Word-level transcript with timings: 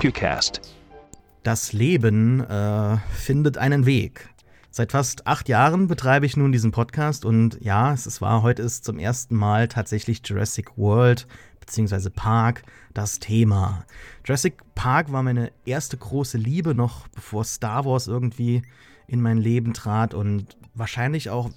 Qcast. 0.00 0.62
Das 1.42 1.72
Leben 1.72 2.40
äh, 2.40 2.96
findet 3.12 3.58
einen 3.58 3.84
Weg. 3.84 4.30
Seit 4.70 4.92
fast 4.92 5.26
acht 5.26 5.48
Jahren 5.48 5.88
betreibe 5.88 6.24
ich 6.24 6.36
nun 6.36 6.52
diesen 6.52 6.70
Podcast 6.70 7.24
und 7.24 7.58
ja, 7.60 7.92
es 7.92 8.20
war 8.20 8.42
heute 8.42 8.62
ist 8.62 8.84
zum 8.84 8.98
ersten 8.98 9.34
Mal 9.34 9.68
tatsächlich 9.68 10.22
Jurassic 10.24 10.78
World 10.78 11.26
bzw. 11.60 12.08
Park 12.08 12.62
das 12.94 13.18
Thema. 13.18 13.84
Jurassic 14.24 14.62
Park 14.74 15.12
war 15.12 15.22
meine 15.22 15.52
erste 15.64 15.96
große 15.96 16.38
Liebe 16.38 16.74
noch 16.74 17.08
bevor 17.08 17.44
Star 17.44 17.84
Wars 17.84 18.06
irgendwie 18.06 18.62
in 19.06 19.20
mein 19.20 19.38
Leben 19.38 19.74
trat 19.74 20.14
und 20.14 20.56
wahrscheinlich 20.74 21.30
auch 21.30 21.50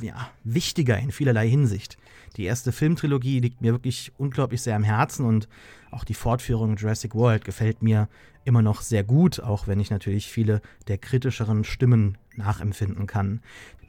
ja, 0.00 0.30
wichtiger 0.44 0.98
in 0.98 1.12
vielerlei 1.12 1.48
Hinsicht. 1.48 1.96
Die 2.36 2.44
erste 2.44 2.72
Filmtrilogie 2.72 3.40
liegt 3.40 3.60
mir 3.60 3.72
wirklich 3.72 4.12
unglaublich 4.16 4.62
sehr 4.62 4.76
am 4.76 4.84
Herzen 4.84 5.26
und 5.26 5.48
auch 5.90 6.04
die 6.04 6.14
Fortführung 6.14 6.76
Jurassic 6.76 7.14
World 7.14 7.44
gefällt 7.44 7.82
mir 7.82 8.08
immer 8.44 8.62
noch 8.62 8.80
sehr 8.80 9.04
gut, 9.04 9.40
auch 9.40 9.66
wenn 9.66 9.80
ich 9.80 9.90
natürlich 9.90 10.28
viele 10.28 10.62
der 10.86 10.98
kritischeren 10.98 11.64
Stimmen 11.64 12.16
nachempfinden 12.36 13.06
kann. 13.06 13.40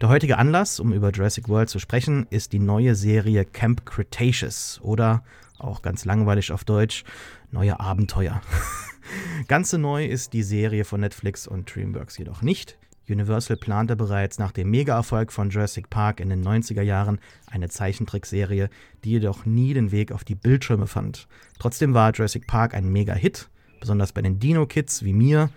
Der 0.01 0.09
heutige 0.09 0.37
Anlass, 0.37 0.79
um 0.79 0.93
über 0.93 1.11
Jurassic 1.11 1.47
World 1.47 1.69
zu 1.69 1.79
sprechen, 1.79 2.25
ist 2.29 2.53
die 2.53 2.59
neue 2.59 2.95
Serie 2.95 3.45
Camp 3.45 3.85
Cretaceous 3.85 4.79
oder 4.81 5.23
auch 5.59 5.81
ganz 5.81 6.05
langweilig 6.05 6.51
auf 6.51 6.63
Deutsch, 6.63 7.03
neue 7.51 7.79
Abenteuer. 7.79 8.41
Ganz 9.47 9.73
neu 9.73 10.05
ist 10.05 10.33
die 10.33 10.43
Serie 10.43 10.85
von 10.85 11.01
Netflix 11.01 11.47
und 11.47 11.73
DreamWorks 11.73 12.17
jedoch 12.17 12.41
nicht. 12.41 12.78
Universal 13.09 13.57
plante 13.57 13.95
bereits 13.95 14.39
nach 14.39 14.51
dem 14.51 14.69
Mega-Erfolg 14.69 15.31
von 15.31 15.49
Jurassic 15.49 15.89
Park 15.89 16.19
in 16.19 16.29
den 16.29 16.43
90er 16.43 16.81
Jahren 16.81 17.19
eine 17.47 17.69
Zeichentrickserie, 17.69 18.69
die 19.03 19.11
jedoch 19.11 19.45
nie 19.45 19.73
den 19.73 19.91
Weg 19.91 20.11
auf 20.11 20.23
die 20.23 20.35
Bildschirme 20.35 20.87
fand. 20.87 21.27
Trotzdem 21.59 21.93
war 21.93 22.11
Jurassic 22.13 22.47
Park 22.47 22.73
ein 22.73 22.91
Mega-Hit, 22.91 23.49
besonders 23.79 24.11
bei 24.11 24.21
den 24.21 24.39
Dino-Kids 24.39 25.03
wie 25.03 25.13
mir 25.13 25.49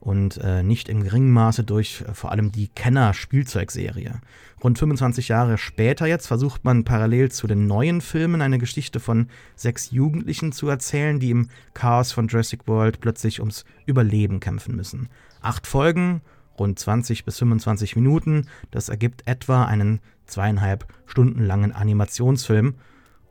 und 0.00 0.38
äh, 0.38 0.62
nicht 0.62 0.88
im 0.88 1.02
geringen 1.02 1.30
Maße 1.30 1.62
durch 1.62 2.02
äh, 2.08 2.14
vor 2.14 2.32
allem 2.32 2.50
die 2.50 2.68
Kenner-Spielzeugserie. 2.68 4.20
Rund 4.64 4.78
25 4.78 5.28
Jahre 5.28 5.58
später 5.58 6.06
jetzt 6.06 6.26
versucht 6.26 6.64
man 6.64 6.84
parallel 6.84 7.30
zu 7.30 7.46
den 7.46 7.66
neuen 7.66 8.00
Filmen 8.00 8.40
eine 8.40 8.58
Geschichte 8.58 8.98
von 8.98 9.28
sechs 9.56 9.90
Jugendlichen 9.90 10.52
zu 10.52 10.68
erzählen, 10.68 11.20
die 11.20 11.30
im 11.30 11.48
Chaos 11.74 12.12
von 12.12 12.28
Jurassic 12.28 12.66
World 12.66 13.00
plötzlich 13.00 13.40
ums 13.40 13.64
Überleben 13.84 14.40
kämpfen 14.40 14.74
müssen. 14.74 15.08
Acht 15.42 15.66
Folgen 15.66 16.22
rund 16.60 16.78
20 16.78 17.24
bis 17.24 17.38
25 17.38 17.96
Minuten. 17.96 18.46
Das 18.70 18.88
ergibt 18.88 19.26
etwa 19.26 19.64
einen 19.64 19.98
zweieinhalb 20.26 20.86
Stunden 21.06 21.44
langen 21.44 21.72
Animationsfilm. 21.72 22.76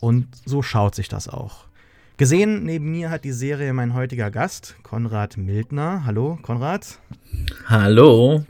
Und 0.02 0.28
so 0.46 0.62
schaut 0.62 0.96
sich 0.96 1.08
das 1.08 1.30
auch. 1.30 1.70
Gesehen 2.18 2.66
neben 2.66 2.92
mir 2.92 3.10
hat 3.10 3.24
die 3.24 3.32
Serie 3.32 3.72
mein 3.72 3.94
heutiger 3.94 4.30
Gast, 4.30 4.76
Konrad 4.84 5.38
Mildner. 5.38 6.04
Hallo, 6.06 6.38
Konrad. 6.42 7.00
Hallo. 7.68 8.44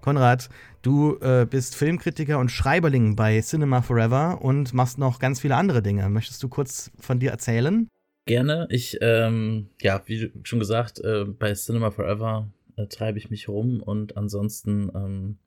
Konrad, 0.00 0.48
du 0.82 1.18
äh, 1.20 1.44
bist 1.44 1.74
Filmkritiker 1.74 2.38
und 2.38 2.52
Schreiberling 2.52 3.16
bei 3.16 3.40
Cinema 3.40 3.82
Forever 3.82 4.40
und 4.40 4.72
machst 4.72 4.98
noch 4.98 5.18
ganz 5.18 5.40
viele 5.40 5.56
andere 5.56 5.82
Dinge. 5.82 6.08
Möchtest 6.08 6.42
du 6.44 6.48
kurz 6.48 6.92
von 7.00 7.18
dir 7.18 7.32
erzählen? 7.32 7.88
Gerne. 8.26 8.68
Ich, 8.70 8.98
ähm, 9.00 9.70
ja, 9.80 10.00
wie 10.06 10.30
schon 10.44 10.60
gesagt, 10.60 11.00
äh, 11.00 11.24
bei 11.24 11.54
Cinema 11.54 11.90
Forever 11.90 12.46
äh, 12.78 12.86
treibe 12.86 13.18
ich 13.18 13.30
mich 13.30 13.48
rum 13.48 13.82
und 13.82 14.16
ansonsten 14.16 14.90
ähm, 14.94 15.38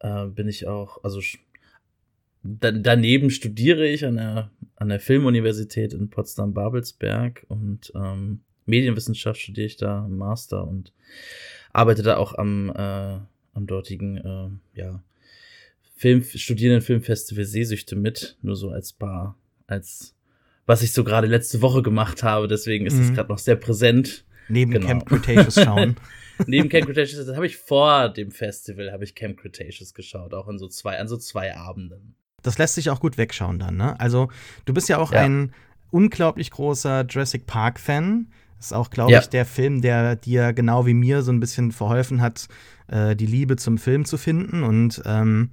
äh, 0.00 0.26
bin 0.26 0.48
ich 0.48 0.66
auch, 0.66 1.04
also 1.04 1.20
da, 2.42 2.72
daneben 2.72 3.30
studiere 3.30 3.86
ich 3.86 4.04
an 4.04 4.16
der, 4.16 4.50
an 4.76 4.88
der 4.88 5.00
Filmuniversität 5.00 5.92
in 5.92 6.10
Potsdam-Babelsberg 6.10 7.44
und 7.48 7.92
ähm, 7.94 8.40
Medienwissenschaft 8.64 9.40
studiere 9.40 9.66
ich 9.66 9.76
da 9.76 10.06
im 10.06 10.16
Master 10.16 10.66
und 10.66 10.92
arbeite 11.72 12.02
da 12.02 12.16
auch 12.16 12.34
am, 12.34 12.70
äh, 12.70 13.18
am 13.54 13.66
dortigen, 13.66 14.16
äh, 14.16 14.78
ja, 14.78 15.02
Film, 15.94 16.22
Studierenden 16.22 16.82
Filmfestival 16.82 17.44
Sehsüchte 17.44 17.96
mit, 17.96 18.36
nur 18.42 18.56
so 18.56 18.70
als 18.70 18.92
Bar, 18.92 19.38
als 19.66 20.14
was 20.66 20.82
ich 20.82 20.92
so 20.92 21.04
gerade 21.04 21.28
letzte 21.28 21.62
Woche 21.62 21.82
gemacht 21.82 22.22
habe, 22.22 22.48
deswegen 22.48 22.86
ist 22.86 22.98
es 22.98 23.10
mhm. 23.10 23.14
gerade 23.14 23.28
noch 23.28 23.38
sehr 23.38 23.56
präsent. 23.56 24.24
Neben 24.48 24.72
genau. 24.72 24.86
Camp 24.86 25.06
Cretaceous 25.06 25.54
schauen. 25.62 25.96
Neben 26.46 26.68
Camp 26.68 26.86
Cretaceous, 26.86 27.26
das 27.26 27.34
habe 27.34 27.46
ich 27.46 27.56
vor 27.56 28.10
dem 28.10 28.30
Festival, 28.30 28.92
habe 28.92 29.04
ich 29.04 29.14
Camp 29.14 29.38
Cretaceous 29.38 29.94
geschaut, 29.94 30.34
auch 30.34 30.48
an 30.48 30.58
so 30.58 30.68
zwei, 30.68 30.98
an 30.98 31.08
so 31.08 31.16
zwei 31.16 31.56
Abenden. 31.56 32.14
Das 32.42 32.58
lässt 32.58 32.74
sich 32.74 32.90
auch 32.90 33.00
gut 33.00 33.18
wegschauen 33.18 33.58
dann, 33.58 33.76
ne? 33.76 33.98
Also, 33.98 34.28
du 34.66 34.74
bist 34.74 34.88
ja 34.88 34.98
auch 34.98 35.12
ja. 35.12 35.22
ein 35.22 35.52
unglaublich 35.90 36.50
großer 36.50 37.06
Jurassic 37.08 37.46
Park-Fan. 37.46 38.28
Ist 38.58 38.72
auch, 38.72 38.90
glaube 38.90 39.12
ja. 39.12 39.20
ich, 39.20 39.28
der 39.28 39.44
Film, 39.44 39.82
der 39.82 40.16
dir 40.16 40.52
genau 40.52 40.86
wie 40.86 40.94
mir 40.94 41.22
so 41.22 41.32
ein 41.32 41.40
bisschen 41.40 41.72
verholfen 41.72 42.20
hat, 42.20 42.48
äh, 42.88 43.16
die 43.16 43.26
Liebe 43.26 43.56
zum 43.56 43.78
Film 43.78 44.04
zu 44.04 44.16
finden. 44.16 44.62
Und 44.62 45.02
ähm, 45.04 45.50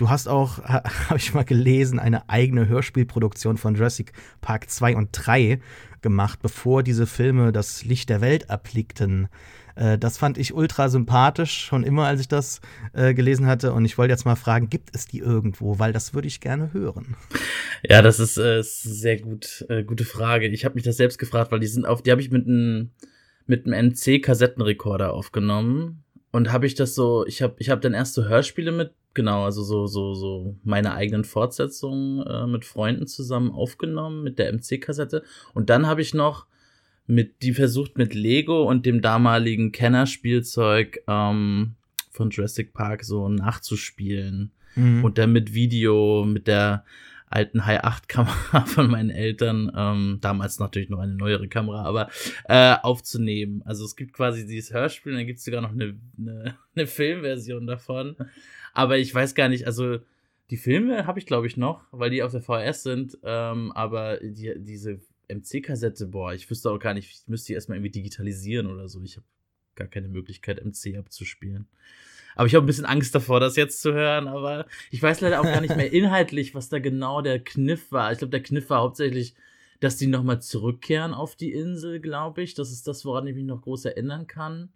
du 0.00 0.08
hast 0.08 0.28
auch, 0.28 0.58
ha, 0.64 0.82
habe 1.08 1.18
ich 1.18 1.34
mal 1.34 1.44
gelesen, 1.44 1.98
eine 1.98 2.28
eigene 2.28 2.68
Hörspielproduktion 2.68 3.56
von 3.56 3.74
Jurassic 3.74 4.12
Park 4.40 4.70
2 4.70 4.96
und 4.96 5.10
3 5.12 5.60
gemacht, 6.02 6.40
bevor 6.42 6.82
diese 6.82 7.06
Filme 7.06 7.52
das 7.52 7.84
Licht 7.84 8.08
der 8.08 8.20
Welt 8.20 8.44
erblickten. 8.44 9.28
Äh, 9.76 9.98
das 9.98 10.18
fand 10.18 10.38
ich 10.38 10.54
ultra 10.54 10.88
sympathisch, 10.88 11.66
schon 11.66 11.84
immer, 11.84 12.06
als 12.06 12.20
ich 12.20 12.28
das 12.28 12.60
äh, 12.92 13.12
gelesen 13.12 13.46
hatte. 13.46 13.72
Und 13.72 13.84
ich 13.84 13.98
wollte 13.98 14.12
jetzt 14.12 14.24
mal 14.24 14.36
fragen, 14.36 14.70
gibt 14.70 14.94
es 14.94 15.06
die 15.06 15.18
irgendwo? 15.18 15.78
Weil 15.78 15.92
das 15.92 16.14
würde 16.14 16.28
ich 16.28 16.40
gerne 16.40 16.72
hören. 16.72 17.16
Ja, 17.82 18.02
das 18.02 18.18
ist, 18.18 18.38
äh, 18.38 18.62
sehr 18.62 19.20
gut, 19.20 19.64
äh, 19.68 19.84
gute 19.84 20.04
Frage. 20.04 20.48
Ich 20.48 20.64
habe 20.64 20.74
mich 20.74 20.84
das 20.84 20.96
selbst 20.96 21.18
gefragt, 21.18 21.52
weil 21.52 21.60
die 21.60 21.66
sind 21.66 21.86
auf, 21.86 22.02
die 22.02 22.10
habe 22.10 22.20
ich 22.20 22.30
mit 22.30 22.46
einem 22.46 22.90
mit 23.46 23.66
einem 23.66 23.90
NC-Kassettenrekorder 23.90 25.12
aufgenommen. 25.12 26.04
Und 26.32 26.52
habe 26.52 26.66
ich 26.66 26.74
das 26.74 26.94
so, 26.94 27.26
ich 27.26 27.42
habe 27.42 27.56
ich 27.58 27.70
hab 27.70 27.80
dann 27.80 27.94
erst 27.94 28.14
so 28.14 28.24
Hörspiele 28.24 28.70
mit, 28.70 28.92
genau, 29.14 29.44
also 29.44 29.62
so, 29.62 29.86
so, 29.86 30.14
so 30.14 30.56
meine 30.62 30.94
eigenen 30.94 31.24
Fortsetzungen 31.24 32.24
äh, 32.24 32.46
mit 32.46 32.64
Freunden 32.64 33.06
zusammen 33.06 33.50
aufgenommen 33.50 34.22
mit 34.22 34.38
der 34.38 34.52
MC-Kassette. 34.52 35.24
Und 35.54 35.70
dann 35.70 35.86
habe 35.86 36.02
ich 36.02 36.14
noch 36.14 36.46
mit, 37.06 37.42
die 37.42 37.52
versucht 37.52 37.98
mit 37.98 38.14
Lego 38.14 38.62
und 38.62 38.86
dem 38.86 39.00
damaligen 39.00 39.72
Kennerspielzeug 39.72 41.02
ähm, 41.08 41.74
von 42.10 42.30
Jurassic 42.30 42.72
Park 42.72 43.04
so 43.04 43.28
nachzuspielen. 43.28 44.52
Mhm. 44.76 45.04
Und 45.04 45.18
dann 45.18 45.32
mit 45.32 45.52
Video, 45.52 46.24
mit 46.24 46.46
der 46.46 46.84
alten 47.30 47.64
High 47.64 47.84
8 47.84 48.08
Kamera 48.08 48.60
von 48.66 48.90
meinen 48.90 49.10
Eltern, 49.10 49.72
ähm, 49.74 50.18
damals 50.20 50.58
natürlich 50.58 50.90
noch 50.90 50.98
eine 50.98 51.14
neuere 51.14 51.48
Kamera, 51.48 51.84
aber 51.84 52.10
äh, 52.48 52.76
aufzunehmen. 52.82 53.62
Also 53.64 53.84
es 53.84 53.96
gibt 53.96 54.12
quasi 54.12 54.46
dieses 54.46 54.72
Hörspiel 54.72 55.12
und 55.12 55.18
dann 55.18 55.26
gibt 55.26 55.38
es 55.38 55.44
sogar 55.44 55.62
noch 55.62 55.72
eine, 55.72 55.98
eine, 56.18 56.58
eine 56.74 56.86
Filmversion 56.86 57.66
davon. 57.66 58.16
Aber 58.74 58.98
ich 58.98 59.14
weiß 59.14 59.34
gar 59.34 59.48
nicht, 59.48 59.66
also 59.66 59.98
die 60.50 60.56
Filme 60.56 61.06
habe 61.06 61.20
ich 61.20 61.26
glaube 61.26 61.46
ich 61.46 61.56
noch, 61.56 61.84
weil 61.92 62.10
die 62.10 62.22
auf 62.22 62.32
der 62.32 62.42
VHS 62.42 62.82
sind, 62.82 63.18
ähm, 63.22 63.70
aber 63.72 64.18
die, 64.18 64.52
diese 64.58 65.00
MC-Kassette, 65.28 66.06
boah, 66.06 66.34
ich 66.34 66.50
wüsste 66.50 66.70
auch 66.70 66.78
gar 66.78 66.94
nicht, 66.94 67.10
ich 67.10 67.28
müsste 67.28 67.48
die 67.48 67.54
erstmal 67.54 67.78
irgendwie 67.78 67.92
digitalisieren 67.92 68.66
oder 68.66 68.88
so. 68.88 69.00
Ich 69.02 69.16
habe 69.16 69.26
gar 69.76 69.86
keine 69.86 70.08
Möglichkeit, 70.08 70.64
MC 70.64 70.96
abzuspielen. 70.98 71.68
Aber 72.34 72.46
ich 72.46 72.54
habe 72.54 72.64
ein 72.64 72.66
bisschen 72.66 72.84
Angst 72.84 73.14
davor, 73.14 73.40
das 73.40 73.56
jetzt 73.56 73.82
zu 73.82 73.92
hören. 73.92 74.28
Aber 74.28 74.66
ich 74.90 75.02
weiß 75.02 75.20
leider 75.20 75.40
auch 75.40 75.44
gar 75.44 75.60
nicht 75.60 75.76
mehr 75.76 75.92
inhaltlich, 75.92 76.54
was 76.54 76.68
da 76.68 76.78
genau 76.78 77.22
der 77.22 77.38
Kniff 77.38 77.90
war. 77.92 78.12
Ich 78.12 78.18
glaube, 78.18 78.30
der 78.30 78.42
Kniff 78.42 78.70
war 78.70 78.80
hauptsächlich, 78.80 79.34
dass 79.80 79.96
die 79.96 80.06
nochmal 80.06 80.40
zurückkehren 80.40 81.14
auf 81.14 81.36
die 81.36 81.52
Insel, 81.52 82.00
glaube 82.00 82.42
ich. 82.42 82.54
Das 82.54 82.70
ist 82.70 82.86
das, 82.86 83.04
woran 83.04 83.26
ich 83.26 83.34
mich 83.34 83.44
noch 83.44 83.62
groß 83.62 83.86
erinnern 83.86 84.26
kann. 84.26 84.70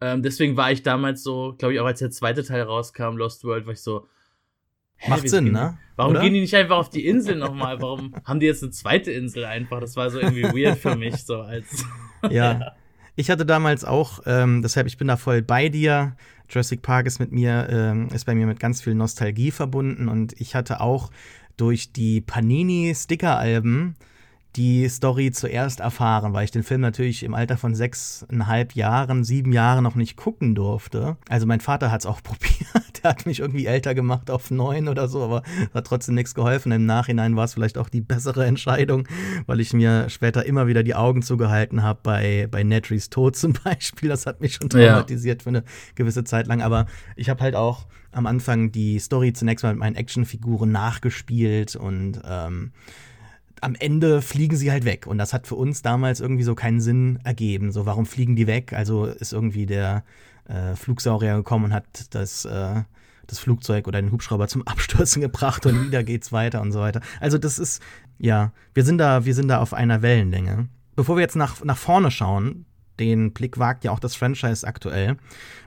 Ähm, 0.00 0.22
deswegen 0.22 0.56
war 0.56 0.72
ich 0.72 0.82
damals 0.82 1.22
so, 1.22 1.54
glaube 1.56 1.74
ich, 1.74 1.80
auch 1.80 1.86
als 1.86 2.00
der 2.00 2.10
zweite 2.10 2.42
Teil 2.42 2.62
rauskam, 2.62 3.16
Lost 3.16 3.44
World, 3.44 3.66
war 3.66 3.72
ich 3.72 3.82
so, 3.82 4.06
Macht 5.08 5.28
Sinn, 5.28 5.52
ne? 5.52 5.78
Warum 5.96 6.12
Oder? 6.12 6.22
gehen 6.22 6.34
die 6.34 6.40
nicht 6.40 6.54
einfach 6.54 6.76
auf 6.76 6.90
die 6.90 7.06
Insel 7.06 7.36
nochmal? 7.36 7.80
Warum 7.80 8.14
haben 8.24 8.40
die 8.40 8.46
jetzt 8.46 8.62
eine 8.62 8.72
zweite 8.72 9.12
Insel 9.12 9.44
einfach? 9.44 9.80
Das 9.80 9.96
war 9.96 10.10
so 10.10 10.18
irgendwie 10.18 10.44
weird 10.44 10.78
für 10.78 10.96
mich, 10.96 11.24
so 11.24 11.36
als. 11.40 11.84
ja. 12.22 12.30
ja. 12.30 12.76
Ich 13.16 13.30
hatte 13.30 13.46
damals 13.46 13.84
auch, 13.84 14.20
ähm, 14.26 14.62
deshalb 14.62 14.86
ich 14.86 14.98
bin 14.98 15.08
da 15.08 15.16
voll 15.16 15.42
bei 15.42 15.68
dir. 15.68 16.16
Jurassic 16.48 16.82
Park 16.82 17.06
ist 17.06 17.20
mit 17.20 17.32
mir, 17.32 17.68
ähm, 17.70 18.08
ist 18.12 18.26
bei 18.26 18.34
mir 18.34 18.46
mit 18.46 18.58
ganz 18.60 18.82
viel 18.82 18.94
Nostalgie 18.94 19.50
verbunden 19.50 20.08
und 20.08 20.38
ich 20.40 20.54
hatte 20.54 20.80
auch 20.80 21.10
durch 21.56 21.92
die 21.92 22.20
Panini 22.20 22.92
Sticker-Alben 22.94 23.94
die 24.56 24.88
Story 24.88 25.32
zuerst 25.32 25.80
erfahren, 25.80 26.32
weil 26.32 26.44
ich 26.44 26.52
den 26.52 26.62
Film 26.62 26.80
natürlich 26.80 27.24
im 27.24 27.34
Alter 27.34 27.56
von 27.56 27.74
sechseinhalb 27.74 28.74
Jahren, 28.74 29.24
sieben 29.24 29.52
Jahren 29.52 29.82
noch 29.82 29.96
nicht 29.96 30.16
gucken 30.16 30.54
durfte. 30.54 31.16
Also 31.28 31.46
mein 31.46 31.60
Vater 31.60 31.90
hat 31.90 32.02
es 32.02 32.06
auch 32.06 32.22
probiert. 32.22 33.02
Der 33.02 33.10
hat 33.10 33.26
mich 33.26 33.40
irgendwie 33.40 33.66
älter 33.66 33.94
gemacht 33.94 34.30
auf 34.30 34.50
neun 34.50 34.88
oder 34.88 35.08
so, 35.08 35.22
aber 35.22 35.42
hat 35.74 35.86
trotzdem 35.86 36.14
nichts 36.14 36.34
geholfen. 36.34 36.70
Im 36.72 36.86
Nachhinein 36.86 37.36
war 37.36 37.44
es 37.44 37.54
vielleicht 37.54 37.78
auch 37.78 37.88
die 37.88 38.00
bessere 38.00 38.46
Entscheidung, 38.46 39.08
weil 39.46 39.60
ich 39.60 39.72
mir 39.72 40.08
später 40.08 40.46
immer 40.46 40.66
wieder 40.68 40.82
die 40.82 40.94
Augen 40.94 41.22
zugehalten 41.22 41.82
habe 41.82 42.00
bei, 42.02 42.48
bei 42.50 42.62
Nedrys 42.62 43.10
Tod 43.10 43.36
zum 43.36 43.54
Beispiel. 43.64 44.08
Das 44.08 44.26
hat 44.26 44.40
mich 44.40 44.54
schon 44.54 44.70
traumatisiert 44.70 45.40
ja. 45.40 45.42
für 45.42 45.48
eine 45.50 45.64
gewisse 45.96 46.24
Zeit 46.24 46.46
lang. 46.46 46.62
Aber 46.62 46.86
ich 47.16 47.28
habe 47.28 47.42
halt 47.42 47.56
auch 47.56 47.86
am 48.12 48.26
Anfang 48.26 48.70
die 48.70 49.00
Story 49.00 49.32
zunächst 49.32 49.64
mal 49.64 49.72
mit 49.72 49.80
meinen 49.80 49.96
Actionfiguren 49.96 50.70
nachgespielt 50.70 51.74
und 51.74 52.20
ähm, 52.24 52.70
am 53.64 53.74
Ende 53.74 54.20
fliegen 54.20 54.56
sie 54.56 54.70
halt 54.70 54.84
weg. 54.84 55.06
Und 55.06 55.18
das 55.18 55.32
hat 55.32 55.46
für 55.46 55.54
uns 55.54 55.80
damals 55.82 56.20
irgendwie 56.20 56.42
so 56.42 56.54
keinen 56.54 56.80
Sinn 56.80 57.18
ergeben. 57.24 57.72
So, 57.72 57.86
warum 57.86 58.04
fliegen 58.04 58.36
die 58.36 58.46
weg? 58.46 58.74
Also 58.74 59.06
ist 59.06 59.32
irgendwie 59.32 59.64
der 59.64 60.04
äh, 60.46 60.74
Flugsaurier 60.74 61.36
gekommen 61.36 61.66
und 61.66 61.72
hat 61.72 61.84
das, 62.10 62.44
äh, 62.44 62.82
das 63.26 63.38
Flugzeug 63.38 63.88
oder 63.88 64.02
den 64.02 64.12
Hubschrauber 64.12 64.48
zum 64.48 64.62
Abstürzen 64.66 65.22
gebracht 65.22 65.64
und 65.64 65.86
wieder 65.86 66.04
geht's 66.04 66.30
weiter 66.30 66.60
und 66.60 66.72
so 66.72 66.80
weiter. 66.80 67.00
Also 67.20 67.38
das 67.38 67.58
ist, 67.58 67.82
ja, 68.18 68.52
wir 68.74 68.84
sind 68.84 68.98
da, 68.98 69.24
wir 69.24 69.34
sind 69.34 69.48
da 69.48 69.60
auf 69.60 69.72
einer 69.72 70.02
Wellenlänge. 70.02 70.68
Bevor 70.94 71.16
wir 71.16 71.22
jetzt 71.22 71.36
nach, 71.36 71.64
nach 71.64 71.78
vorne 71.78 72.10
schauen, 72.10 72.66
den 72.98 73.32
Blick 73.32 73.58
wagt 73.58 73.84
ja 73.84 73.90
auch 73.90 73.98
das 73.98 74.14
Franchise 74.14 74.66
aktuell. 74.66 75.16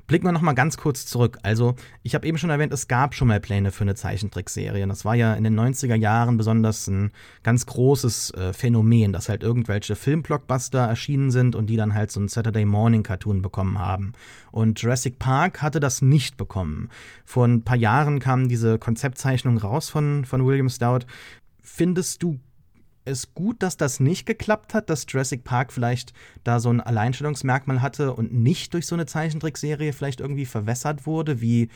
Blicken 0.08 0.26
wir 0.26 0.32
noch 0.32 0.42
mal 0.42 0.54
ganz 0.54 0.78
kurz 0.78 1.06
zurück. 1.06 1.38
Also, 1.44 1.76
ich 2.02 2.16
habe 2.16 2.26
eben 2.26 2.38
schon 2.38 2.50
erwähnt, 2.50 2.72
es 2.72 2.88
gab 2.88 3.14
schon 3.14 3.28
mal 3.28 3.42
Pläne 3.42 3.72
für 3.72 3.82
eine 3.82 3.96
Zeichentrickserie. 3.96 4.88
Das 4.88 5.04
war 5.04 5.16
ja 5.16 5.34
in 5.34 5.44
den 5.44 5.60
90er 5.60 5.96
Jahren 5.96 6.38
besonders 6.38 6.88
ein 6.88 7.12
ganz 7.44 7.66
großes 7.66 8.32
äh, 8.32 8.54
Phänomen, 8.54 9.12
dass 9.12 9.28
halt 9.28 9.44
irgendwelche 9.44 9.98
Filmblockbuster 9.98 10.80
erschienen 10.80 11.30
sind 11.30 11.56
und 11.56 11.68
die 11.70 11.76
dann 11.76 11.94
halt 11.94 12.12
so 12.12 12.22
ein 12.22 12.30
Saturday 12.30 12.64
Morning 12.64 13.04
Cartoon 13.04 13.42
bekommen 13.42 13.80
haben. 13.80 14.14
Und 14.52 14.82
Jurassic 14.82 15.20
Park 15.20 15.62
hatte 15.62 15.82
das 15.82 16.02
nicht 16.02 16.38
bekommen. 16.38 16.90
Vor 17.26 17.46
ein 17.46 17.64
paar 17.64 17.78
Jahren 17.78 18.20
kam 18.20 18.48
diese 18.48 18.80
Konzeptzeichnung 18.80 19.58
raus 19.58 19.90
von, 19.90 20.24
von 20.24 20.46
William 20.46 20.70
Stout. 20.70 21.06
Findest 21.62 22.24
du 22.24 22.40
es 23.08 23.34
gut, 23.34 23.64
dass 23.64 23.78
das 23.78 24.00
nicht 24.00 24.26
geklappt 24.26 24.74
hat, 24.74 24.90
dass 24.90 25.06
Jurassic 25.08 25.44
Park 25.44 25.74
vielleicht 25.74 26.14
da 26.44 26.60
so 26.60 26.70
ein 26.70 26.82
Alleinstellungsmerkmal 26.82 27.82
hatte 27.82 28.14
und 28.14 28.34
nicht 28.34 28.74
durch 28.74 28.86
so 28.86 28.96
eine 28.96 29.06
Zeichentrickserie 29.06 29.94
vielleicht 29.94 30.20
irgendwie 30.20 30.46
verwässert 30.46 31.06
wurde, 31.06 31.42
wie 31.42 31.70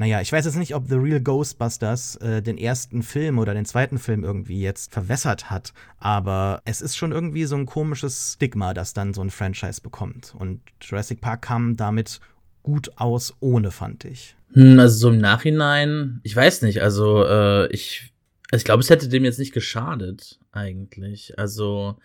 naja, 0.00 0.22
ich 0.22 0.32
weiß 0.32 0.46
jetzt 0.46 0.56
nicht, 0.56 0.74
ob 0.74 0.88
The 0.88 0.94
Real 0.94 1.20
Ghostbusters 1.20 2.16
äh, 2.16 2.40
den 2.40 2.56
ersten 2.56 3.02
Film 3.02 3.38
oder 3.38 3.52
den 3.52 3.66
zweiten 3.66 3.98
Film 3.98 4.24
irgendwie 4.24 4.62
jetzt 4.62 4.94
verwässert 4.94 5.50
hat, 5.50 5.74
aber 5.98 6.62
es 6.64 6.80
ist 6.80 6.96
schon 6.96 7.12
irgendwie 7.12 7.44
so 7.44 7.54
ein 7.54 7.66
komisches 7.66 8.32
Stigma, 8.36 8.72
das 8.72 8.94
dann 8.94 9.12
so 9.12 9.20
ein 9.20 9.28
Franchise 9.28 9.82
bekommt. 9.82 10.34
Und 10.38 10.62
Jurassic 10.80 11.20
Park 11.20 11.42
kam 11.42 11.76
damit 11.76 12.18
gut 12.62 12.92
aus 12.96 13.34
ohne, 13.40 13.70
fand 13.70 14.06
ich. 14.06 14.36
Hm, 14.54 14.80
also 14.80 14.96
so 14.96 15.10
im 15.10 15.18
Nachhinein, 15.18 16.20
ich 16.22 16.34
weiß 16.34 16.62
nicht, 16.62 16.80
also 16.80 17.22
äh, 17.26 17.70
ich 17.70 18.09
ich 18.52 18.64
glaube, 18.64 18.80
es 18.80 18.90
hätte 18.90 19.08
dem 19.08 19.24
jetzt 19.24 19.38
nicht 19.38 19.52
geschadet, 19.52 20.38
eigentlich. 20.52 21.38
Also, 21.38 21.96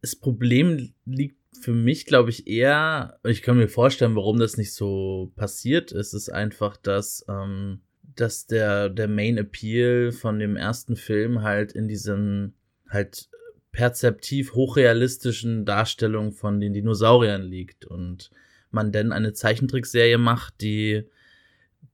das 0.00 0.16
Problem 0.16 0.92
liegt 1.04 1.36
für 1.60 1.72
mich, 1.72 2.06
glaube 2.06 2.30
ich, 2.30 2.46
eher, 2.46 3.18
ich 3.24 3.42
kann 3.42 3.56
mir 3.56 3.68
vorstellen, 3.68 4.14
warum 4.14 4.38
das 4.38 4.56
nicht 4.56 4.72
so 4.72 5.32
passiert 5.36 5.92
ist, 5.92 6.12
ist 6.12 6.28
einfach, 6.28 6.76
dass, 6.76 7.24
ähm, 7.28 7.80
dass 8.14 8.46
der, 8.46 8.88
der 8.88 9.08
Main 9.08 9.38
Appeal 9.38 10.12
von 10.12 10.38
dem 10.38 10.56
ersten 10.56 10.96
Film 10.96 11.42
halt 11.42 11.72
in 11.72 11.88
diesem 11.88 12.54
halt 12.88 13.28
perzeptiv 13.72 14.54
hochrealistischen 14.54 15.64
Darstellung 15.64 16.32
von 16.32 16.60
den 16.60 16.72
Dinosauriern 16.72 17.42
liegt 17.42 17.84
und 17.84 18.30
man 18.70 18.92
denn 18.92 19.12
eine 19.12 19.32
Zeichentrickserie 19.32 20.18
macht, 20.18 20.60
die 20.60 21.04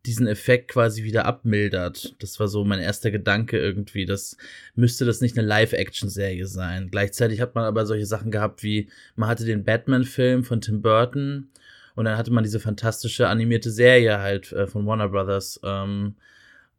diesen 0.07 0.27
Effekt 0.27 0.69
quasi 0.69 1.05
wieder 1.05 1.27
abmildert. 1.27 2.17
Das 2.19 2.41
war 2.41 2.49
so 2.49 2.65
mein 2.65 2.81
erster 2.81 3.11
Gedanke 3.11 3.59
irgendwie. 3.59 4.05
Das 4.05 4.37
müsste 4.75 5.05
das 5.05 5.21
nicht 5.21 5.39
eine 5.39 5.47
Live-Action-Serie 5.47 6.47
sein. 6.47 6.89
Gleichzeitig 6.91 7.41
hat 7.41 7.55
man 7.55 7.65
aber 7.65 7.87
solche 7.87 8.07
Sachen 8.07 8.31
gehabt 8.31 8.63
wie, 8.63 8.89
man 9.15 9.29
hatte 9.29 9.45
den 9.45 9.65
Batman-Film 9.65 10.43
von 10.45 10.61
Tim 10.61 10.83
Burton 10.83 11.51
und 11.95 12.05
dann 12.05 12.17
hatte 12.17 12.33
man 12.33 12.43
diese 12.43 12.59
fantastische 12.59 13.29
animierte 13.29 13.71
Serie 13.71 14.19
halt 14.19 14.53
äh, 14.53 14.67
von 14.67 14.87
Warner 14.87 15.09
Brothers. 15.09 15.61
Ähm, 15.63 16.17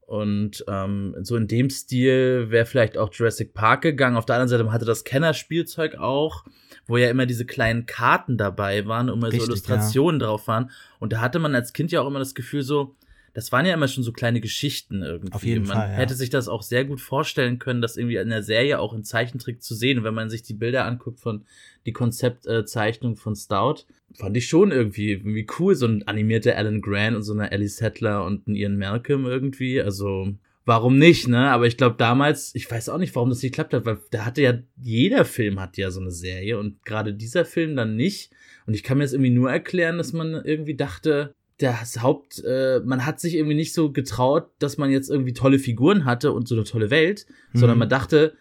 und 0.06 0.66
ähm, 0.68 1.16
so 1.22 1.38
in 1.38 1.48
dem 1.48 1.70
Stil 1.70 2.48
wäre 2.50 2.66
vielleicht 2.66 2.98
auch 2.98 3.14
Jurassic 3.14 3.54
Park 3.54 3.84
gegangen. 3.84 4.18
Auf 4.18 4.25
der 4.25 4.36
anderen 4.36 4.50
Seite 4.50 4.64
man 4.66 4.74
hatte 4.74 4.86
das 4.86 5.06
Kennerspielzeug 5.06 5.96
auch, 5.96 6.44
wo 6.86 6.98
ja 6.98 7.10
immer 7.10 7.25
diese 7.25 7.46
kleinen 7.46 7.86
Karten 7.86 8.38
dabei 8.38 8.86
waren, 8.86 9.08
immer 9.08 9.28
Richtig, 9.28 9.44
so 9.44 9.48
Illustrationen 9.48 10.20
ja. 10.20 10.28
drauf 10.28 10.48
waren. 10.48 10.72
Und 11.00 11.14
da 11.14 11.22
hatte 11.22 11.40
man 11.40 11.56
als 11.56 11.72
Kind 11.72 11.92
ja 11.92 12.02
auch 12.02 12.08
immer 12.08 12.20
das 12.20 12.36
Gefühl 12.36 12.64
so, 12.64 12.96
das 13.34 13.52
waren 13.52 13.66
ja 13.66 13.74
immer 13.74 13.88
schon 13.88 14.04
so 14.04 14.12
kleine 14.12 14.42
Geschichten 14.42 15.02
irgendwie. 15.02 15.34
Auf 15.34 15.44
jeden 15.44 15.66
man 15.66 15.78
Fall. 15.78 15.90
Ja. 15.90 15.96
hätte 15.96 16.14
sich 16.14 16.30
das 16.30 16.48
auch 16.48 16.62
sehr 16.62 16.86
gut 16.86 17.02
vorstellen 17.02 17.58
können, 17.58 17.82
das 17.82 17.98
irgendwie 17.98 18.18
in 18.18 18.30
der 18.30 18.44
Serie 18.44 18.80
auch 18.80 18.94
in 18.94 19.04
Zeichentrick 19.04 19.64
zu 19.64 19.74
sehen. 19.74 20.00
Und 20.00 20.04
wenn 20.04 20.14
man 20.14 20.30
sich 20.30 20.44
die 20.44 20.54
Bilder 20.54 20.86
anguckt 20.86 21.20
von 21.20 21.46
die 21.88 21.94
Konzeptzeichnung 21.94 23.16
von 23.16 23.36
Stout, 23.36 23.86
fand 24.14 24.38
ich 24.38 24.48
schon 24.48 24.72
irgendwie, 24.72 25.14
irgendwie 25.14 25.48
cool. 25.58 25.74
So 25.76 25.88
ein 25.88 26.08
animierter 26.08 26.56
Alan 26.56 26.82
Grant 26.82 27.16
und 27.16 27.24
so 27.24 27.34
eine 27.34 27.52
Ellie 27.52 27.70
Settler 27.70 28.24
und 28.24 28.48
ein 28.48 28.56
Ian 28.56 28.78
Malcolm 28.78 29.26
irgendwie. 29.26 29.82
Also, 29.82 30.32
warum 30.66 31.00
nicht, 31.00 31.28
ne? 31.28 31.50
Aber 31.50 31.66
ich 31.66 31.78
glaube 31.78 31.96
damals, 31.98 32.54
ich 32.54 32.70
weiß 32.70 32.90
auch 32.90 33.00
nicht, 33.00 33.16
warum 33.16 33.30
das 33.30 33.42
nicht 33.42 33.54
geklappt 33.54 33.74
hat, 33.74 33.86
weil 33.86 33.98
da 34.12 34.26
hatte 34.26 34.44
ja, 34.44 34.60
jeder 34.80 35.26
Film 35.26 35.60
hat 35.60 35.78
ja 35.78 35.90
so 35.90 36.00
eine 36.00 36.12
Serie 36.12 36.60
und 36.60 36.86
gerade 36.86 37.16
dieser 37.16 37.46
Film 37.46 37.76
dann 37.76 37.96
nicht. 37.96 38.32
Und 38.68 38.76
ich 38.76 38.84
kann 38.84 39.00
mir 39.00 39.04
das 39.04 39.14
irgendwie 39.14 39.32
nur 39.32 39.52
erklären, 39.52 39.98
dass 39.98 40.14
man 40.14 40.34
irgendwie 40.46 40.76
dachte, 40.76 41.34
das 41.58 42.02
Haupt, 42.02 42.44
äh, 42.46 42.82
man 42.84 43.06
hat 43.06 43.20
sich 43.20 43.36
irgendwie 43.36 43.56
nicht 43.56 43.74
so 43.74 43.92
getraut, 43.92 44.50
dass 44.60 44.78
man 44.78 44.90
jetzt 44.90 45.10
irgendwie 45.10 45.34
tolle 45.34 45.60
Figuren 45.60 46.06
hatte 46.06 46.32
und 46.32 46.48
so 46.48 46.56
eine 46.56 46.64
tolle 46.64 46.90
Welt, 46.90 47.26
mhm. 47.54 47.60
sondern 47.60 47.78
man 47.78 47.90
dachte, 47.90 48.36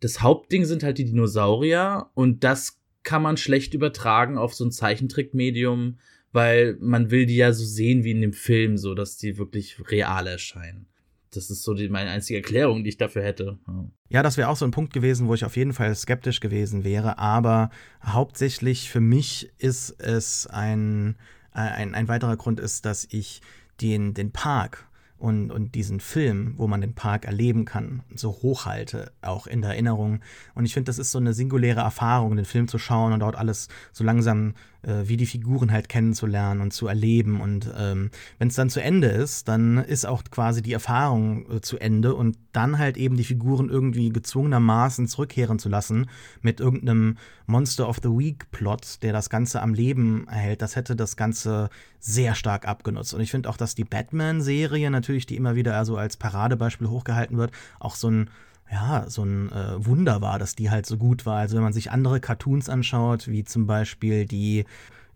das 0.00 0.20
Hauptding 0.22 0.64
sind 0.64 0.82
halt 0.82 0.98
die 0.98 1.04
Dinosaurier 1.04 2.10
und 2.14 2.44
das 2.44 2.78
kann 3.02 3.22
man 3.22 3.36
schlecht 3.36 3.74
übertragen 3.74 4.38
auf 4.38 4.54
so 4.54 4.64
ein 4.64 4.70
Zeichentrickmedium, 4.70 5.98
weil 6.32 6.76
man 6.80 7.10
will 7.10 7.26
die 7.26 7.36
ja 7.36 7.52
so 7.52 7.64
sehen 7.64 8.04
wie 8.04 8.10
in 8.10 8.20
dem 8.20 8.32
Film, 8.32 8.76
so 8.76 8.94
dass 8.94 9.16
die 9.16 9.38
wirklich 9.38 9.90
real 9.90 10.26
erscheinen. 10.26 10.86
Das 11.30 11.50
ist 11.50 11.62
so 11.62 11.74
die, 11.74 11.88
meine 11.88 12.10
einzige 12.10 12.38
Erklärung, 12.38 12.84
die 12.84 12.90
ich 12.90 12.96
dafür 12.96 13.22
hätte. 13.22 13.58
Ja, 13.66 13.90
ja 14.08 14.22
das 14.22 14.36
wäre 14.36 14.48
auch 14.48 14.56
so 14.56 14.64
ein 14.64 14.70
Punkt 14.70 14.92
gewesen, 14.92 15.28
wo 15.28 15.34
ich 15.34 15.44
auf 15.44 15.56
jeden 15.56 15.72
Fall 15.72 15.94
skeptisch 15.94 16.40
gewesen 16.40 16.84
wäre. 16.84 17.18
Aber 17.18 17.70
hauptsächlich 18.02 18.90
für 18.90 19.00
mich 19.00 19.50
ist 19.58 20.00
es 20.00 20.46
ein 20.46 21.16
ein, 21.58 21.94
ein 21.94 22.08
weiterer 22.08 22.36
Grund 22.36 22.60
ist, 22.60 22.84
dass 22.84 23.06
ich 23.10 23.42
den, 23.80 24.14
den 24.14 24.32
Park 24.32 24.86
und, 25.18 25.50
und 25.50 25.74
diesen 25.74 26.00
Film, 26.00 26.54
wo 26.56 26.66
man 26.68 26.80
den 26.80 26.94
Park 26.94 27.24
erleben 27.24 27.64
kann, 27.64 28.02
so 28.14 28.30
hochhalte, 28.30 29.10
auch 29.20 29.46
in 29.46 29.62
der 29.62 29.72
Erinnerung. 29.72 30.20
Und 30.54 30.64
ich 30.64 30.74
finde, 30.74 30.88
das 30.88 30.98
ist 30.98 31.10
so 31.10 31.18
eine 31.18 31.34
singuläre 31.34 31.80
Erfahrung, 31.80 32.36
den 32.36 32.44
Film 32.44 32.68
zu 32.68 32.78
schauen 32.78 33.12
und 33.12 33.20
dort 33.20 33.36
alles 33.36 33.68
so 33.92 34.04
langsam 34.04 34.54
äh, 34.82 35.08
wie 35.08 35.16
die 35.16 35.26
Figuren 35.26 35.72
halt 35.72 35.88
kennenzulernen 35.88 36.60
und 36.60 36.72
zu 36.72 36.86
erleben. 36.86 37.40
Und 37.40 37.70
ähm, 37.76 38.10
wenn 38.38 38.48
es 38.48 38.54
dann 38.54 38.70
zu 38.70 38.82
Ende 38.82 39.08
ist, 39.08 39.48
dann 39.48 39.78
ist 39.78 40.06
auch 40.06 40.22
quasi 40.30 40.62
die 40.62 40.72
Erfahrung 40.72 41.50
äh, 41.50 41.60
zu 41.60 41.78
Ende 41.78 42.14
und 42.14 42.38
dann 42.52 42.78
halt 42.78 42.96
eben 42.96 43.16
die 43.16 43.24
Figuren 43.24 43.68
irgendwie 43.68 44.10
gezwungenermaßen 44.10 45.08
zurückkehren 45.08 45.58
zu 45.58 45.68
lassen 45.68 46.08
mit 46.42 46.60
irgendeinem 46.60 47.16
Monster 47.46 47.88
of 47.88 47.98
the 48.02 48.10
Week 48.10 48.50
Plot, 48.50 49.02
der 49.02 49.12
das 49.12 49.30
Ganze 49.30 49.62
am 49.62 49.74
Leben 49.74 50.28
erhält, 50.28 50.62
das 50.62 50.76
hätte 50.76 50.94
das 50.94 51.16
Ganze 51.16 51.70
sehr 51.98 52.34
stark 52.34 52.68
abgenutzt. 52.68 53.14
Und 53.14 53.20
ich 53.20 53.30
finde 53.30 53.48
auch, 53.48 53.56
dass 53.56 53.74
die 53.74 53.84
Batman-Serie 53.84 54.90
natürlich, 54.90 55.26
die 55.26 55.36
immer 55.36 55.56
wieder 55.56 55.76
also 55.76 55.96
als 55.96 56.16
Paradebeispiel 56.16 56.88
hochgehalten 56.88 57.38
wird, 57.38 57.52
auch 57.80 57.94
so 57.94 58.10
ein 58.10 58.30
ja, 58.70 59.04
so 59.08 59.24
ein 59.24 59.50
äh, 59.50 59.84
Wunder 59.84 60.20
war, 60.20 60.38
dass 60.38 60.54
die 60.54 60.70
halt 60.70 60.86
so 60.86 60.96
gut 60.96 61.26
war. 61.26 61.38
Also 61.38 61.56
wenn 61.56 61.62
man 61.62 61.72
sich 61.72 61.90
andere 61.90 62.20
Cartoons 62.20 62.68
anschaut, 62.68 63.28
wie 63.28 63.44
zum 63.44 63.66
Beispiel 63.66 64.26
die 64.26 64.64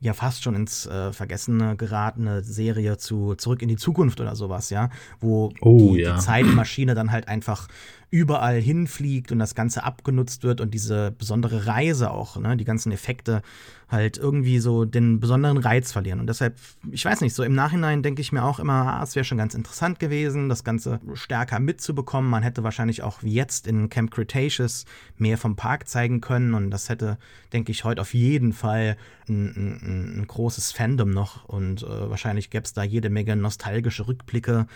ja 0.01 0.15
fast 0.15 0.43
schon 0.43 0.55
ins 0.55 0.87
äh, 0.87 1.13
Vergessene 1.13 1.77
geratene 1.77 2.43
Serie 2.43 2.97
zu 2.97 3.37
Zurück 3.37 3.63
in 3.63 3.69
die 3.69 3.77
Zukunft 3.77 4.21
oder 4.21 4.35
sowas, 4.35 4.71
ja, 4.71 4.91
wo 5.21 5.53
oh, 5.61 5.95
die, 5.95 6.01
ja. 6.01 6.15
die 6.15 6.21
Zeitmaschine 6.21 6.95
dann 6.95 7.13
halt 7.13 7.29
einfach 7.29 7.69
überall 8.13 8.61
hinfliegt 8.61 9.33
und 9.33 9.39
das 9.39 9.55
Ganze 9.55 9.85
abgenutzt 9.85 10.45
wird 10.45 10.61
und 10.61 10.75
diese 10.75 11.13
besondere 11.13 11.67
Reise 11.67 12.11
auch, 12.11 12.37
ne, 12.37 12.59
die 12.59 12.65
ganzen 12.65 12.93
Effekte 12.93 13.41
halt 13.89 14.19
irgendwie 14.19 14.59
so 14.59 14.85
den 14.85 15.19
besonderen 15.19 15.59
Reiz 15.59 15.93
verlieren. 15.93 16.21
Und 16.21 16.27
deshalb, 16.27 16.59
ich 16.91 17.05
weiß 17.05 17.23
nicht, 17.23 17.35
so 17.35 17.43
im 17.43 17.55
Nachhinein 17.55 18.03
denke 18.03 18.21
ich 18.21 18.31
mir 18.31 18.43
auch 18.43 18.59
immer, 18.59 18.95
ah, 18.95 19.03
es 19.03 19.15
wäre 19.15 19.25
schon 19.25 19.39
ganz 19.39 19.55
interessant 19.55 19.99
gewesen, 19.99 20.51
das 20.51 20.63
Ganze 20.63 21.01
stärker 21.15 21.59
mitzubekommen. 21.59 22.31
Man 22.31 22.43
hätte 22.43 22.65
wahrscheinlich 22.65 23.03
auch 23.03 23.23
jetzt 23.23 23.67
in 23.67 23.89
Camp 23.89 24.11
Cretaceous 24.11 24.85
mehr 25.17 25.39
vom 25.39 25.57
Park 25.57 25.89
zeigen 25.89 26.21
können 26.21 26.53
und 26.55 26.71
das 26.71 26.91
hätte, 26.91 27.19
denke 27.53 27.73
ich, 27.73 27.85
heute 27.85 28.01
auf 28.01 28.13
jeden 28.13 28.53
Fall 28.53 28.97
einen, 29.29 29.49
ein, 29.57 30.21
ein 30.21 30.27
großes 30.27 30.73
Fandom 30.73 31.11
noch 31.11 31.45
und 31.45 31.83
äh, 31.83 32.11
wahrscheinlich 32.11 32.51
gäbe 32.51 32.65
es 32.65 32.73
da 32.73 32.83
jede 32.83 33.11
Menge 33.11 33.37
nostalgische 33.37 34.07
Rückblicke. 34.07 34.67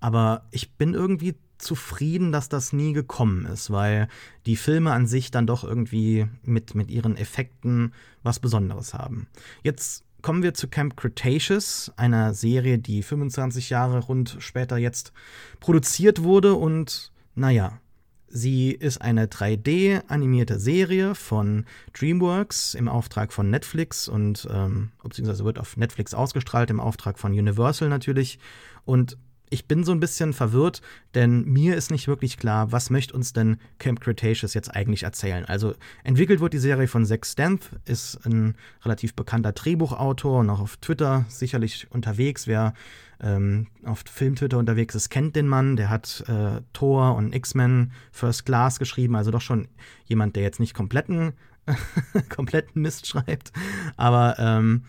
Aber 0.00 0.46
ich 0.50 0.72
bin 0.72 0.94
irgendwie 0.94 1.36
zufrieden, 1.58 2.32
dass 2.32 2.48
das 2.48 2.72
nie 2.72 2.92
gekommen 2.92 3.46
ist, 3.46 3.70
weil 3.70 4.08
die 4.44 4.56
Filme 4.56 4.92
an 4.92 5.06
sich 5.06 5.30
dann 5.30 5.46
doch 5.46 5.64
irgendwie 5.64 6.26
mit, 6.42 6.74
mit 6.74 6.90
ihren 6.90 7.16
Effekten 7.16 7.94
was 8.22 8.40
Besonderes 8.40 8.94
haben. 8.94 9.26
Jetzt 9.62 10.04
kommen 10.22 10.42
wir 10.42 10.54
zu 10.54 10.68
Camp 10.68 10.96
Cretaceous, 10.96 11.92
einer 11.96 12.34
Serie, 12.34 12.78
die 12.78 13.02
25 13.02 13.70
Jahre 13.70 14.00
rund 14.00 14.36
später 14.40 14.76
jetzt 14.76 15.12
produziert 15.60 16.22
wurde 16.22 16.54
und 16.54 17.12
naja, 17.34 17.80
Sie 18.28 18.72
ist 18.72 19.00
eine 19.00 19.26
3D-animierte 19.26 20.58
Serie 20.58 21.14
von 21.14 21.64
DreamWorks 21.94 22.74
im 22.74 22.88
Auftrag 22.88 23.32
von 23.32 23.50
Netflix 23.50 24.08
und 24.08 24.48
ähm, 24.50 24.90
beziehungsweise 25.02 25.44
wird 25.44 25.60
auf 25.60 25.76
Netflix 25.76 26.12
ausgestrahlt 26.12 26.70
im 26.70 26.80
Auftrag 26.80 27.18
von 27.18 27.32
Universal 27.32 27.88
natürlich. 27.88 28.38
Und 28.84 29.16
ich 29.50 29.66
bin 29.66 29.84
so 29.84 29.92
ein 29.92 30.00
bisschen 30.00 30.32
verwirrt, 30.32 30.82
denn 31.14 31.44
mir 31.44 31.76
ist 31.76 31.90
nicht 31.90 32.08
wirklich 32.08 32.36
klar, 32.36 32.72
was 32.72 32.90
möchte 32.90 33.14
uns 33.14 33.32
denn 33.32 33.58
Camp 33.78 34.00
Cretaceous 34.00 34.54
jetzt 34.54 34.74
eigentlich 34.74 35.04
erzählen. 35.04 35.44
Also 35.44 35.74
entwickelt 36.04 36.40
wird 36.40 36.52
die 36.52 36.58
Serie 36.58 36.88
von 36.88 37.04
Zack 37.04 37.26
Stamp, 37.26 37.64
ist 37.84 38.24
ein 38.26 38.56
relativ 38.84 39.14
bekannter 39.14 39.52
Drehbuchautor 39.52 40.40
und 40.40 40.50
auch 40.50 40.60
auf 40.60 40.76
Twitter 40.78 41.24
sicherlich 41.28 41.86
unterwegs. 41.90 42.46
Wer 42.46 42.74
ähm, 43.20 43.68
auf 43.84 44.02
Filmtwitter 44.10 44.58
unterwegs 44.58 44.94
ist, 44.94 45.10
kennt 45.10 45.36
den 45.36 45.46
Mann. 45.46 45.76
Der 45.76 45.90
hat 45.90 46.24
äh, 46.28 46.60
Thor 46.72 47.14
und 47.14 47.34
X-Men 47.34 47.92
First 48.10 48.46
Class 48.46 48.78
geschrieben, 48.78 49.16
also 49.16 49.30
doch 49.30 49.40
schon 49.40 49.68
jemand, 50.06 50.36
der 50.36 50.42
jetzt 50.42 50.60
nicht 50.60 50.74
kompletten, 50.74 51.32
kompletten 52.28 52.82
Mist 52.82 53.06
schreibt. 53.06 53.52
Aber 53.96 54.36
ähm, 54.38 54.84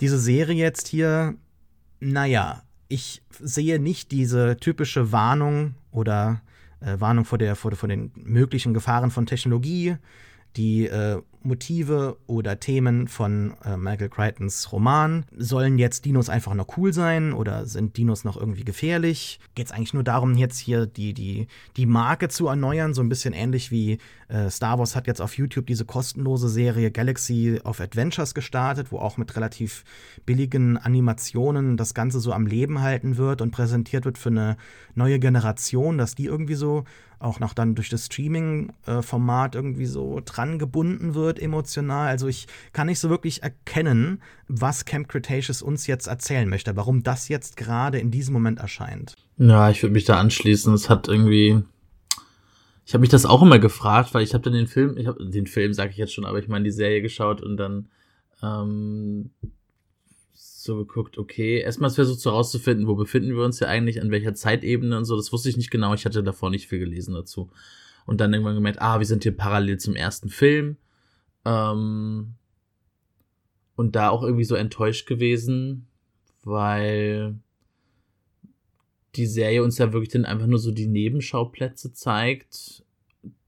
diese 0.00 0.18
Serie 0.18 0.56
jetzt 0.56 0.88
hier, 0.88 1.34
naja, 2.00 2.62
ich 2.90 3.22
sehe 3.40 3.78
nicht 3.78 4.10
diese 4.10 4.56
typische 4.58 5.12
Warnung 5.12 5.74
oder 5.92 6.42
äh, 6.80 6.98
Warnung 6.98 7.24
vor, 7.24 7.38
der, 7.38 7.56
vor, 7.56 7.72
vor 7.72 7.88
den 7.88 8.10
möglichen 8.16 8.74
Gefahren 8.74 9.10
von 9.10 9.26
Technologie, 9.26 9.96
die 10.56 10.88
äh, 10.88 11.22
Motive 11.42 12.18
oder 12.26 12.58
Themen 12.58 13.06
von 13.06 13.54
äh, 13.64 13.76
Michael 13.76 14.08
Crichtons 14.08 14.72
Roman. 14.72 15.24
Sollen 15.36 15.78
jetzt 15.78 16.04
Dinos 16.04 16.28
einfach 16.28 16.54
noch 16.54 16.76
cool 16.76 16.92
sein 16.92 17.32
oder 17.32 17.64
sind 17.64 17.96
Dinos 17.96 18.24
noch 18.24 18.36
irgendwie 18.36 18.64
gefährlich? 18.64 19.38
Geht 19.54 19.66
es 19.66 19.72
eigentlich 19.72 19.94
nur 19.94 20.02
darum, 20.02 20.34
jetzt 20.34 20.58
hier 20.58 20.86
die, 20.86 21.14
die, 21.14 21.46
die 21.76 21.86
Marke 21.86 22.28
zu 22.28 22.48
erneuern, 22.48 22.92
so 22.92 23.02
ein 23.02 23.08
bisschen 23.08 23.32
ähnlich 23.32 23.70
wie 23.70 23.98
äh, 24.30 24.48
Star 24.48 24.78
Wars 24.78 24.94
hat 24.94 25.06
jetzt 25.06 25.20
auf 25.20 25.36
YouTube 25.36 25.66
diese 25.66 25.84
kostenlose 25.84 26.48
Serie 26.48 26.90
Galaxy 26.90 27.60
of 27.64 27.80
Adventures 27.80 28.34
gestartet, 28.34 28.92
wo 28.92 28.98
auch 28.98 29.16
mit 29.16 29.34
relativ 29.34 29.84
billigen 30.24 30.76
Animationen 30.76 31.76
das 31.76 31.94
Ganze 31.94 32.20
so 32.20 32.32
am 32.32 32.46
Leben 32.46 32.80
halten 32.80 33.16
wird 33.16 33.42
und 33.42 33.50
präsentiert 33.50 34.04
wird 34.04 34.18
für 34.18 34.30
eine 34.30 34.56
neue 34.94 35.18
Generation, 35.18 35.98
dass 35.98 36.14
die 36.14 36.26
irgendwie 36.26 36.54
so 36.54 36.84
auch 37.18 37.38
noch 37.38 37.52
dann 37.52 37.74
durch 37.74 37.90
das 37.90 38.06
Streaming-Format 38.06 39.54
irgendwie 39.54 39.86
so 39.86 40.22
dran 40.24 40.58
gebunden 40.58 41.14
wird 41.14 41.38
emotional. 41.38 42.08
Also 42.08 42.28
ich 42.28 42.46
kann 42.72 42.86
nicht 42.86 42.98
so 42.98 43.10
wirklich 43.10 43.42
erkennen, 43.42 44.22
was 44.48 44.86
Camp 44.86 45.08
Cretaceous 45.08 45.60
uns 45.60 45.86
jetzt 45.86 46.06
erzählen 46.06 46.48
möchte, 46.48 46.76
warum 46.76 47.02
das 47.02 47.28
jetzt 47.28 47.56
gerade 47.56 47.98
in 47.98 48.10
diesem 48.10 48.32
Moment 48.32 48.58
erscheint. 48.58 49.16
Ja, 49.36 49.70
ich 49.70 49.82
würde 49.82 49.92
mich 49.92 50.06
da 50.06 50.18
anschließen. 50.18 50.72
Es 50.72 50.88
hat 50.88 51.08
irgendwie 51.08 51.62
ich 52.90 52.94
habe 52.94 53.02
mich 53.02 53.10
das 53.10 53.24
auch 53.24 53.40
immer 53.40 53.60
gefragt, 53.60 54.14
weil 54.14 54.24
ich 54.24 54.34
habe 54.34 54.42
dann 54.42 54.52
den 54.52 54.66
Film, 54.66 54.96
ich 54.96 55.06
habe 55.06 55.24
den 55.24 55.46
Film 55.46 55.72
sage 55.72 55.92
ich 55.92 55.96
jetzt 55.96 56.12
schon, 56.12 56.24
aber 56.24 56.40
ich 56.40 56.48
meine 56.48 56.64
die 56.64 56.72
Serie 56.72 57.00
geschaut 57.00 57.40
und 57.40 57.56
dann 57.56 57.88
ähm, 58.42 59.30
so 60.34 60.76
geguckt, 60.76 61.16
okay, 61.16 61.60
erstmal 61.60 61.90
versucht 61.90 62.18
so 62.18 62.30
rauszufinden, 62.30 62.88
wo 62.88 62.96
befinden 62.96 63.36
wir 63.36 63.44
uns 63.44 63.60
ja 63.60 63.68
eigentlich, 63.68 64.02
an 64.02 64.10
welcher 64.10 64.34
Zeitebene 64.34 64.96
und 64.96 65.04
so, 65.04 65.14
das 65.14 65.32
wusste 65.32 65.48
ich 65.48 65.56
nicht 65.56 65.70
genau, 65.70 65.94
ich 65.94 66.04
hatte 66.04 66.24
davor 66.24 66.50
nicht 66.50 66.66
viel 66.66 66.80
gelesen 66.80 67.14
dazu. 67.14 67.52
Und 68.06 68.20
dann 68.20 68.32
irgendwann 68.32 68.56
gemerkt, 68.56 68.82
ah, 68.82 68.98
wir 68.98 69.06
sind 69.06 69.22
hier 69.22 69.36
parallel 69.36 69.78
zum 69.78 69.94
ersten 69.94 70.28
Film. 70.28 70.76
Ähm, 71.44 72.34
und 73.76 73.94
da 73.94 74.08
auch 74.08 74.24
irgendwie 74.24 74.42
so 74.42 74.56
enttäuscht 74.56 75.06
gewesen, 75.06 75.86
weil 76.42 77.36
die 79.16 79.26
Serie 79.26 79.62
uns 79.62 79.78
ja 79.78 79.92
wirklich 79.92 80.10
dann 80.10 80.24
einfach 80.24 80.46
nur 80.46 80.58
so 80.58 80.70
die 80.70 80.86
Nebenschauplätze 80.86 81.92
zeigt, 81.92 82.84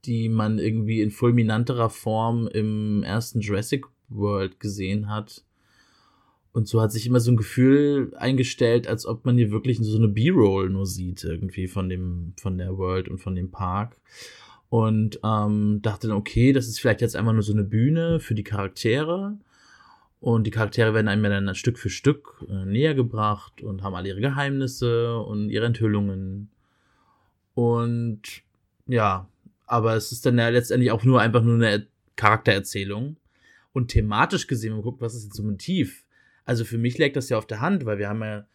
die 0.05 0.29
man 0.29 0.59
irgendwie 0.59 1.01
in 1.01 1.11
fulminanterer 1.11 1.91
Form 1.91 2.49
im 2.49 3.03
ersten 3.03 3.41
Jurassic 3.41 3.87
World 4.09 4.61
gesehen 4.61 5.09
hat. 5.09 5.45
Und 6.53 6.69
so 6.69 6.83
hat 6.83 6.93
sich 6.93 7.07
immer 7.07 7.21
so 7.21 7.31
ein 7.33 7.37
Gefühl 7.37 8.15
eingestellt, 8.17 8.87
als 8.87 9.07
ob 9.07 9.25
man 9.25 9.39
hier 9.39 9.51
wirklich 9.51 9.79
so 9.81 9.97
eine 9.97 10.09
B-Roll 10.09 10.69
nur 10.69 10.87
sieht, 10.87 11.25
irgendwie 11.25 11.67
von 11.67 11.89
dem, 11.89 12.35
von 12.39 12.59
der 12.59 12.77
World 12.77 13.09
und 13.09 13.19
von 13.19 13.35
dem 13.35 13.51
Park. 13.51 13.97
Und 14.69 15.21
ähm, 15.25 15.81
dachte 15.83 16.09
dann, 16.09 16.17
okay, 16.17 16.53
das 16.53 16.67
ist 16.67 16.81
vielleicht 16.81 17.01
jetzt 17.01 17.17
einfach 17.17 17.33
nur 17.33 17.43
so 17.43 17.53
eine 17.53 17.65
Bühne 17.65 18.21
für 18.21 18.35
die 18.35 18.45
Charaktere. 18.45 19.39
Und 20.23 20.45
die 20.47 20.53
Charaktere 20.53 20.95
werden 20.95 21.09
einem 21.09 21.25
dann 21.25 21.55
Stück 21.57 21.81
für 21.81 21.91
Stück 21.91 22.47
äh, 22.49 22.65
näher 22.65 22.95
gebracht 22.95 23.61
und 23.61 23.83
haben 23.83 23.97
alle 23.97 24.07
ihre 24.07 24.21
Geheimnisse 24.21 25.19
und 25.19 25.51
ihre 25.51 25.67
Enthüllungen. 25.67 26.49
Und 27.55 28.23
ja, 28.87 29.29
aber 29.67 29.97
es 29.97 30.13
ist 30.13 30.25
dann 30.25 30.39
ja 30.39 30.49
letztendlich 30.49 30.93
auch 30.93 31.03
nur 31.03 31.21
einfach 31.21 31.43
nur 31.43 31.57
eine 31.57 31.89
Charaktererzählung. 32.15 33.17
Und 33.73 33.89
thematisch 33.89 34.47
gesehen, 34.47 34.71
wenn 34.71 34.77
man 34.77 34.85
guckt, 34.85 35.01
was 35.01 35.17
ist 35.17 35.25
jetzt 35.25 35.35
so 35.35 35.43
ein 35.43 35.51
Motiv, 35.51 36.05
also 36.45 36.65
für 36.65 36.79
mich 36.79 36.99
liegt 36.99 37.17
das 37.17 37.29
ja 37.29 37.37
auf 37.37 37.49
der 37.49 37.61
Hand, 37.61 37.85
weil 37.85 37.99
wir 37.99 38.09
haben 38.09 38.23
ja, 38.23 38.47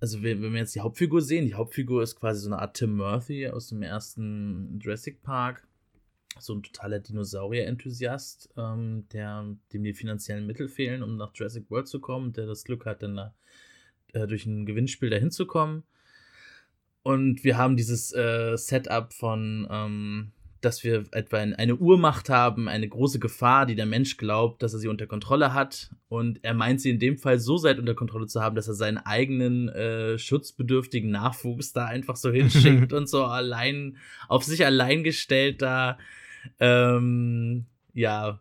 also 0.00 0.24
wenn 0.24 0.40
wir 0.40 0.50
jetzt 0.58 0.74
die 0.74 0.80
Hauptfigur 0.80 1.22
sehen, 1.22 1.46
die 1.46 1.54
Hauptfigur 1.54 2.02
ist 2.02 2.16
quasi 2.16 2.40
so 2.40 2.48
eine 2.48 2.58
Art 2.58 2.76
Tim 2.76 2.96
Murphy 2.96 3.46
aus 3.46 3.68
dem 3.68 3.82
ersten 3.82 4.80
Jurassic 4.80 5.22
Park. 5.22 5.65
So 6.38 6.54
ein 6.54 6.62
totaler 6.62 7.00
Dinosaurier-Enthusiast, 7.00 8.50
ähm, 8.56 9.06
der, 9.12 9.56
dem 9.72 9.82
die 9.82 9.94
finanziellen 9.94 10.46
Mittel 10.46 10.68
fehlen, 10.68 11.02
um 11.02 11.16
nach 11.16 11.32
Jurassic 11.34 11.70
World 11.70 11.88
zu 11.88 12.00
kommen, 12.00 12.32
der 12.32 12.46
das 12.46 12.64
Glück 12.64 12.86
hat, 12.86 13.02
dann 13.02 13.16
da, 13.16 13.34
äh, 14.12 14.26
durch 14.26 14.46
ein 14.46 14.66
Gewinnspiel 14.66 15.10
dahin 15.10 15.30
zu 15.30 15.46
kommen. 15.46 15.84
Und 17.02 17.44
wir 17.44 17.56
haben 17.56 17.76
dieses 17.76 18.12
äh, 18.12 18.56
Setup 18.56 19.12
von 19.12 19.66
ähm, 19.70 20.32
dass 20.66 20.82
wir 20.82 21.04
etwa 21.12 21.36
eine 21.36 21.76
Urmacht 21.76 22.28
haben, 22.28 22.68
eine 22.68 22.88
große 22.88 23.20
Gefahr, 23.20 23.66
die 23.66 23.76
der 23.76 23.86
Mensch 23.86 24.16
glaubt, 24.16 24.62
dass 24.62 24.72
er 24.72 24.80
sie 24.80 24.88
unter 24.88 25.06
Kontrolle 25.06 25.54
hat. 25.54 25.90
Und 26.08 26.42
er 26.42 26.54
meint 26.54 26.80
sie 26.80 26.90
in 26.90 26.98
dem 26.98 27.18
Fall 27.18 27.38
so 27.38 27.56
sehr 27.56 27.78
unter 27.78 27.94
Kontrolle 27.94 28.26
zu 28.26 28.42
haben, 28.42 28.56
dass 28.56 28.66
er 28.66 28.74
seinen 28.74 28.98
eigenen 28.98 29.68
äh, 29.68 30.18
schutzbedürftigen 30.18 31.10
Nachwuchs 31.10 31.72
da 31.72 31.86
einfach 31.86 32.16
so 32.16 32.30
hinschickt 32.32 32.92
und 32.92 33.08
so 33.08 33.24
allein 33.24 33.96
auf 34.28 34.44
sich 34.44 34.66
allein 34.66 35.04
gestellt 35.04 35.62
da 35.62 35.98
ähm, 36.60 37.66
ja 37.92 38.40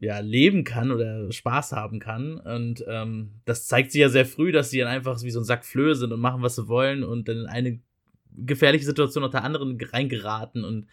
ja 0.00 0.20
leben 0.20 0.62
kann 0.62 0.92
oder 0.92 1.30
Spaß 1.32 1.72
haben 1.72 1.98
kann 1.98 2.38
und 2.38 2.84
ähm, 2.86 3.32
das 3.44 3.66
zeigt 3.66 3.90
sich 3.90 4.00
ja 4.00 4.08
sehr 4.08 4.26
früh, 4.26 4.52
dass 4.52 4.70
sie 4.70 4.78
dann 4.78 4.88
einfach 4.88 5.20
wie 5.22 5.30
so 5.30 5.40
ein 5.40 5.44
Sack 5.44 5.64
Flöhe 5.64 5.96
sind 5.96 6.12
und 6.12 6.20
machen 6.20 6.42
was 6.42 6.56
sie 6.56 6.68
wollen 6.68 7.02
und 7.02 7.28
dann 7.28 7.38
in 7.38 7.46
eine 7.46 7.80
gefährliche 8.36 8.84
Situation 8.84 9.24
unter 9.24 9.42
anderen 9.42 9.76
reingeraten 9.80 10.64
und 10.64 10.86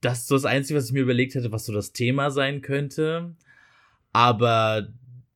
das 0.00 0.20
ist 0.20 0.28
so 0.28 0.34
das 0.34 0.44
Einzige, 0.44 0.78
was 0.78 0.86
ich 0.86 0.92
mir 0.92 1.02
überlegt 1.02 1.34
hätte, 1.34 1.52
was 1.52 1.66
so 1.66 1.72
das 1.72 1.92
Thema 1.92 2.30
sein 2.30 2.62
könnte. 2.62 3.34
Aber 4.12 4.88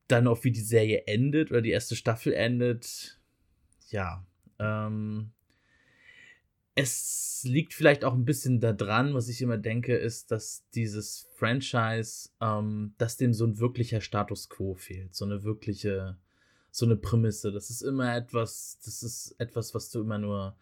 dann 0.07 0.27
auch 0.27 0.43
wie 0.43 0.51
die 0.51 0.61
Serie 0.61 1.03
endet 1.07 1.51
oder 1.51 1.61
die 1.61 1.71
erste 1.71 1.95
Staffel 1.95 2.33
endet, 2.33 3.19
ja. 3.89 4.25
Ähm, 4.59 5.31
es 6.75 7.41
liegt 7.43 7.73
vielleicht 7.73 8.03
auch 8.03 8.13
ein 8.13 8.25
bisschen 8.25 8.59
daran, 8.59 9.13
was 9.13 9.29
ich 9.29 9.41
immer 9.41 9.57
denke, 9.57 9.95
ist, 9.95 10.31
dass 10.31 10.65
dieses 10.75 11.27
Franchise, 11.35 12.29
ähm, 12.41 12.93
dass 12.97 13.17
dem 13.17 13.33
so 13.33 13.45
ein 13.45 13.59
wirklicher 13.59 14.01
Status 14.01 14.49
quo 14.49 14.75
fehlt, 14.75 15.15
so 15.15 15.25
eine 15.25 15.43
wirkliche, 15.43 16.17
so 16.71 16.85
eine 16.85 16.97
Prämisse. 16.97 17.51
Das 17.51 17.69
ist 17.69 17.81
immer 17.81 18.15
etwas, 18.15 18.79
das 18.83 19.03
ist 19.03 19.35
etwas, 19.39 19.73
was 19.73 19.89
du 19.89 20.01
immer 20.01 20.17
nur 20.17 20.55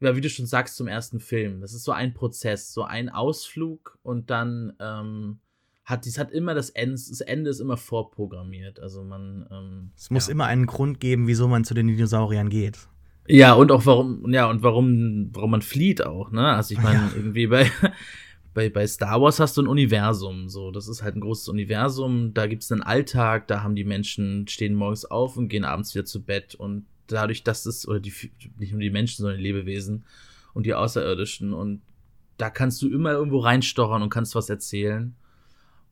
ja, 0.00 0.16
wie 0.16 0.20
du 0.20 0.30
schon 0.30 0.46
sagst, 0.46 0.76
zum 0.76 0.88
ersten 0.88 1.20
Film. 1.20 1.60
Das 1.60 1.74
ist 1.74 1.84
so 1.84 1.92
ein 1.92 2.14
Prozess, 2.14 2.72
so 2.72 2.84
ein 2.84 3.08
Ausflug 3.10 3.98
und 4.02 4.30
dann 4.30 4.72
ähm, 4.80 5.40
hat 5.84 6.04
dies 6.06 6.18
hat 6.18 6.30
immer 6.30 6.54
das 6.54 6.70
Ende, 6.70 6.94
das 6.94 7.20
Ende 7.20 7.50
ist 7.50 7.60
immer 7.60 7.76
vorprogrammiert. 7.76 8.80
Also 8.80 9.04
man. 9.04 9.46
Ähm, 9.50 9.90
es 9.96 10.10
muss 10.10 10.28
ja. 10.28 10.32
immer 10.32 10.46
einen 10.46 10.66
Grund 10.66 11.00
geben, 11.00 11.26
wieso 11.26 11.48
man 11.48 11.64
zu 11.64 11.74
den 11.74 11.88
Dinosauriern 11.88 12.48
geht. 12.48 12.88
Ja, 13.30 13.54
und 13.54 13.72
auch 13.72 13.86
warum, 13.86 14.32
ja, 14.32 14.48
und 14.48 14.62
warum, 14.62 15.30
warum 15.32 15.50
man 15.50 15.62
flieht 15.62 16.04
auch, 16.04 16.30
ne? 16.30 16.54
Also 16.54 16.74
ich 16.74 16.80
meine, 16.80 16.98
ja. 16.98 17.10
irgendwie 17.16 17.46
bei, 17.46 17.70
bei, 18.54 18.68
bei 18.68 18.86
Star 18.86 19.20
Wars 19.20 19.40
hast 19.40 19.56
du 19.56 19.62
ein 19.62 19.68
Universum, 19.68 20.48
so, 20.48 20.70
das 20.70 20.88
ist 20.88 21.02
halt 21.02 21.16
ein 21.16 21.20
großes 21.20 21.48
Universum, 21.48 22.34
da 22.34 22.46
gibt 22.46 22.62
es 22.62 22.72
einen 22.72 22.82
Alltag, 22.82 23.48
da 23.48 23.62
haben 23.62 23.76
die 23.76 23.84
Menschen, 23.84 24.48
stehen 24.48 24.74
morgens 24.74 25.04
auf 25.04 25.36
und 25.36 25.48
gehen 25.48 25.64
abends 25.64 25.94
wieder 25.94 26.04
zu 26.04 26.22
Bett 26.22 26.54
und 26.54 26.86
dadurch, 27.12 27.42
dass 27.42 27.66
es, 27.66 27.86
oder 27.86 28.00
die, 28.00 28.12
nicht 28.58 28.72
nur 28.72 28.80
die 28.80 28.90
Menschen, 28.90 29.22
sondern 29.22 29.38
die 29.38 29.44
Lebewesen 29.44 30.04
und 30.54 30.66
die 30.66 30.74
Außerirdischen. 30.74 31.52
Und 31.52 31.82
da 32.36 32.50
kannst 32.50 32.80
du 32.82 32.88
immer 32.88 33.12
irgendwo 33.12 33.38
reinstochern 33.38 34.02
und 34.02 34.10
kannst 34.10 34.34
was 34.34 34.50
erzählen. 34.50 35.14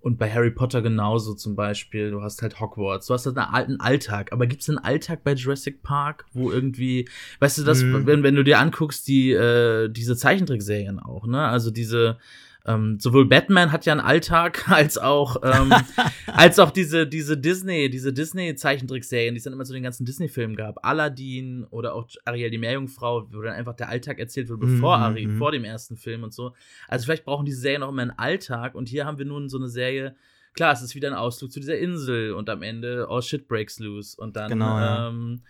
Und 0.00 0.18
bei 0.18 0.32
Harry 0.32 0.50
Potter 0.50 0.80
genauso 0.80 1.34
zum 1.34 1.56
Beispiel. 1.56 2.10
Du 2.10 2.22
hast 2.22 2.40
halt 2.42 2.60
Hogwarts, 2.60 3.06
du 3.06 3.14
hast 3.14 3.26
halt 3.26 3.36
einen 3.36 3.52
alten 3.52 3.80
Alltag. 3.80 4.32
Aber 4.32 4.46
gibt 4.46 4.62
es 4.62 4.68
einen 4.68 4.78
Alltag 4.78 5.24
bei 5.24 5.32
Jurassic 5.32 5.82
Park, 5.82 6.26
wo 6.32 6.50
irgendwie, 6.50 7.08
weißt 7.40 7.58
du, 7.58 7.64
das, 7.64 7.82
mhm. 7.82 8.06
wenn, 8.06 8.22
wenn 8.22 8.36
du 8.36 8.44
dir 8.44 8.58
anguckst, 8.58 9.08
die, 9.08 9.32
äh, 9.32 9.88
diese 9.88 10.16
Zeichentrickserien 10.16 11.00
auch, 11.00 11.26
ne? 11.26 11.46
Also 11.48 11.70
diese, 11.70 12.18
ähm, 12.66 12.98
sowohl 13.00 13.26
Batman 13.26 13.72
hat 13.72 13.86
ja 13.86 13.92
einen 13.92 14.00
Alltag 14.00 14.68
als 14.70 14.98
auch 14.98 15.36
ähm, 15.42 15.72
als 16.26 16.58
auch 16.58 16.70
diese 16.70 17.06
diese 17.06 17.36
Disney 17.36 17.88
diese 17.90 18.12
Disney 18.12 18.54
Zeichentrickserien, 18.54 19.34
die 19.34 19.38
es 19.38 19.44
dann 19.44 19.52
immer 19.52 19.64
zu 19.64 19.72
den 19.72 19.82
ganzen 19.82 20.04
Disney 20.04 20.28
Filmen 20.28 20.56
gab, 20.56 20.84
Aladdin 20.84 21.64
oder 21.70 21.94
auch 21.94 22.08
Ariel 22.24 22.50
die 22.50 22.58
Meerjungfrau, 22.58 23.28
wo 23.32 23.42
dann 23.42 23.54
einfach 23.54 23.74
der 23.74 23.88
Alltag 23.88 24.18
erzählt 24.18 24.48
wird 24.48 24.60
bevor 24.60 24.98
mm 24.98 25.00
-hmm. 25.00 25.04
Ari 25.04 25.26
mhm. 25.26 25.38
vor 25.38 25.52
dem 25.52 25.64
ersten 25.64 25.96
Film 25.96 26.22
und 26.22 26.32
so. 26.32 26.54
Also 26.88 27.04
vielleicht 27.04 27.24
brauchen 27.24 27.46
diese 27.46 27.60
Serien 27.60 27.82
auch 27.82 27.90
immer 27.90 28.02
einen 28.02 28.18
Alltag 28.18 28.74
und 28.74 28.88
hier 28.88 29.06
haben 29.06 29.18
wir 29.18 29.26
nun 29.26 29.48
so 29.48 29.58
eine 29.58 29.68
Serie 29.68 30.14
Klar, 30.58 30.72
es 30.72 30.82
ist 30.82 30.96
wieder 30.96 31.06
ein 31.06 31.14
Ausflug 31.14 31.52
zu 31.52 31.60
dieser 31.60 31.78
Insel 31.78 32.32
und 32.32 32.50
am 32.50 32.62
Ende 32.62 33.06
all 33.08 33.22
shit 33.22 33.46
breaks 33.46 33.78
loose 33.78 34.20
und 34.20 34.34
dann 34.34 34.50
genau, 34.50 34.76
ja. 34.76 35.08
ähm, 35.08 35.42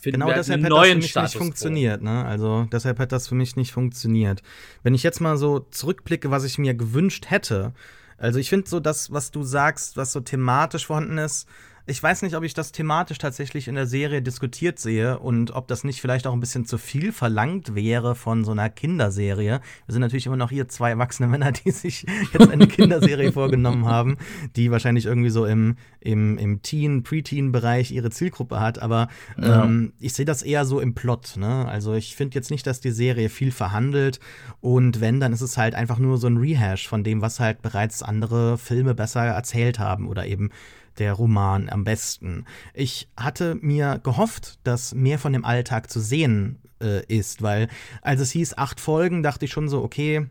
finden 0.00 0.20
genau 0.20 0.28
wir 0.28 0.34
deshalb 0.34 0.60
einen 0.60 0.68
neuen 0.68 1.00
das 1.00 1.10
für 1.10 1.18
mich 1.18 1.32
nicht 1.32 1.36
funktioniert. 1.36 2.02
Ne? 2.02 2.24
Also 2.24 2.66
deshalb 2.70 2.98
hat 2.98 3.12
das 3.12 3.28
für 3.28 3.34
mich 3.34 3.56
nicht 3.56 3.72
funktioniert. 3.72 4.42
Wenn 4.82 4.94
ich 4.94 5.02
jetzt 5.02 5.20
mal 5.20 5.36
so 5.36 5.60
zurückblicke, 5.70 6.30
was 6.30 6.44
ich 6.44 6.58
mir 6.58 6.74
gewünscht 6.74 7.26
hätte, 7.28 7.72
also 8.18 8.38
ich 8.38 8.48
finde 8.48 8.68
so 8.68 8.80
das, 8.80 9.12
was 9.12 9.30
du 9.30 9.42
sagst, 9.42 9.96
was 9.96 10.12
so 10.12 10.20
thematisch 10.20 10.86
vorhanden 10.86 11.18
ist, 11.18 11.46
ich 11.88 12.02
weiß 12.02 12.22
nicht, 12.22 12.34
ob 12.34 12.42
ich 12.42 12.52
das 12.52 12.72
thematisch 12.72 13.18
tatsächlich 13.18 13.68
in 13.68 13.76
der 13.76 13.86
Serie 13.86 14.20
diskutiert 14.20 14.80
sehe 14.80 15.20
und 15.20 15.52
ob 15.52 15.68
das 15.68 15.84
nicht 15.84 16.00
vielleicht 16.00 16.26
auch 16.26 16.32
ein 16.32 16.40
bisschen 16.40 16.66
zu 16.66 16.78
viel 16.78 17.12
verlangt 17.12 17.76
wäre 17.76 18.16
von 18.16 18.44
so 18.44 18.50
einer 18.50 18.68
Kinderserie. 18.68 19.60
Wir 19.86 19.92
sind 19.92 20.00
natürlich 20.00 20.26
immer 20.26 20.36
noch 20.36 20.50
hier 20.50 20.66
zwei 20.66 20.90
erwachsene 20.90 21.28
Männer, 21.28 21.52
die 21.52 21.70
sich 21.70 22.04
jetzt 22.32 22.50
eine 22.50 22.66
Kinderserie 22.66 23.30
vorgenommen 23.30 23.86
haben, 23.86 24.16
die 24.56 24.72
wahrscheinlich 24.72 25.06
irgendwie 25.06 25.30
so 25.30 25.46
im, 25.46 25.76
im, 26.00 26.38
im 26.38 26.60
Teen-, 26.62 27.04
Preteen-Bereich 27.04 27.92
ihre 27.92 28.10
Zielgruppe 28.10 28.58
hat. 28.58 28.80
Aber 28.80 29.08
ja. 29.40 29.64
ähm, 29.64 29.92
ich 30.00 30.12
sehe 30.12 30.26
das 30.26 30.42
eher 30.42 30.64
so 30.64 30.80
im 30.80 30.94
Plot. 30.94 31.36
Ne? 31.36 31.68
Also 31.68 31.94
ich 31.94 32.16
finde 32.16 32.34
jetzt 32.34 32.50
nicht, 32.50 32.66
dass 32.66 32.80
die 32.80 32.90
Serie 32.90 33.28
viel 33.28 33.52
verhandelt 33.52 34.18
und 34.60 35.00
wenn, 35.00 35.20
dann 35.20 35.32
ist 35.32 35.40
es 35.40 35.56
halt 35.56 35.76
einfach 35.76 35.98
nur 35.98 36.18
so 36.18 36.26
ein 36.26 36.36
Rehash 36.36 36.88
von 36.88 37.04
dem, 37.04 37.22
was 37.22 37.38
halt 37.38 37.62
bereits 37.62 38.02
andere 38.02 38.58
Filme 38.58 38.94
besser 38.94 39.24
erzählt 39.24 39.78
haben 39.78 40.08
oder 40.08 40.26
eben 40.26 40.50
der 40.98 41.12
Roman 41.12 41.68
am 41.68 41.84
besten. 41.84 42.44
Ich 42.74 43.08
hatte 43.16 43.56
mir 43.56 44.00
gehofft, 44.02 44.58
dass 44.64 44.94
mehr 44.94 45.18
von 45.18 45.32
dem 45.32 45.44
Alltag 45.44 45.90
zu 45.90 46.00
sehen 46.00 46.58
äh, 46.80 47.04
ist, 47.06 47.42
weil 47.42 47.68
als 48.02 48.20
es 48.20 48.30
hieß 48.32 48.58
acht 48.58 48.80
Folgen, 48.80 49.22
dachte 49.22 49.44
ich 49.44 49.52
schon 49.52 49.68
so, 49.68 49.82
okay, 49.82 50.26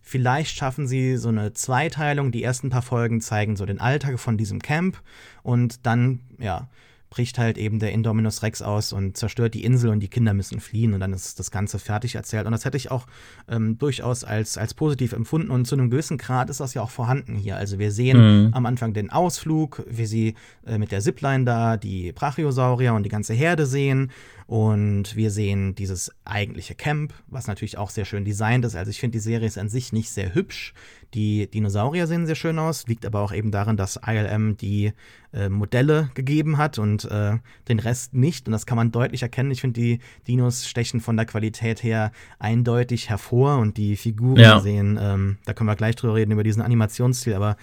vielleicht 0.00 0.56
schaffen 0.56 0.86
sie 0.86 1.16
so 1.16 1.28
eine 1.28 1.52
Zweiteilung. 1.52 2.30
Die 2.30 2.42
ersten 2.42 2.70
paar 2.70 2.82
Folgen 2.82 3.20
zeigen 3.20 3.56
so 3.56 3.66
den 3.66 3.80
Alltag 3.80 4.18
von 4.18 4.36
diesem 4.36 4.60
Camp 4.60 5.02
und 5.42 5.86
dann, 5.86 6.20
ja, 6.38 6.68
bricht 7.10 7.38
halt 7.38 7.58
eben 7.58 7.78
der 7.78 7.92
Indominus 7.92 8.42
Rex 8.42 8.62
aus 8.62 8.92
und 8.92 9.16
zerstört 9.16 9.54
die 9.54 9.64
Insel 9.64 9.90
und 9.90 10.00
die 10.00 10.08
Kinder 10.08 10.34
müssen 10.34 10.60
fliehen 10.60 10.94
und 10.94 11.00
dann 11.00 11.12
ist 11.12 11.38
das 11.38 11.50
Ganze 11.50 11.78
fertig 11.78 12.14
erzählt. 12.14 12.46
Und 12.46 12.52
das 12.52 12.64
hätte 12.64 12.76
ich 12.76 12.90
auch 12.90 13.06
ähm, 13.48 13.78
durchaus 13.78 14.24
als, 14.24 14.58
als 14.58 14.74
positiv 14.74 15.12
empfunden 15.12 15.50
und 15.50 15.66
zu 15.66 15.76
einem 15.76 15.90
gewissen 15.90 16.18
Grad 16.18 16.50
ist 16.50 16.60
das 16.60 16.74
ja 16.74 16.82
auch 16.82 16.90
vorhanden 16.90 17.36
hier. 17.36 17.56
Also 17.56 17.78
wir 17.78 17.92
sehen 17.92 18.46
mhm. 18.46 18.54
am 18.54 18.66
Anfang 18.66 18.92
den 18.92 19.10
Ausflug, 19.10 19.84
wie 19.88 20.06
sie 20.06 20.34
äh, 20.66 20.78
mit 20.78 20.92
der 20.92 21.00
Zipline 21.00 21.44
da 21.44 21.76
die 21.76 22.12
Brachiosaurier 22.12 22.94
und 22.94 23.04
die 23.04 23.10
ganze 23.10 23.34
Herde 23.34 23.66
sehen 23.66 24.10
und 24.46 25.16
wir 25.16 25.32
sehen 25.32 25.74
dieses 25.74 26.12
eigentliche 26.24 26.76
Camp, 26.76 27.12
was 27.26 27.48
natürlich 27.48 27.78
auch 27.78 27.90
sehr 27.90 28.04
schön 28.04 28.24
designt 28.24 28.64
ist. 28.64 28.76
Also 28.76 28.90
ich 28.92 29.00
finde, 29.00 29.16
die 29.16 29.22
Serie 29.22 29.48
ist 29.48 29.58
an 29.58 29.68
sich 29.68 29.92
nicht 29.92 30.10
sehr 30.10 30.36
hübsch. 30.36 30.72
Die 31.14 31.50
Dinosaurier 31.50 32.06
sehen 32.06 32.26
sehr 32.26 32.36
schön 32.36 32.60
aus, 32.60 32.86
liegt 32.86 33.04
aber 33.04 33.22
auch 33.22 33.32
eben 33.32 33.50
daran, 33.50 33.76
dass 33.76 33.98
ILM 34.06 34.56
die 34.56 34.92
äh, 35.32 35.48
Modelle 35.48 36.10
gegeben 36.14 36.58
hat 36.58 36.78
und 36.78 37.06
äh, 37.06 37.38
den 37.66 37.80
Rest 37.80 38.14
nicht. 38.14 38.46
Und 38.46 38.52
das 38.52 38.66
kann 38.66 38.76
man 38.76 38.92
deutlich 38.92 39.22
erkennen. 39.22 39.50
Ich 39.50 39.62
finde, 39.62 39.80
die 39.80 39.98
Dinos 40.28 40.68
stechen 40.68 41.00
von 41.00 41.16
der 41.16 41.26
Qualität 41.26 41.82
her 41.82 42.12
eindeutig 42.38 43.10
hervor 43.10 43.58
und 43.58 43.76
die 43.76 43.96
Figuren 43.96 44.38
ja. 44.38 44.60
sehen, 44.60 44.96
ähm, 45.00 45.38
da 45.44 45.54
können 45.54 45.68
wir 45.68 45.76
gleich 45.76 45.96
drüber 45.96 46.14
reden, 46.14 46.30
über 46.30 46.44
diesen 46.44 46.62
Animationsstil, 46.62 47.34
aber 47.34 47.56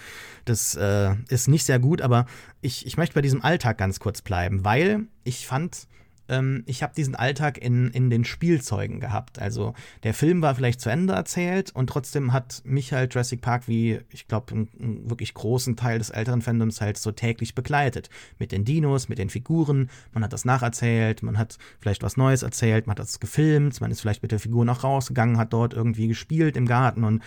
das 0.44 0.74
äh, 0.74 1.14
ist 1.28 1.48
nicht 1.48 1.64
sehr 1.64 1.78
gut. 1.78 2.02
Aber 2.02 2.26
ich, 2.60 2.86
ich 2.86 2.98
möchte 2.98 3.14
bei 3.14 3.22
diesem 3.22 3.42
Alltag 3.42 3.78
ganz 3.78 4.00
kurz 4.00 4.20
bleiben, 4.20 4.66
weil 4.66 5.06
ich 5.22 5.46
fand, 5.46 5.86
ähm, 6.28 6.62
ich 6.66 6.82
habe 6.82 6.94
diesen 6.94 7.14
Alltag 7.14 7.58
in, 7.58 7.90
in 7.90 8.10
den 8.10 8.24
Spielzeugen 8.24 9.00
gehabt. 9.00 9.38
Also 9.38 9.74
der 10.02 10.14
Film 10.14 10.42
war 10.42 10.54
vielleicht 10.54 10.80
zu 10.80 10.90
Ende 10.90 11.14
erzählt 11.14 11.70
und 11.74 11.88
trotzdem 11.88 12.32
hat 12.32 12.62
mich 12.64 12.92
halt 12.92 13.14
Jurassic 13.14 13.40
Park 13.40 13.68
wie, 13.68 14.00
ich 14.10 14.26
glaube, 14.26 14.52
einen, 14.52 15.08
wirklich 15.08 15.34
großen 15.34 15.76
Teil 15.76 15.98
des 15.98 16.10
älteren 16.10 16.42
Fandoms 16.42 16.80
halt 16.80 16.98
so 16.98 17.12
täglich 17.12 17.54
begleitet. 17.54 18.10
Mit 18.38 18.52
den 18.52 18.64
Dinos, 18.64 19.08
mit 19.08 19.18
den 19.18 19.30
Figuren. 19.30 19.90
Man 20.12 20.24
hat 20.24 20.32
das 20.32 20.44
nacherzählt, 20.44 21.22
man 21.22 21.38
hat 21.38 21.58
vielleicht 21.80 22.02
was 22.02 22.16
Neues 22.16 22.42
erzählt, 22.42 22.86
man 22.86 22.92
hat 22.92 23.00
das 23.00 23.20
gefilmt, 23.20 23.80
man 23.80 23.90
ist 23.90 24.00
vielleicht 24.00 24.22
mit 24.22 24.32
der 24.32 24.40
Figur 24.40 24.64
noch 24.64 24.84
rausgegangen, 24.84 25.38
hat 25.38 25.52
dort 25.52 25.74
irgendwie 25.74 26.08
gespielt 26.08 26.56
im 26.56 26.66
Garten 26.66 27.04
und 27.04 27.22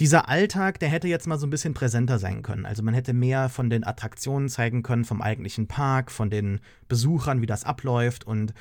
dieser 0.00 0.28
Alltag, 0.28 0.78
der 0.78 0.88
hätte 0.88 1.08
jetzt 1.08 1.26
mal 1.26 1.38
so 1.38 1.46
ein 1.46 1.50
bisschen 1.50 1.74
präsenter 1.74 2.18
sein 2.18 2.42
können. 2.42 2.66
Also 2.66 2.82
man 2.82 2.94
hätte 2.94 3.14
mehr 3.14 3.48
von 3.48 3.70
den 3.70 3.84
Attraktionen 3.84 4.48
zeigen 4.48 4.82
können, 4.82 5.04
vom 5.04 5.22
eigentlichen 5.22 5.68
Park, 5.68 6.10
von 6.10 6.28
den 6.28 6.60
Besuchern, 6.88 7.40
wie 7.40 7.46
das 7.46 7.64
abläuft. 7.64 8.26
Und 8.26 8.52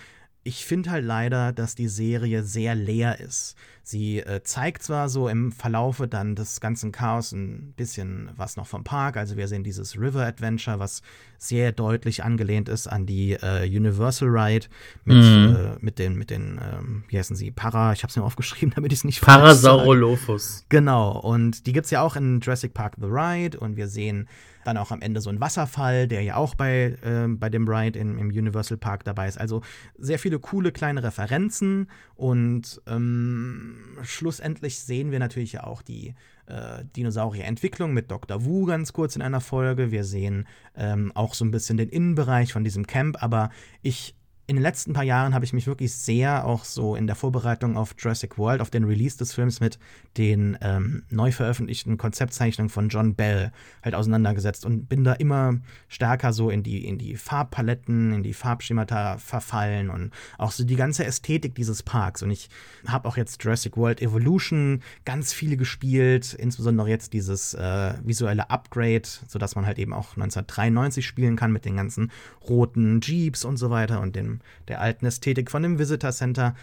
ich 0.48 0.64
finde 0.64 0.92
halt 0.92 1.04
leider, 1.04 1.52
dass 1.52 1.74
die 1.74 1.88
Serie 1.88 2.44
sehr 2.44 2.76
leer 2.76 3.20
ist. 3.20 3.56
Sie 3.82 4.20
äh, 4.20 4.44
zeigt 4.44 4.84
zwar 4.84 5.10
so 5.10 5.28
im 5.28 5.52
Verlaufe 5.52 6.08
dann 6.08 6.36
des 6.36 6.62
ganzen 6.62 6.92
Chaos 6.92 7.32
ein 7.32 7.74
bisschen 7.76 8.30
was 8.38 8.56
noch 8.56 8.68
vom 8.68 8.84
Park. 8.84 9.18
Also 9.18 9.38
wir 9.38 9.48
sehen 9.48 9.64
dieses 9.64 10.00
River 10.00 10.24
Adventure, 10.24 10.78
was 10.78 11.02
sehr 11.40 11.72
deutlich 11.72 12.24
angelehnt 12.24 12.70
ist 12.70 12.86
an 12.86 13.08
die 13.08 13.34
äh, 13.34 13.66
Universal 13.66 14.30
Ride 14.30 14.68
mit, 15.04 15.18
mhm. 15.18 15.56
äh, 15.56 15.78
mit 15.80 15.98
den, 15.98 16.16
mit 16.16 16.30
den 16.30 16.60
ähm, 16.62 17.04
wie 17.08 17.18
heißen 17.18 17.36
sie, 17.36 17.50
Para, 17.50 17.94
ich 17.94 18.04
habe 18.04 18.12
es 18.12 18.16
mir 18.16 18.24
aufgeschrieben, 18.24 18.72
damit 18.76 18.94
ich 18.94 19.00
es 19.00 19.04
nicht 19.04 19.22
Parasaurolophus. 19.22 20.66
Genau, 20.70 21.20
und 21.20 21.66
die 21.66 21.74
gibt 21.74 21.86
es 21.86 21.92
ja 21.92 22.02
auch 22.02 22.16
in 22.16 22.40
Jurassic 22.40 22.76
Park 22.76 22.98
The 23.00 23.08
Ride 23.08 23.60
und 23.60 23.78
wir 23.78 23.88
sehen 23.88 24.28
dann 24.68 24.78
auch 24.78 24.92
am 24.92 25.02
Ende 25.02 25.22
so 25.22 25.30
ein 25.30 25.40
Wasserfall, 25.40 26.08
der 26.08 26.22
ja 26.22 26.36
auch 26.36 26.56
bei, 26.56 26.98
äh, 27.02 27.28
bei 27.28 27.50
dem 27.50 27.68
Ride 27.68 27.98
in, 27.98 28.18
im 28.18 28.28
Universal 28.28 28.78
Park 28.78 29.04
dabei 29.04 29.28
ist. 29.28 29.40
Also 29.40 29.62
sehr 29.98 30.20
viele 30.20 30.40
coole 30.40 30.72
kleine 30.72 31.04
Referenzen 31.04 31.90
und 32.16 32.82
ähm, 32.88 33.98
schlussendlich 34.04 34.80
sehen 34.80 35.12
wir 35.12 35.20
natürlich 35.20 35.54
ja 35.54 35.64
auch 35.64 35.82
die 35.82 36.16
äh, 36.48 36.84
Dinosaurierentwicklung 36.96 37.94
mit 37.94 38.12
Dr. 38.12 38.46
Wu 38.46 38.66
ganz 38.66 38.94
kurz 38.94 39.16
in 39.16 39.22
einer 39.22 39.42
Folge. 39.42 39.92
Wir 39.92 40.04
sehen 40.04 40.48
ähm, 40.76 41.12
auch 41.16 41.34
so 41.34 41.46
ein 41.46 41.52
bisschen 41.52 41.78
den 41.78 41.90
Innenbereich 41.90 42.54
von 42.54 42.64
diesem 42.64 42.88
Camp, 42.88 43.22
aber 43.22 43.50
ich 43.82 44.16
in 44.48 44.58
den 44.58 44.64
letzten 44.64 44.94
paar 44.94 45.04
Jahren 45.04 45.34
habe 45.34 45.44
ich 45.44 45.54
mich 45.54 45.66
wirklich 45.66 45.94
sehr 45.94 46.46
auch 46.46 46.66
so 46.66 46.96
in 46.96 47.08
der 47.08 47.16
Vorbereitung 47.16 47.78
auf 47.78 47.96
Jurassic 47.98 48.38
World, 48.38 48.62
auf 48.62 48.70
den 48.70 48.84
Release 48.84 49.18
des 49.18 49.34
Films 49.34 49.60
mit 49.60 49.80
den 50.18 50.56
ähm, 50.62 51.04
neu 51.10 51.32
veröffentlichten 51.32 51.98
Konzeptzeichnungen 51.98 52.70
von 52.70 52.90
John 52.90 53.16
Bell 53.16 53.52
halt 53.84 53.96
auseinandergesetzt 53.96 54.64
und 54.64 54.88
bin 54.88 55.04
da 55.04 55.14
immer 55.14 55.56
stärker 55.88 56.32
so 56.32 56.52
in 56.52 56.62
die, 56.62 56.86
in 56.86 57.00
die 57.00 57.16
Farbpaletten, 57.16 58.14
in 58.14 58.24
die 58.24 58.34
Farbschemata 58.34 59.18
verfallen 59.18 59.90
und 59.90 60.12
auch 60.38 60.52
so 60.52 60.64
die 60.64 60.76
ganze 60.76 61.06
Ästhetik 61.06 61.56
dieses 61.56 61.82
Parks. 61.82 62.22
Und 62.22 62.30
ich 62.30 62.50
habe 62.86 63.08
auch 63.08 63.18
jetzt 63.18 63.44
Jurassic 63.44 63.76
World 63.78 64.00
Evolution 64.00 64.84
ganz 65.06 65.34
viele 65.34 65.58
gespielt, 65.58 66.36
insbesondere 66.36 66.88
jetzt 66.88 67.14
dieses 67.14 67.56
äh, 67.56 67.94
visuelle 68.04 68.52
Upgrade, 68.52 69.08
sodass 69.28 69.56
man 69.56 69.66
halt 69.66 69.80
eben 69.80 69.94
auch 69.94 70.16
1993 70.16 71.04
spielen 71.04 71.36
kann 71.36 71.52
mit 71.52 71.66
den 71.66 71.78
ganzen 71.78 72.12
roten 72.48 73.02
Jeeps 73.02 73.44
und 73.44 73.58
so 73.58 73.72
weiter 73.72 74.02
und 74.02 74.16
den 74.16 74.35
der 74.68 74.82
alten 74.82 75.06
Ästhetik 75.06 75.52
von 75.52 75.64
dem 75.64 75.80
Visitor 75.80 76.12
Center. 76.12 76.56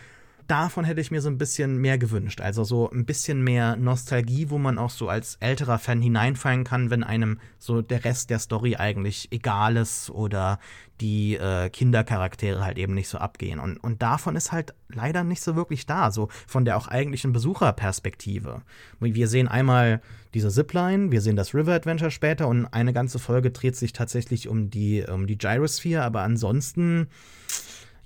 Davon 0.49 0.85
hätte 0.85 1.01
ich 1.01 1.11
mir 1.11 1.23
so 1.23 1.29
ein 1.29 1.39
bisschen 1.39 1.79
mehr 1.79 1.99
gewünscht. 1.99 2.41
Also 2.41 2.65
so 2.65 2.91
ein 2.91 3.07
bisschen 3.07 3.43
mehr 3.43 3.77
Nostalgie, 3.77 4.51
wo 4.51 4.59
man 4.59 4.77
auch 4.77 4.91
so 4.91 5.09
als 5.09 5.37
älterer 5.37 5.79
Fan 5.79 6.03
hineinfallen 6.03 6.65
kann, 6.65 6.91
wenn 6.91 7.05
einem 7.05 7.39
so 7.59 7.81
der 7.81 8.05
Rest 8.05 8.29
der 8.29 8.41
Story 8.41 8.77
eigentlich 8.77 9.29
egal 9.31 9.77
ist 9.77 10.11
oder 10.11 10.59
die 11.01 11.37
äh, 11.37 11.71
Kindercharaktere 11.71 12.65
halt 12.65 12.79
eben 12.79 12.95
nicht 12.95 13.09
so 13.09 13.19
abgehen. 13.19 13.61
Und, 13.61 13.77
und 13.79 14.03
davon 14.03 14.37
ist 14.37 14.53
halt 14.53 14.75
leider 14.89 15.25
nicht 15.25 15.43
so 15.43 15.57
wirklich 15.57 15.87
da, 15.87 16.11
so 16.11 16.29
von 16.47 16.65
der 16.65 16.77
auch 16.77 16.89
eigentlichen 16.89 17.33
Besucherperspektive. 17.33 18.63
Wir 19.01 19.29
sehen 19.29 19.49
einmal 19.49 20.03
diese 20.35 20.51
Zipline, 20.51 21.13
wir 21.13 21.21
sehen 21.21 21.37
das 21.37 21.55
River 21.55 21.75
Adventure 21.75 22.11
später 22.11 22.49
und 22.49 22.67
eine 22.67 22.93
ganze 22.93 23.19
Folge 23.19 23.51
dreht 23.51 23.77
sich 23.77 23.93
tatsächlich 23.93 24.49
um 24.49 24.71
die, 24.71 25.05
um 25.07 25.27
die 25.27 25.39
Gyrosphere, 25.39 26.03
aber 26.03 26.23
ansonsten 26.23 27.09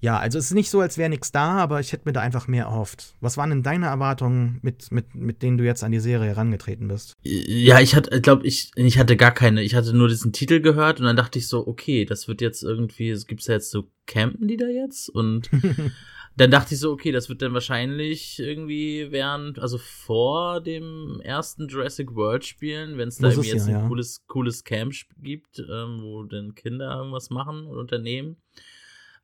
ja, 0.01 0.19
also 0.19 0.39
es 0.39 0.47
ist 0.47 0.55
nicht 0.55 0.69
so, 0.69 0.81
als 0.81 0.99
wäre 0.99 1.09
nichts 1.09 1.33
da, 1.33 1.57
aber 1.57 1.81
ich 1.81 1.93
hätte 1.93 2.03
mir 2.05 2.13
da 2.13 2.21
einfach 2.21 2.49
mehr 2.49 2.67
erhofft. 2.67 3.15
Was 3.21 3.39
waren 3.39 3.49
denn 3.49 3.63
deine 3.63 3.87
Erwartungen, 3.87 4.59
mit, 4.63 4.93
mit, 4.93 5.15
mit 5.15 5.43
denen 5.43 5.57
du 5.57 5.65
jetzt 5.65 5.83
an 5.83 5.91
die 5.91 6.01
Serie 6.01 6.29
herangetreten 6.29 6.87
bist? 6.87 7.15
Ja, 7.23 7.81
ich 7.81 7.97
hatte, 7.97 8.21
glaube 8.21 8.47
ich, 8.47 8.73
ich 8.77 8.99
hatte 8.99 9.17
gar 9.17 9.33
keine. 9.33 9.63
Ich 9.63 9.75
hatte 9.75 9.97
nur 9.97 10.09
diesen 10.09 10.33
Titel 10.33 10.61
gehört 10.61 11.01
und 11.01 11.07
dann 11.07 11.17
dachte 11.17 11.39
ich 11.39 11.49
so, 11.49 11.67
okay, 11.67 12.05
das 12.05 12.29
wird 12.29 12.43
jetzt 12.43 12.63
irgendwie, 12.63 13.11
es 13.11 13.27
gibt 13.27 13.43
ja 13.47 13.55
jetzt 13.55 13.71
so 13.71 13.91
Campen 14.07 14.47
die 14.47 14.57
da 14.57 14.69
jetzt 14.69 15.09
und 15.09 15.51
dann 16.37 16.51
dachte 16.51 16.75
ich 16.75 16.81
so, 16.81 16.93
okay, 16.93 17.13
das 17.13 17.31
wird 17.31 17.41
dann 17.41 17.55
wahrscheinlich 17.55 18.39
irgendwie 18.39 19.11
während, 19.11 19.59
also 19.59 19.79
vor 19.79 20.61
dem 20.61 21.21
ersten 21.23 21.67
Jurassic 21.67 22.15
World 22.15 22.45
spielen, 22.45 22.99
wenn 22.99 23.09
es 23.09 23.17
da 23.17 23.31
irgendwie 23.31 23.49
jetzt 23.49 23.69
ja, 23.69 23.77
ein 23.77 23.83
ja. 23.83 23.89
cooles, 23.89 24.27
cooles 24.27 24.63
Camp 24.63 24.93
gibt, 25.17 25.59
ähm, 25.59 26.03
wo 26.03 26.25
dann 26.25 26.55
Kinder 26.55 26.95
irgendwas 26.95 27.31
machen 27.31 27.67
und 27.67 27.79
unternehmen. 27.79 28.37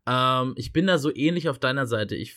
Ähm, 0.07 0.55
ich 0.57 0.73
bin 0.73 0.87
da 0.87 0.97
so 0.97 1.15
ähnlich 1.15 1.51
auf 1.51 1.59
deiner 1.59 1.87
Seite. 1.87 2.17
Ich, 2.17 2.37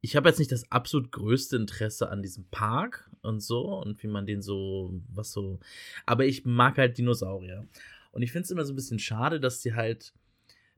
ich 0.00 0.16
habe 0.16 0.30
jetzt 0.30 0.38
nicht 0.38 0.50
das 0.50 0.70
absolut 0.72 1.12
größte 1.12 1.56
Interesse 1.56 2.08
an 2.08 2.22
diesem 2.22 2.46
Park 2.50 3.10
und 3.20 3.40
so 3.40 3.82
und 3.82 4.02
wie 4.02 4.08
man 4.08 4.24
den 4.24 4.40
so, 4.40 4.98
was 5.08 5.30
so, 5.30 5.60
aber 6.06 6.24
ich 6.24 6.46
mag 6.46 6.78
halt 6.78 6.96
Dinosaurier. 6.96 7.66
Und 8.12 8.22
ich 8.22 8.32
finde 8.32 8.44
es 8.44 8.50
immer 8.50 8.64
so 8.64 8.72
ein 8.72 8.76
bisschen 8.76 8.98
schade, 8.98 9.40
dass 9.40 9.60
die 9.60 9.74
halt 9.74 10.14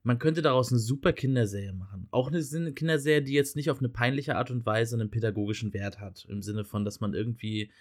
man 0.03 0.19
könnte 0.19 0.41
daraus 0.41 0.71
eine 0.71 0.79
super 0.79 1.13
Kinderserie 1.13 1.73
machen. 1.73 2.07
Auch 2.11 2.29
eine 2.29 2.73
Kinderserie, 2.73 3.21
die 3.21 3.33
jetzt 3.33 3.55
nicht 3.55 3.71
auf 3.71 3.79
eine 3.79 3.89
peinliche 3.89 4.35
Art 4.35 4.51
und 4.51 4.65
Weise 4.65 4.95
einen 4.95 5.09
pädagogischen 5.09 5.73
Wert 5.73 5.99
hat. 5.99 6.25
Im 6.29 6.41
Sinne 6.41 6.65
von, 6.65 6.83
dass 6.83 6.99
man 6.99 7.13
irgendwie 7.13 7.71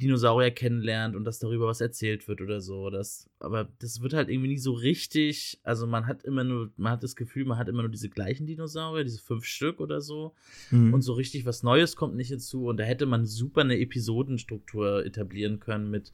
Dinosaurier 0.00 0.50
kennenlernt 0.50 1.14
und 1.14 1.24
dass 1.24 1.38
darüber 1.38 1.66
was 1.66 1.80
erzählt 1.80 2.26
wird 2.26 2.40
oder 2.40 2.60
so. 2.60 2.90
Das, 2.90 3.28
aber 3.38 3.68
das 3.78 4.00
wird 4.00 4.14
halt 4.14 4.28
irgendwie 4.28 4.48
nie 4.48 4.58
so 4.58 4.72
richtig. 4.72 5.60
Also 5.62 5.86
man 5.86 6.06
hat 6.06 6.24
immer 6.24 6.42
nur, 6.42 6.72
man 6.76 6.92
hat 6.92 7.02
das 7.02 7.16
Gefühl, 7.16 7.44
man 7.44 7.58
hat 7.58 7.68
immer 7.68 7.82
nur 7.82 7.90
diese 7.90 8.08
gleichen 8.08 8.46
Dinosaurier, 8.46 9.04
diese 9.04 9.20
fünf 9.20 9.44
Stück 9.44 9.78
oder 9.78 10.00
so. 10.00 10.34
Mhm. 10.70 10.94
Und 10.94 11.02
so 11.02 11.12
richtig 11.12 11.44
was 11.44 11.62
Neues 11.62 11.96
kommt 11.96 12.16
nicht 12.16 12.28
hinzu. 12.28 12.66
Und 12.66 12.78
da 12.78 12.84
hätte 12.84 13.06
man 13.06 13.26
super 13.26 13.60
eine 13.60 13.78
Episodenstruktur 13.78 15.04
etablieren 15.04 15.60
können 15.60 15.90
mit, 15.90 16.12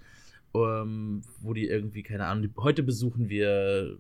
ähm, 0.55 1.23
wo 1.41 1.55
die 1.55 1.67
irgendwie, 1.67 2.03
keine 2.03 2.27
Ahnung, 2.27 2.51
heute 2.57 2.83
besuchen 2.83 3.29
wir 3.29 3.99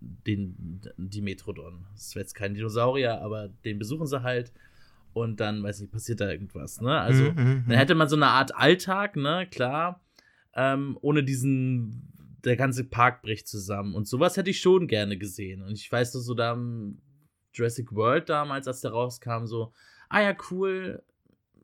den, 0.00 0.80
die 0.96 1.22
Metrodon. 1.22 1.86
Das 1.92 2.08
ist 2.08 2.14
jetzt 2.14 2.34
kein 2.34 2.54
Dinosaurier, 2.54 3.20
aber 3.20 3.48
den 3.64 3.78
besuchen 3.78 4.06
sie 4.06 4.22
halt 4.22 4.52
und 5.12 5.40
dann, 5.40 5.62
weiß 5.62 5.80
ich, 5.80 5.90
passiert 5.90 6.20
da 6.20 6.30
irgendwas, 6.30 6.80
ne? 6.80 7.00
Also, 7.00 7.24
mhm, 7.24 7.38
mhm, 7.38 7.64
dann 7.68 7.78
hätte 7.78 7.94
man 7.94 8.08
so 8.08 8.16
eine 8.16 8.26
Art 8.26 8.54
Alltag, 8.54 9.16
ne, 9.16 9.46
klar, 9.50 10.04
ähm, 10.54 10.98
ohne 11.00 11.24
diesen, 11.24 12.12
der 12.44 12.56
ganze 12.56 12.84
Park 12.84 13.22
bricht 13.22 13.48
zusammen. 13.48 13.94
Und 13.94 14.06
sowas 14.06 14.36
hätte 14.36 14.50
ich 14.50 14.60
schon 14.60 14.86
gerne 14.86 15.16
gesehen. 15.16 15.62
Und 15.62 15.72
ich 15.72 15.90
weiß 15.90 16.12
so, 16.12 16.34
da 16.34 16.58
Jurassic 17.52 17.92
World 17.92 18.28
damals, 18.28 18.68
als 18.68 18.82
der 18.82 18.90
rauskam, 18.92 19.46
so, 19.46 19.72
ah 20.08 20.20
ja, 20.20 20.36
cool, 20.50 21.02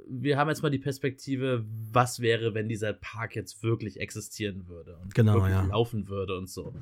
wir 0.09 0.37
haben 0.37 0.48
jetzt 0.48 0.62
mal 0.62 0.70
die 0.70 0.79
Perspektive, 0.79 1.64
was 1.92 2.20
wäre, 2.20 2.55
wenn 2.55 2.68
dieser 2.68 2.92
Park 2.92 3.37
jetzt 3.37 3.62
wirklich 3.62 4.01
existieren 4.01 4.66
würde 4.66 4.96
und 4.96 5.14
genau, 5.14 5.35
wirklich 5.35 5.53
ja. 5.53 5.62
laufen 5.62 6.09
würde 6.09 6.37
und 6.37 6.48
so. 6.48 6.75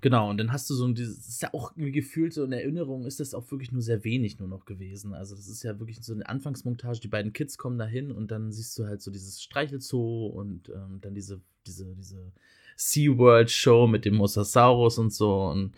Genau, 0.00 0.30
und 0.30 0.38
dann 0.38 0.52
hast 0.52 0.70
du 0.70 0.74
so 0.74 0.86
ein, 0.86 0.94
dieses, 0.94 1.26
ist 1.28 1.42
ja 1.42 1.52
auch 1.52 1.72
gefühlt 1.74 2.32
so 2.32 2.44
in 2.44 2.52
Erinnerung, 2.52 3.04
ist 3.04 3.18
das 3.18 3.34
auch 3.34 3.50
wirklich 3.50 3.72
nur 3.72 3.82
sehr 3.82 4.04
wenig 4.04 4.38
nur 4.38 4.48
noch 4.48 4.64
gewesen. 4.64 5.12
Also, 5.12 5.34
das 5.34 5.48
ist 5.48 5.64
ja 5.64 5.78
wirklich 5.80 6.00
so 6.02 6.12
eine 6.12 6.28
Anfangsmontage, 6.28 7.00
die 7.00 7.08
beiden 7.08 7.32
Kids 7.32 7.58
kommen 7.58 7.78
da 7.78 7.86
hin 7.86 8.12
und 8.12 8.30
dann 8.30 8.52
siehst 8.52 8.78
du 8.78 8.86
halt 8.86 9.02
so 9.02 9.10
dieses 9.10 9.42
Streichelzoo 9.42 10.26
und 10.26 10.68
ähm, 10.68 11.00
dann 11.00 11.14
diese, 11.14 11.40
diese, 11.66 11.86
diese 11.96 12.32
SeaWorld-Show 12.76 13.88
mit 13.88 14.04
dem 14.04 14.14
Mosasaurus 14.14 14.98
und 14.98 15.12
so 15.12 15.42
und 15.42 15.72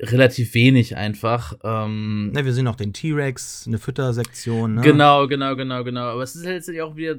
relativ 0.00 0.52
wenig 0.54 0.96
einfach. 0.96 1.54
Ähm, 1.62 2.32
ne, 2.32 2.44
wir 2.44 2.52
sehen 2.52 2.68
auch 2.68 2.76
den 2.76 2.92
T-Rex, 2.92 3.66
eine 3.66 3.78
Füttersektion. 3.78 4.74
Ne? 4.74 4.80
Genau, 4.82 5.26
genau, 5.28 5.56
genau, 5.56 5.84
genau. 5.84 6.02
Aber 6.02 6.22
es 6.22 6.34
ist 6.34 6.44
halt 6.44 6.66
jetzt 6.66 6.80
auch 6.80 6.96
wieder, 6.96 7.16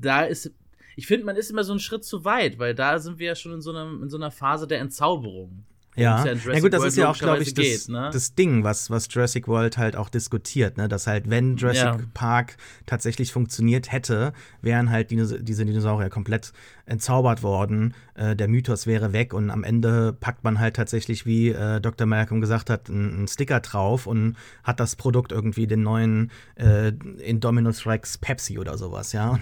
da 0.00 0.22
ist 0.22 0.50
ich 0.96 1.06
finde, 1.06 1.26
man 1.26 1.36
ist 1.36 1.50
immer 1.50 1.64
so 1.64 1.72
einen 1.72 1.80
Schritt 1.80 2.04
zu 2.04 2.24
weit, 2.24 2.58
weil 2.58 2.74
da 2.74 2.98
sind 2.98 3.18
wir 3.18 3.28
ja 3.28 3.34
schon 3.34 3.52
in 3.52 3.60
so 3.60 3.70
einer, 3.70 3.84
in 4.02 4.08
so 4.08 4.16
einer 4.16 4.30
Phase 4.30 4.66
der 4.66 4.80
Entzauberung. 4.80 5.64
Ja, 5.94 6.24
ja, 6.24 6.32
ja 6.32 6.60
gut, 6.60 6.72
das 6.72 6.84
ist 6.84 6.96
ja 6.96 7.10
auch, 7.10 7.18
glaube 7.18 7.42
ich, 7.42 7.52
das, 7.52 7.64
geht, 7.64 7.88
ne? 7.90 8.08
das 8.10 8.34
Ding, 8.34 8.64
was, 8.64 8.88
was 8.88 9.08
Jurassic 9.10 9.46
World 9.46 9.76
halt 9.76 9.94
auch 9.94 10.08
diskutiert, 10.08 10.78
ne? 10.78 10.88
dass 10.88 11.06
halt, 11.06 11.28
wenn 11.28 11.56
Jurassic 11.56 11.84
ja. 11.84 11.98
Park 12.14 12.56
tatsächlich 12.86 13.30
funktioniert 13.30 13.92
hätte, 13.92 14.32
wären 14.62 14.90
halt 14.90 15.10
Dinos 15.10 15.34
diese 15.38 15.66
Dinosaurier 15.66 16.08
komplett 16.08 16.52
entzaubert 16.86 17.42
worden. 17.42 17.94
Äh, 18.14 18.36
der 18.36 18.48
Mythos 18.48 18.86
wäre 18.86 19.12
weg 19.12 19.32
und 19.32 19.50
am 19.50 19.64
Ende 19.64 20.12
packt 20.12 20.44
man 20.44 20.58
halt 20.58 20.76
tatsächlich, 20.76 21.24
wie 21.24 21.48
äh, 21.48 21.80
Dr. 21.80 22.06
Malcolm 22.06 22.40
gesagt 22.40 22.68
hat, 22.68 22.90
einen 22.90 23.26
Sticker 23.26 23.60
drauf 23.60 24.06
und 24.06 24.36
hat 24.62 24.80
das 24.80 24.96
Produkt 24.96 25.32
irgendwie 25.32 25.66
den 25.66 25.82
neuen 25.82 26.30
äh, 26.56 26.92
Indominus 27.18 27.86
Rex 27.86 28.18
Pepsi 28.18 28.58
oder 28.58 28.76
sowas, 28.76 29.12
ja. 29.12 29.30
Und, 29.30 29.40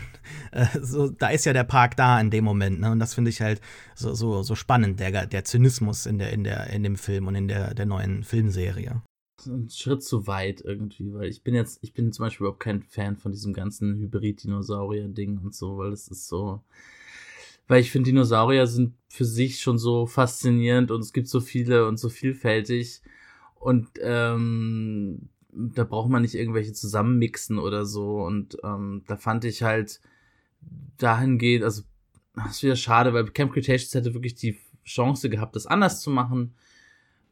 äh, 0.52 0.66
so, 0.80 1.08
da 1.08 1.28
ist 1.28 1.46
ja 1.46 1.52
der 1.52 1.64
Park 1.64 1.96
da 1.96 2.20
in 2.20 2.30
dem 2.30 2.44
Moment, 2.44 2.80
ne? 2.80 2.92
Und 2.92 3.00
das 3.00 3.14
finde 3.14 3.30
ich 3.30 3.40
halt 3.40 3.60
so, 3.94 4.14
so, 4.14 4.42
so 4.42 4.54
spannend, 4.54 5.00
der, 5.00 5.26
der 5.26 5.44
Zynismus 5.44 6.06
in 6.06 6.18
der, 6.18 6.32
in 6.32 6.44
der, 6.44 6.68
in 6.68 6.84
dem 6.84 6.96
Film 6.96 7.26
und 7.26 7.34
in 7.34 7.48
der, 7.48 7.74
der 7.74 7.86
neuen 7.86 8.22
Filmserie. 8.22 9.02
Ein 9.46 9.70
Schritt 9.70 10.02
zu 10.04 10.26
weit 10.26 10.60
irgendwie, 10.60 11.12
weil 11.14 11.28
ich 11.28 11.42
bin 11.42 11.54
jetzt, 11.54 11.78
ich 11.82 11.94
bin 11.94 12.12
zum 12.12 12.26
Beispiel 12.26 12.44
überhaupt 12.44 12.62
kein 12.62 12.82
Fan 12.82 13.16
von 13.16 13.32
diesem 13.32 13.52
ganzen 13.52 13.96
Hybrid-Dinosaurier-Ding 13.96 15.38
und 15.38 15.54
so, 15.54 15.78
weil 15.78 15.92
es 15.92 16.08
ist 16.08 16.28
so, 16.28 16.62
weil 17.70 17.82
ich 17.82 17.92
finde, 17.92 18.10
Dinosaurier 18.10 18.66
sind 18.66 18.94
für 19.06 19.24
sich 19.24 19.60
schon 19.60 19.78
so 19.78 20.04
faszinierend 20.04 20.90
und 20.90 21.02
es 21.02 21.12
gibt 21.12 21.28
so 21.28 21.38
viele 21.38 21.86
und 21.86 21.98
so 21.98 22.08
vielfältig 22.08 23.00
und 23.54 23.90
ähm, 24.02 25.28
da 25.52 25.84
braucht 25.84 26.10
man 26.10 26.22
nicht 26.22 26.34
irgendwelche 26.34 26.72
zusammenmixen 26.72 27.60
oder 27.60 27.86
so 27.86 28.24
und 28.24 28.56
ähm, 28.64 29.04
da 29.06 29.16
fand 29.16 29.44
ich 29.44 29.62
halt 29.62 30.00
dahingehend, 30.98 31.62
also 31.62 31.82
das 32.34 32.56
ist 32.56 32.62
wieder 32.64 32.74
schade, 32.74 33.14
weil 33.14 33.26
Camp 33.26 33.52
Cretaceous 33.52 33.94
hätte 33.94 34.14
wirklich 34.14 34.34
die 34.34 34.58
Chance 34.84 35.30
gehabt, 35.30 35.54
das 35.54 35.66
anders 35.66 36.00
zu 36.00 36.10
machen. 36.10 36.54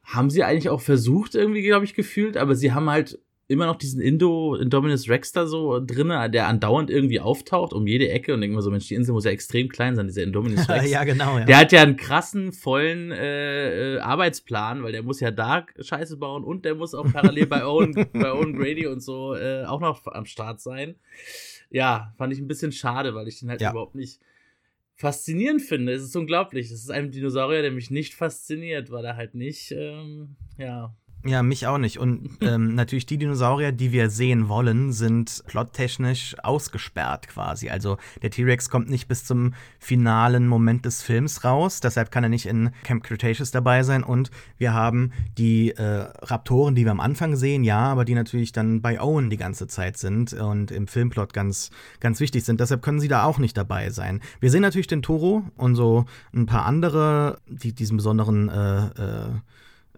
Haben 0.04 0.30
sie 0.30 0.44
eigentlich 0.44 0.70
auch 0.70 0.80
versucht, 0.80 1.34
irgendwie, 1.34 1.62
glaube 1.62 1.84
ich, 1.84 1.94
gefühlt, 1.94 2.36
aber 2.36 2.54
sie 2.54 2.72
haben 2.72 2.88
halt 2.88 3.18
immer 3.48 3.64
noch 3.64 3.76
diesen 3.76 4.02
Indo, 4.02 4.54
Indominus 4.54 5.08
Rex 5.08 5.32
da 5.32 5.46
so 5.46 5.80
drinne, 5.80 6.30
der 6.30 6.46
andauernd 6.48 6.90
irgendwie 6.90 7.18
auftaucht 7.18 7.72
um 7.72 7.86
jede 7.86 8.10
Ecke 8.10 8.34
und 8.34 8.42
denkt 8.42 8.54
mal 8.54 8.60
so, 8.60 8.70
Mensch, 8.70 8.88
die 8.88 8.94
Insel 8.94 9.12
muss 9.12 9.24
ja 9.24 9.30
extrem 9.30 9.70
klein 9.70 9.96
sein, 9.96 10.06
dieser 10.06 10.22
Indominus 10.22 10.68
Rex. 10.68 10.90
ja, 10.90 11.02
genau, 11.04 11.38
ja. 11.38 11.46
Der 11.46 11.56
hat 11.56 11.72
ja 11.72 11.82
einen 11.82 11.96
krassen, 11.96 12.52
vollen 12.52 13.10
äh, 13.10 13.96
äh, 13.96 13.98
Arbeitsplan, 14.00 14.82
weil 14.82 14.92
der 14.92 15.02
muss 15.02 15.20
ja 15.20 15.30
da 15.30 15.66
Scheiße 15.80 16.18
bauen 16.18 16.44
und 16.44 16.66
der 16.66 16.74
muss 16.74 16.94
auch 16.94 17.10
parallel 17.10 17.46
bei 17.46 17.64
Owen, 17.64 17.94
bei 18.12 18.32
Owen 18.32 18.54
Grady 18.54 18.86
und 18.86 19.00
so 19.00 19.34
äh, 19.34 19.64
auch 19.64 19.80
noch 19.80 20.06
am 20.06 20.26
Start 20.26 20.60
sein. 20.60 20.96
Ja, 21.70 22.12
fand 22.18 22.34
ich 22.34 22.38
ein 22.40 22.48
bisschen 22.48 22.72
schade, 22.72 23.14
weil 23.14 23.28
ich 23.28 23.40
den 23.40 23.48
halt 23.48 23.62
ja. 23.62 23.70
überhaupt 23.70 23.94
nicht 23.94 24.20
faszinierend 24.94 25.62
finde. 25.62 25.92
Es 25.92 26.02
ist 26.02 26.16
unglaublich. 26.16 26.66
Es 26.66 26.82
ist 26.82 26.90
ein 26.90 27.10
Dinosaurier, 27.10 27.62
der 27.62 27.70
mich 27.70 27.90
nicht 27.90 28.14
fasziniert, 28.14 28.90
weil 28.90 29.06
er 29.06 29.16
halt 29.16 29.34
nicht, 29.34 29.72
ähm, 29.72 30.36
ja, 30.58 30.94
ja, 31.28 31.42
mich 31.42 31.66
auch 31.66 31.78
nicht. 31.78 31.98
Und 31.98 32.30
ähm, 32.40 32.74
natürlich 32.74 33.06
die 33.06 33.18
Dinosaurier, 33.18 33.72
die 33.72 33.92
wir 33.92 34.10
sehen 34.10 34.48
wollen, 34.48 34.92
sind 34.92 35.42
plottechnisch 35.46 36.36
ausgesperrt 36.42 37.28
quasi. 37.28 37.68
Also 37.68 37.98
der 38.22 38.30
T-Rex 38.30 38.70
kommt 38.70 38.88
nicht 38.88 39.08
bis 39.08 39.24
zum 39.24 39.54
finalen 39.78 40.48
Moment 40.48 40.84
des 40.84 41.02
Films 41.02 41.44
raus, 41.44 41.80
deshalb 41.80 42.10
kann 42.10 42.24
er 42.24 42.30
nicht 42.30 42.46
in 42.46 42.70
Camp 42.84 43.04
Cretaceous 43.04 43.50
dabei 43.50 43.82
sein. 43.82 44.02
Und 44.02 44.30
wir 44.56 44.72
haben 44.72 45.12
die 45.36 45.70
äh, 45.72 46.06
Raptoren, 46.22 46.74
die 46.74 46.84
wir 46.84 46.92
am 46.92 47.00
Anfang 47.00 47.36
sehen, 47.36 47.64
ja, 47.64 47.78
aber 47.78 48.04
die 48.04 48.14
natürlich 48.14 48.52
dann 48.52 48.80
bei 48.80 49.00
Owen 49.00 49.30
die 49.30 49.36
ganze 49.36 49.66
Zeit 49.66 49.98
sind 49.98 50.32
und 50.32 50.70
im 50.70 50.86
Filmplot 50.86 51.32
ganz, 51.32 51.70
ganz 52.00 52.20
wichtig 52.20 52.44
sind. 52.44 52.60
Deshalb 52.60 52.82
können 52.82 53.00
sie 53.00 53.08
da 53.08 53.24
auch 53.24 53.38
nicht 53.38 53.56
dabei 53.56 53.90
sein. 53.90 54.20
Wir 54.40 54.50
sehen 54.50 54.62
natürlich 54.62 54.86
den 54.86 55.02
Toro 55.02 55.44
und 55.56 55.74
so 55.74 56.06
ein 56.34 56.46
paar 56.46 56.64
andere, 56.64 57.38
die 57.46 57.72
diesen 57.72 57.96
besonderen 57.96 58.48
äh, 58.48 58.86
äh, 58.86 59.28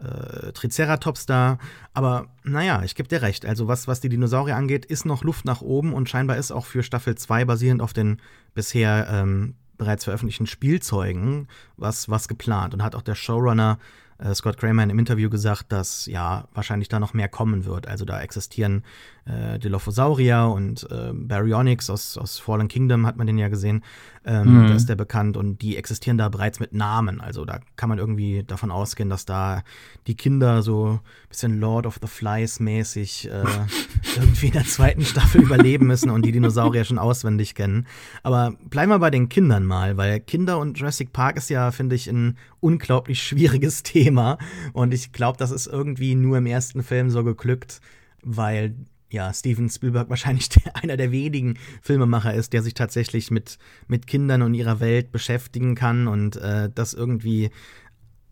äh, 0.00 0.52
Triceratops 0.52 1.26
da. 1.26 1.58
Aber 1.94 2.26
naja, 2.42 2.82
ich 2.84 2.94
gebe 2.94 3.08
dir 3.08 3.22
recht. 3.22 3.46
Also 3.46 3.68
was, 3.68 3.88
was 3.88 4.00
die 4.00 4.08
Dinosaurier 4.08 4.56
angeht, 4.56 4.84
ist 4.84 5.04
noch 5.04 5.24
Luft 5.24 5.44
nach 5.44 5.60
oben 5.60 5.92
und 5.92 6.08
scheinbar 6.08 6.36
ist 6.36 6.52
auch 6.52 6.66
für 6.66 6.82
Staffel 6.82 7.14
2 7.14 7.44
basierend 7.44 7.82
auf 7.82 7.92
den 7.92 8.20
bisher 8.54 9.08
ähm, 9.10 9.54
bereits 9.78 10.04
veröffentlichten 10.04 10.46
Spielzeugen 10.46 11.48
was, 11.76 12.08
was 12.08 12.28
geplant. 12.28 12.74
Und 12.74 12.82
hat 12.82 12.94
auch 12.94 13.02
der 13.02 13.14
Showrunner 13.14 13.78
äh, 14.18 14.34
Scott 14.34 14.58
Kramer 14.58 14.82
in 14.82 14.90
einem 14.90 14.98
Interview 14.98 15.30
gesagt, 15.30 15.72
dass 15.72 16.06
ja 16.06 16.48
wahrscheinlich 16.52 16.88
da 16.88 17.00
noch 17.00 17.14
mehr 17.14 17.28
kommen 17.28 17.64
wird. 17.64 17.88
Also 17.88 18.04
da 18.04 18.20
existieren 18.20 18.84
äh, 19.30 19.58
Dilophosaurier 19.58 20.50
und 20.54 20.86
äh, 20.90 21.12
Baryonyx 21.12 21.90
aus, 21.90 22.18
aus 22.18 22.38
Fallen 22.38 22.68
Kingdom 22.68 23.06
hat 23.06 23.16
man 23.16 23.26
den 23.26 23.38
ja 23.38 23.48
gesehen. 23.48 23.82
Ähm, 24.22 24.64
mhm. 24.64 24.68
Da 24.68 24.74
ist 24.74 24.88
der 24.88 24.96
bekannt 24.96 25.38
und 25.38 25.62
die 25.62 25.76
existieren 25.78 26.18
da 26.18 26.28
bereits 26.28 26.60
mit 26.60 26.74
Namen. 26.74 27.20
Also 27.22 27.46
da 27.46 27.60
kann 27.76 27.88
man 27.88 27.98
irgendwie 27.98 28.44
davon 28.44 28.70
ausgehen, 28.70 29.08
dass 29.08 29.24
da 29.24 29.62
die 30.06 30.14
Kinder 30.14 30.62
so 30.62 31.00
ein 31.02 31.28
bisschen 31.30 31.58
Lord 31.58 31.86
of 31.86 31.98
the 32.02 32.06
Flies 32.06 32.60
mäßig 32.60 33.30
äh, 33.30 33.44
irgendwie 34.16 34.48
in 34.48 34.52
der 34.52 34.64
zweiten 34.64 35.04
Staffel 35.04 35.42
überleben 35.42 35.86
müssen 35.86 36.10
und 36.10 36.26
die 36.26 36.32
Dinosaurier 36.32 36.84
schon 36.84 36.98
auswendig 36.98 37.54
kennen. 37.54 37.86
Aber 38.22 38.54
bleiben 38.68 38.90
wir 38.90 38.98
bei 38.98 39.10
den 39.10 39.30
Kindern 39.30 39.64
mal, 39.64 39.96
weil 39.96 40.20
Kinder 40.20 40.58
und 40.58 40.78
Jurassic 40.78 41.12
Park 41.12 41.36
ist 41.38 41.48
ja, 41.48 41.70
finde 41.70 41.96
ich, 41.96 42.06
ein 42.08 42.36
unglaublich 42.60 43.22
schwieriges 43.22 43.82
Thema. 43.82 44.36
Und 44.74 44.92
ich 44.92 45.12
glaube, 45.12 45.38
das 45.38 45.50
ist 45.50 45.66
irgendwie 45.66 46.14
nur 46.14 46.38
im 46.38 46.46
ersten 46.46 46.82
Film 46.82 47.10
so 47.10 47.24
geglückt, 47.24 47.80
weil 48.22 48.74
ja, 49.10 49.32
Steven 49.32 49.68
Spielberg 49.68 50.08
wahrscheinlich 50.08 50.48
der, 50.50 50.76
einer 50.76 50.96
der 50.96 51.10
wenigen 51.10 51.58
Filmemacher 51.82 52.34
ist, 52.34 52.52
der 52.52 52.62
sich 52.62 52.74
tatsächlich 52.74 53.30
mit, 53.30 53.58
mit 53.88 54.06
Kindern 54.06 54.42
und 54.42 54.54
ihrer 54.54 54.80
Welt 54.80 55.12
beschäftigen 55.12 55.74
kann 55.74 56.08
und 56.08 56.36
äh, 56.36 56.70
das 56.74 56.94
irgendwie 56.94 57.50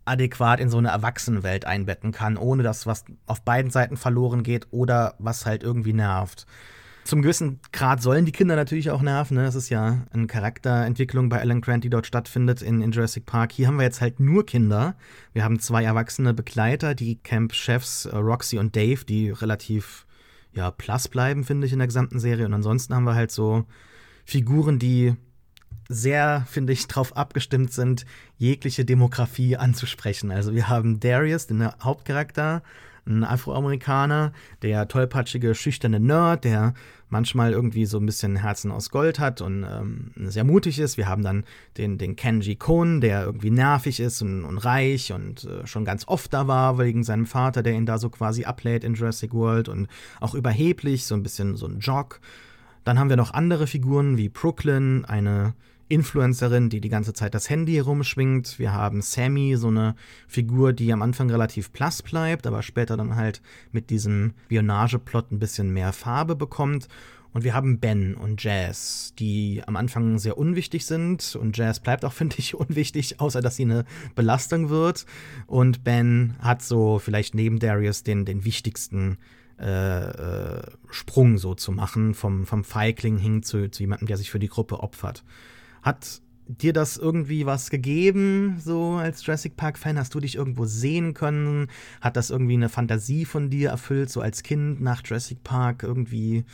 adäquat 0.05 0.59
in 0.59 0.69
so 0.69 0.77
eine 0.77 0.89
Erwachsenenwelt 0.89 1.65
einbetten 1.65 2.11
kann, 2.11 2.37
ohne 2.37 2.63
dass 2.63 2.87
was 2.87 3.05
auf 3.27 3.43
beiden 3.43 3.69
Seiten 3.69 3.95
verloren 3.95 4.43
geht 4.43 4.67
oder 4.71 5.15
was 5.19 5.45
halt 5.45 5.63
irgendwie 5.63 5.93
nervt. 5.93 6.47
Zum 7.03 7.21
gewissen 7.21 7.59
Grad 7.71 8.01
sollen 8.01 8.25
die 8.25 8.31
Kinder 8.31 8.55
natürlich 8.55 8.91
auch 8.91 9.01
nerven. 9.01 9.37
Ne? 9.37 9.43
Das 9.43 9.55
ist 9.55 9.69
ja 9.69 10.05
eine 10.11 10.27
Charakterentwicklung 10.27 11.29
bei 11.29 11.39
Alan 11.39 11.61
Grant, 11.61 11.83
die 11.83 11.89
dort 11.89 12.05
stattfindet 12.05 12.61
in, 12.61 12.81
in 12.81 12.91
Jurassic 12.91 13.25
Park. 13.25 13.51
Hier 13.51 13.67
haben 13.67 13.77
wir 13.77 13.83
jetzt 13.83 14.01
halt 14.01 14.19
nur 14.19 14.45
Kinder. 14.45 14.95
Wir 15.33 15.43
haben 15.43 15.59
zwei 15.59 15.83
erwachsene 15.83 16.33
Begleiter, 16.33 16.93
die 16.93 17.15
Camp-Chefs 17.15 18.05
äh, 18.05 18.15
Roxy 18.15 18.59
und 18.59 18.75
Dave, 18.75 19.05
die 19.05 19.31
relativ 19.31 20.05
ja, 20.53 20.71
plus 20.71 21.07
bleiben, 21.07 21.43
finde 21.43 21.67
ich, 21.67 21.73
in 21.73 21.79
der 21.79 21.87
gesamten 21.87 22.19
Serie. 22.19 22.45
Und 22.45 22.53
ansonsten 22.53 22.95
haben 22.95 23.03
wir 23.03 23.15
halt 23.15 23.31
so 23.31 23.65
Figuren, 24.25 24.79
die 24.79 25.15
sehr, 25.87 26.45
finde 26.47 26.73
ich, 26.73 26.87
darauf 26.87 27.17
abgestimmt 27.17 27.73
sind, 27.73 28.05
jegliche 28.37 28.85
Demografie 28.85 29.57
anzusprechen. 29.57 30.31
Also 30.31 30.53
wir 30.53 30.69
haben 30.69 30.99
Darius, 30.99 31.47
den 31.47 31.67
Hauptcharakter, 31.81 32.61
ein 33.07 33.23
Afroamerikaner, 33.23 34.31
der 34.61 34.87
tollpatschige, 34.87 35.55
schüchterne 35.55 35.99
Nerd, 35.99 36.43
der 36.43 36.75
manchmal 37.09 37.51
irgendwie 37.51 37.85
so 37.85 37.97
ein 37.97 38.05
bisschen 38.05 38.35
Herzen 38.35 38.71
aus 38.71 38.89
Gold 38.89 39.19
hat 39.19 39.41
und 39.41 39.63
ähm, 39.63 40.11
sehr 40.29 40.43
mutig 40.43 40.79
ist. 40.79 40.97
Wir 40.97 41.07
haben 41.07 41.23
dann 41.23 41.43
den, 41.77 41.97
den 41.97 42.15
Kenji 42.15 42.55
Kon, 42.55 43.01
der 43.01 43.23
irgendwie 43.23 43.49
nervig 43.49 43.99
ist 43.99 44.21
und, 44.21 44.45
und 44.45 44.57
reich 44.59 45.11
und 45.11 45.43
äh, 45.43 45.65
schon 45.67 45.85
ganz 45.85 46.07
oft 46.07 46.33
da 46.33 46.47
war, 46.47 46.77
wegen 46.77 47.03
seinem 47.03 47.25
Vater, 47.25 47.63
der 47.63 47.73
ihn 47.73 47.85
da 47.85 47.97
so 47.97 48.09
quasi 48.09 48.45
ablädt 48.45 48.83
in 48.83 48.93
Jurassic 48.93 49.33
World 49.33 49.69
und 49.69 49.87
auch 50.19 50.35
überheblich, 50.35 51.05
so 51.05 51.15
ein 51.15 51.23
bisschen 51.23 51.55
so 51.55 51.67
ein 51.67 51.79
Jock. 51.79 52.21
Dann 52.83 52.99
haben 52.99 53.09
wir 53.09 53.17
noch 53.17 53.33
andere 53.33 53.67
Figuren 53.67 54.17
wie 54.17 54.29
Brooklyn, 54.29 55.05
eine 55.05 55.53
Influencerin, 55.89 56.69
die 56.69 56.81
die 56.81 56.89
ganze 56.89 57.13
Zeit 57.13 57.33
das 57.33 57.49
Handy 57.49 57.73
herumschwingt. 57.73 58.59
Wir 58.59 58.71
haben 58.71 59.01
Sammy, 59.01 59.57
so 59.57 59.67
eine 59.67 59.95
Figur, 60.27 60.71
die 60.71 60.93
am 60.93 61.01
Anfang 61.01 61.29
relativ 61.29 61.71
blass 61.71 62.01
bleibt, 62.03 62.47
aber 62.47 62.61
später 62.61 62.95
dann 62.95 63.15
halt 63.15 63.41
mit 63.71 63.89
diesem 63.89 64.33
Bionageplot 64.47 65.31
ein 65.31 65.39
bisschen 65.39 65.71
mehr 65.71 65.91
Farbe 65.91 66.35
bekommt. 66.35 66.87
Und 67.31 67.43
wir 67.43 67.53
haben 67.53 67.79
Ben 67.79 68.15
und 68.15 68.43
Jazz, 68.43 69.13
die 69.19 69.61
am 69.65 69.75
Anfang 69.75 70.17
sehr 70.17 70.37
unwichtig 70.37 70.85
sind. 70.85 71.35
Und 71.35 71.57
Jazz 71.57 71.79
bleibt 71.79 72.05
auch, 72.05 72.13
finde 72.13 72.35
ich, 72.37 72.55
unwichtig, 72.55 73.19
außer 73.19 73.41
dass 73.41 73.55
sie 73.55 73.63
eine 73.63 73.85
Belastung 74.15 74.69
wird. 74.69 75.05
Und 75.47 75.83
Ben 75.83 76.35
hat 76.39 76.61
so 76.61 76.99
vielleicht 76.99 77.35
neben 77.35 77.59
Darius 77.59 78.03
den, 78.03 78.25
den 78.25 78.45
wichtigsten 78.45 79.17
äh, 79.59 80.57
äh, 80.57 80.61
Sprung 80.89 81.37
so 81.37 81.53
zu 81.53 81.71
machen, 81.71 82.13
vom, 82.13 82.45
vom 82.45 82.63
Feigling 82.63 83.17
hin 83.17 83.43
zu, 83.43 83.69
zu 83.69 83.83
jemandem, 83.83 84.07
der 84.07 84.17
sich 84.17 84.31
für 84.31 84.39
die 84.39 84.47
Gruppe 84.47 84.79
opfert. 84.79 85.23
Hat 85.81 86.21
dir 86.49 86.73
das 86.73 86.97
irgendwie 86.97 87.45
was 87.45 87.69
gegeben, 87.69 88.57
so 88.59 88.93
als 88.93 89.25
Jurassic 89.25 89.55
Park-Fan? 89.55 89.99
Hast 89.99 90.15
du 90.15 90.19
dich 90.19 90.35
irgendwo 90.35 90.65
sehen 90.65 91.13
können? 91.13 91.67
Hat 92.01 92.17
das 92.17 92.31
irgendwie 92.31 92.55
eine 92.55 92.69
Fantasie 92.69 93.25
von 93.25 93.49
dir 93.49 93.69
erfüllt, 93.69 94.09
so 94.09 94.21
als 94.21 94.41
Kind 94.41 94.81
nach 94.81 95.03
Jurassic 95.05 95.43
Park 95.43 95.83
irgendwie 95.83 96.45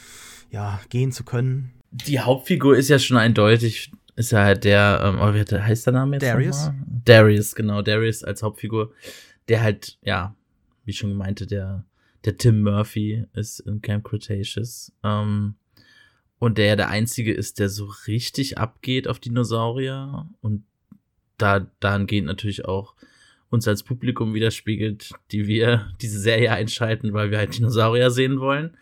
ja, 0.52 0.82
gehen 0.90 1.12
zu 1.12 1.24
können? 1.24 1.72
Die 1.92 2.20
Hauptfigur 2.20 2.76
ist 2.76 2.90
ja 2.90 3.00
schon 3.00 3.16
eindeutig, 3.16 3.92
ist 4.18 4.32
ja 4.32 4.44
halt 4.44 4.66
der, 4.66 5.02
ähm, 5.02 5.20
oh, 5.22 5.34
wie 5.34 5.44
heißt 5.44 5.86
der 5.86 5.94
Name 5.94 6.18
jetzt? 6.18 6.24
Darius. 6.24 6.72
Darius, 7.06 7.56
genau, 7.56 7.82
Darius 7.82 8.24
als 8.24 8.44
Hauptfigur, 8.44 8.92
der 9.48 9.62
halt, 9.62 9.98
ja, 10.02 10.36
wie 10.84 10.94
schon 10.94 11.14
meinte, 11.14 11.48
der, 11.48 11.86
der 12.26 12.38
Tim 12.38 12.64
Murphy 12.64 13.26
ist 13.34 13.62
in 13.62 13.82
Camp 13.82 14.04
Cretaceous. 14.04 14.92
Ähm, 15.04 15.56
und 16.46 16.60
der 16.60 16.68
ja 16.68 16.76
der 16.76 16.90
einzige 16.90 17.34
ist, 17.34 17.58
der 17.58 17.70
so 17.70 17.92
richtig 18.06 18.60
abgeht 18.60 19.08
auf 19.08 19.18
Dinosaurier 19.18 20.30
und 20.42 20.64
da 21.40 21.66
dahingehend 21.80 22.28
natürlich 22.28 22.66
auch 22.66 22.94
uns 23.50 23.68
als 23.68 23.82
Publikum 23.82 24.36
widerspiegelt, 24.36 25.10
die 25.32 25.48
wir 25.48 25.92
diese 26.02 26.20
Serie 26.20 26.52
einschalten, 26.52 27.14
weil 27.14 27.32
wir 27.32 27.40
halt 27.40 27.58
Dinosaurier 27.58 28.12
sehen 28.12 28.40
wollen. 28.40 28.78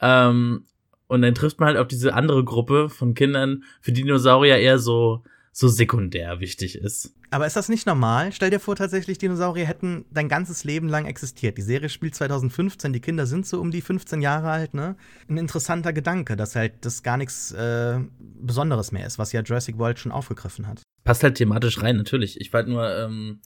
Ähm, 0.00 0.64
und 1.06 1.22
dann 1.22 1.36
trifft 1.36 1.60
man 1.60 1.68
halt 1.68 1.78
auf 1.78 1.86
diese 1.86 2.14
andere 2.14 2.42
Gruppe 2.42 2.88
von 2.88 3.14
Kindern, 3.14 3.62
für 3.80 3.92
Dinosaurier 3.92 4.56
eher 4.56 4.80
so 4.80 5.22
so 5.56 5.68
sekundär 5.68 6.40
wichtig 6.40 6.74
ist. 6.74 7.14
Aber 7.30 7.46
ist 7.46 7.54
das 7.54 7.68
nicht 7.68 7.86
normal? 7.86 8.32
Stell 8.32 8.50
dir 8.50 8.58
vor, 8.58 8.74
tatsächlich 8.74 9.18
Dinosaurier 9.18 9.66
hätten 9.66 10.04
dein 10.10 10.28
ganzes 10.28 10.64
Leben 10.64 10.88
lang 10.88 11.06
existiert. 11.06 11.56
Die 11.56 11.62
Serie 11.62 11.88
spielt 11.88 12.16
2015, 12.16 12.92
die 12.92 13.00
Kinder 13.00 13.24
sind 13.24 13.46
so 13.46 13.60
um 13.60 13.70
die 13.70 13.80
15 13.80 14.20
Jahre 14.20 14.50
alt, 14.50 14.74
ne? 14.74 14.96
Ein 15.28 15.36
interessanter 15.38 15.92
Gedanke, 15.92 16.34
dass 16.34 16.56
halt 16.56 16.84
das 16.84 17.04
gar 17.04 17.16
nichts 17.16 17.52
äh, 17.52 18.00
Besonderes 18.18 18.90
mehr 18.90 19.06
ist, 19.06 19.20
was 19.20 19.30
ja 19.30 19.42
Jurassic 19.42 19.78
World 19.78 20.00
schon 20.00 20.10
aufgegriffen 20.10 20.66
hat. 20.66 20.82
Passt 21.04 21.22
halt 21.22 21.36
thematisch 21.36 21.80
rein, 21.80 21.96
natürlich. 21.96 22.40
Ich 22.40 22.50
fand 22.50 22.68
nur, 22.68 22.92
ähm, 22.92 23.40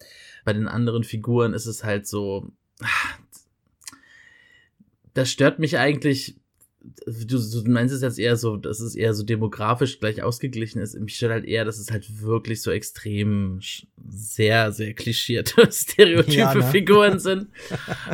bei 0.47 0.55
den 0.55 0.67
anderen 0.67 1.05
Figuren 1.05 1.53
ist 1.53 1.67
es 1.67 1.85
halt 1.85 2.07
so. 2.07 2.51
Das 5.13 5.31
stört 5.31 5.59
mich 5.59 5.77
eigentlich 5.77 6.37
du, 7.07 7.39
du 7.39 7.71
meinst 7.71 7.95
es 7.95 8.03
jetzt 8.03 8.19
eher 8.19 8.37
so, 8.37 8.57
dass 8.57 8.81
es 8.81 8.95
eher 8.95 9.15
so 9.15 9.25
demografisch 9.25 10.01
gleich 10.01 10.23
ausgeglichen 10.23 10.81
ist. 10.81 10.99
Mich 10.99 11.17
stört 11.17 11.33
halt 11.33 11.45
eher, 11.45 11.65
dass 11.65 11.79
es 11.79 11.91
halt 11.91 12.21
wirklich 12.23 12.63
so 12.63 12.71
extrem 12.71 13.61
sehr, 14.07 14.73
sehr 14.73 14.95
klischierte 14.95 15.69
Stereotype 15.73 16.33
ja, 16.37 16.55
ne? 16.55 16.63
Figuren 16.63 17.19
sind. 17.19 17.49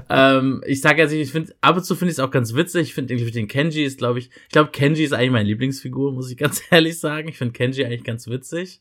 ähm, 0.09 0.63
ich 0.67 0.81
sage 0.81 1.03
jetzt, 1.03 1.13
ich 1.13 1.31
finde, 1.31 1.55
ab 1.61 1.77
und 1.77 1.85
zu 1.85 1.95
finde 1.95 2.11
ich 2.11 2.19
es 2.19 2.25
auch 2.25 2.31
ganz 2.31 2.55
witzig. 2.55 2.89
Ich 2.89 2.95
finde 2.95 3.15
den 3.15 3.49
Kenji 3.49 3.85
ist, 3.85 3.99
glaube 3.99 4.19
ich, 4.19 4.31
ich 4.31 4.53
glaube, 4.53 4.71
Kenji 4.71 5.05
ist 5.05 5.13
eigentlich 5.13 5.31
meine 5.33 5.49
Lieblingsfigur, 5.49 6.13
muss 6.13 6.31
ich 6.31 6.37
ganz 6.37 6.63
ehrlich 6.71 6.99
sagen. 6.99 7.29
Ich 7.29 7.39
finde 7.39 7.53
Kenji 7.53 7.85
eigentlich 7.85 8.05
ganz 8.05 8.27
witzig. 8.27 8.81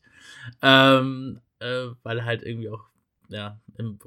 Ähm, 0.61 1.39
äh, 1.59 1.87
weil 2.03 2.19
er 2.19 2.25
halt 2.25 2.43
irgendwie 2.43 2.69
auch, 2.69 2.85
ja, 3.29 3.59
im, 3.77 3.97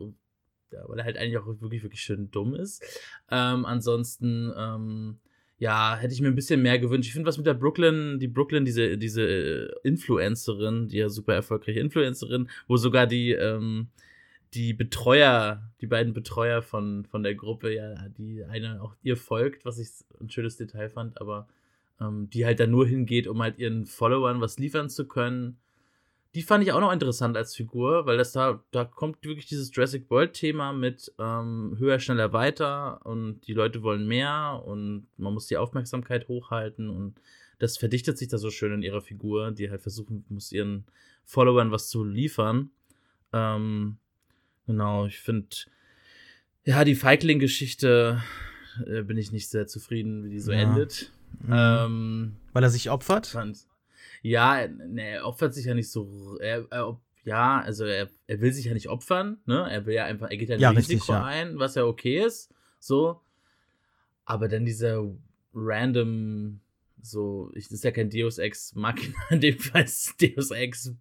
ja, 0.71 0.89
weil 0.89 0.99
er 0.99 1.05
halt 1.05 1.17
eigentlich 1.17 1.39
auch 1.39 1.47
wirklich, 1.47 1.83
wirklich 1.83 2.03
schön 2.03 2.31
dumm 2.31 2.55
ist. 2.55 2.83
Ähm, 3.31 3.65
ansonsten, 3.65 4.53
ähm, 4.57 5.19
ja, 5.59 5.97
hätte 5.97 6.13
ich 6.13 6.21
mir 6.21 6.29
ein 6.29 6.35
bisschen 6.35 6.63
mehr 6.63 6.79
gewünscht. 6.79 7.09
Ich 7.09 7.15
finde, 7.15 7.29
was 7.29 7.39
mit 7.39 7.47
der 7.47 7.55
Brooklyn, 7.55 8.19
die 8.19 8.29
Brooklyn, 8.29 8.65
diese, 8.65 8.99
diese 8.99 9.23
äh, 9.23 9.71
Influencerin, 9.85 10.89
die 10.89 10.99
ja 10.99 11.09
super 11.09 11.35
erfolgreiche 11.35 11.81
Influencerin, 11.81 12.49
wo 12.69 12.77
sogar 12.77 13.07
die, 13.07 13.33
ähm, 13.33 13.89
die 14.55 14.75
Betreuer, 14.75 15.63
die 15.81 15.87
beiden 15.87 16.13
Betreuer 16.13 16.63
von, 16.63 17.05
von 17.07 17.23
der 17.23 17.35
Gruppe, 17.35 17.75
ja, 17.75 17.95
die 18.09 18.45
eine 18.45 18.83
auch 18.83 18.95
ihr 19.03 19.17
folgt, 19.17 19.65
was 19.65 19.79
ich 19.79 19.89
ein 20.21 20.31
schönes 20.31 20.57
Detail 20.57 20.91
fand, 20.91 21.21
aber 21.21 21.49
ähm, 22.01 22.29
die 22.31 22.45
halt 22.45 22.61
da 22.61 22.67
nur 22.67 22.87
hingeht, 22.87 23.27
um 23.27 23.43
halt 23.43 23.59
ihren 23.59 23.87
Followern 23.87 24.41
was 24.41 24.59
liefern 24.59 24.91
zu 24.91 25.09
können 25.09 25.59
die 26.35 26.43
fand 26.43 26.63
ich 26.65 26.73
auch 26.73 26.81
noch 26.81 26.93
interessant 26.93 27.37
als 27.37 27.55
Figur, 27.55 28.07
weil 28.07 28.19
das 28.19 28.33
da, 28.33 28.63
da 28.71 28.85
kommt 28.85 29.25
wirklich 29.25 29.47
dieses 29.47 29.75
Jurassic 29.75 30.11
World-Thema 30.11 30.73
mit 30.73 31.13
ähm, 31.19 31.77
höher, 31.79 31.99
schneller, 31.99 32.33
weiter 32.33 33.05
und 33.05 33.47
die 33.47 33.55
Leute 33.55 33.83
wollen 33.83 34.07
mehr 34.07 34.63
und 34.65 35.07
man 35.17 35.33
muss 35.33 35.47
die 35.47 35.57
Aufmerksamkeit 35.57 36.29
hochhalten 36.29 36.91
und 36.91 37.21
das 37.59 37.79
verdichtet 37.79 38.19
sich 38.19 38.29
da 38.29 38.39
so 38.39 38.51
schön 38.51 38.73
in 38.73 38.83
ihrer 38.83 39.01
Figur, 39.01 39.51
die 39.51 39.71
halt 39.71 39.81
versuchen 39.81 40.25
muss, 40.29 40.53
ihren 40.53 40.85
Followern 41.25 41.71
was 41.71 41.89
zu 41.89 42.05
liefern. 42.05 42.71
Ähm, 43.33 43.97
genau, 44.67 45.07
ich 45.07 45.19
finde, 45.19 45.49
ja, 46.65 46.85
die 46.85 46.95
Feigling-Geschichte 46.95 48.23
äh, 48.87 49.03
bin 49.03 49.17
ich 49.17 49.33
nicht 49.33 49.49
sehr 49.49 49.67
zufrieden, 49.67 50.25
wie 50.25 50.31
die 50.31 50.41
so 50.41 50.53
ja. 50.53 50.59
endet. 50.59 51.13
Mhm. 51.41 51.53
Ähm, 51.53 52.37
Weil 52.53 52.63
er 52.63 52.71
sich 52.71 52.91
opfert? 52.91 53.29
Fand, 53.29 53.67
ja, 54.29 54.67
ne, 54.67 55.03
er 55.03 55.27
opfert 55.27 55.55
sich 55.55 55.67
ja 55.67 55.75
nicht 55.75 55.91
so. 55.91 56.39
Er, 56.41 56.67
er, 56.71 57.01
ja, 57.25 57.61
also 57.61 57.85
er, 57.85 58.09
er 58.27 58.41
will 58.41 58.53
sich 58.53 58.65
ja 58.65 58.75
nicht 58.75 58.89
opfern, 58.89 59.39
ne? 59.47 59.69
Er 59.71 59.87
will 59.87 59.95
ja 59.95 60.05
einfach, 60.05 60.31
er 60.31 60.37
geht 60.37 60.49
ja 60.49 60.57
ein 60.57 60.61
ja, 60.61 60.71
Risiko 60.71 61.13
ja. 61.13 61.25
ein, 61.25 61.59
was 61.59 61.77
ja 61.77 61.85
okay 61.85 62.25
ist. 62.25 62.53
So. 62.81 63.21
Aber 64.25 64.49
dann 64.49 64.65
dieser 64.65 65.05
random, 65.55 66.61
so, 67.01 67.53
ich, 67.55 67.65
das 67.65 67.75
ist 67.75 67.85
ja 67.85 67.93
kein 67.93 68.11
Deus 68.11 68.39
Ex 68.39 68.75
Machina, 68.75 69.17
in 69.31 69.41
dem 69.41 69.59
Fall 69.59 69.87
Deus 70.21 70.51
Ex 70.51 70.93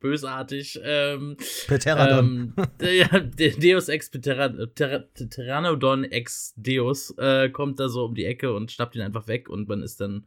bösartig. 0.00 0.78
Ähm, 0.82 1.36
Pteranodon. 1.66 2.54
Ähm, 2.80 2.96
ja, 2.98 3.08
Deus 3.58 3.88
Ex 3.88 4.10
Pteranodon 4.10 6.04
Ex 6.04 6.52
Deus 6.56 7.14
äh, 7.16 7.48
kommt 7.48 7.80
da 7.80 7.88
so 7.88 8.04
um 8.04 8.14
die 8.14 8.26
Ecke 8.26 8.52
und 8.54 8.70
schnappt 8.70 8.96
ihn 8.96 9.02
einfach 9.02 9.28
weg 9.28 9.48
und 9.48 9.68
man 9.68 9.82
ist 9.82 10.00
dann 10.00 10.26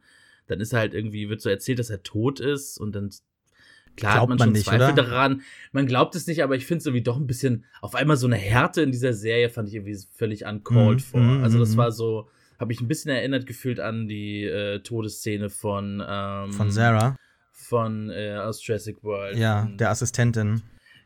dann 0.50 0.60
ist 0.60 0.72
er 0.72 0.80
halt 0.80 0.94
irgendwie, 0.94 1.28
wird 1.28 1.40
so 1.40 1.48
erzählt, 1.48 1.78
dass 1.78 1.90
er 1.90 2.02
tot 2.02 2.40
ist 2.40 2.78
und 2.78 2.94
dann 2.94 3.10
Klar 3.96 4.14
glaubt 4.14 4.22
hat 4.22 4.28
man, 4.28 4.38
man 4.38 4.46
schon 4.46 4.52
nicht, 4.52 4.66
Zweifel 4.66 4.92
oder? 4.92 5.02
daran. 5.04 5.42
Man 5.72 5.86
glaubt 5.86 6.14
es 6.14 6.26
nicht, 6.26 6.42
aber 6.42 6.54
ich 6.54 6.64
finde 6.64 6.78
es 6.78 6.86
irgendwie 6.86 7.02
doch 7.02 7.16
ein 7.16 7.26
bisschen, 7.26 7.64
auf 7.80 7.94
einmal 7.94 8.16
so 8.16 8.26
eine 8.26 8.36
Härte 8.36 8.82
in 8.82 8.92
dieser 8.92 9.12
Serie 9.12 9.50
fand 9.50 9.68
ich 9.68 9.74
irgendwie 9.74 9.98
völlig 10.14 10.46
uncalled 10.46 10.98
mm, 10.98 11.02
for. 11.02 11.20
Mm, 11.20 11.42
also 11.42 11.58
das 11.58 11.74
mm. 11.74 11.76
war 11.76 11.92
so, 11.92 12.28
habe 12.58 12.72
ich 12.72 12.80
ein 12.80 12.88
bisschen 12.88 13.10
erinnert 13.10 13.46
gefühlt 13.46 13.80
an 13.80 14.06
die 14.06 14.44
äh, 14.44 14.80
Todesszene 14.80 15.50
von 15.50 16.02
ähm, 16.06 16.52
von 16.52 16.70
Sarah 16.70 17.16
von 17.52 18.10
äh, 18.10 18.36
aus 18.36 18.66
Jurassic 18.66 19.02
World. 19.04 19.36
Ja, 19.36 19.68
der 19.78 19.90
Assistentin. 19.90 20.62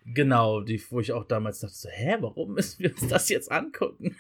Genau, 0.06 0.60
die, 0.60 0.82
wo 0.90 1.00
ich 1.00 1.12
auch 1.12 1.24
damals 1.24 1.60
dachte, 1.60 1.74
so, 1.74 1.88
hä, 1.90 2.16
warum 2.20 2.54
müssen 2.54 2.82
wir 2.82 2.92
uns 2.92 3.08
das 3.08 3.28
jetzt 3.28 3.50
angucken? 3.50 4.16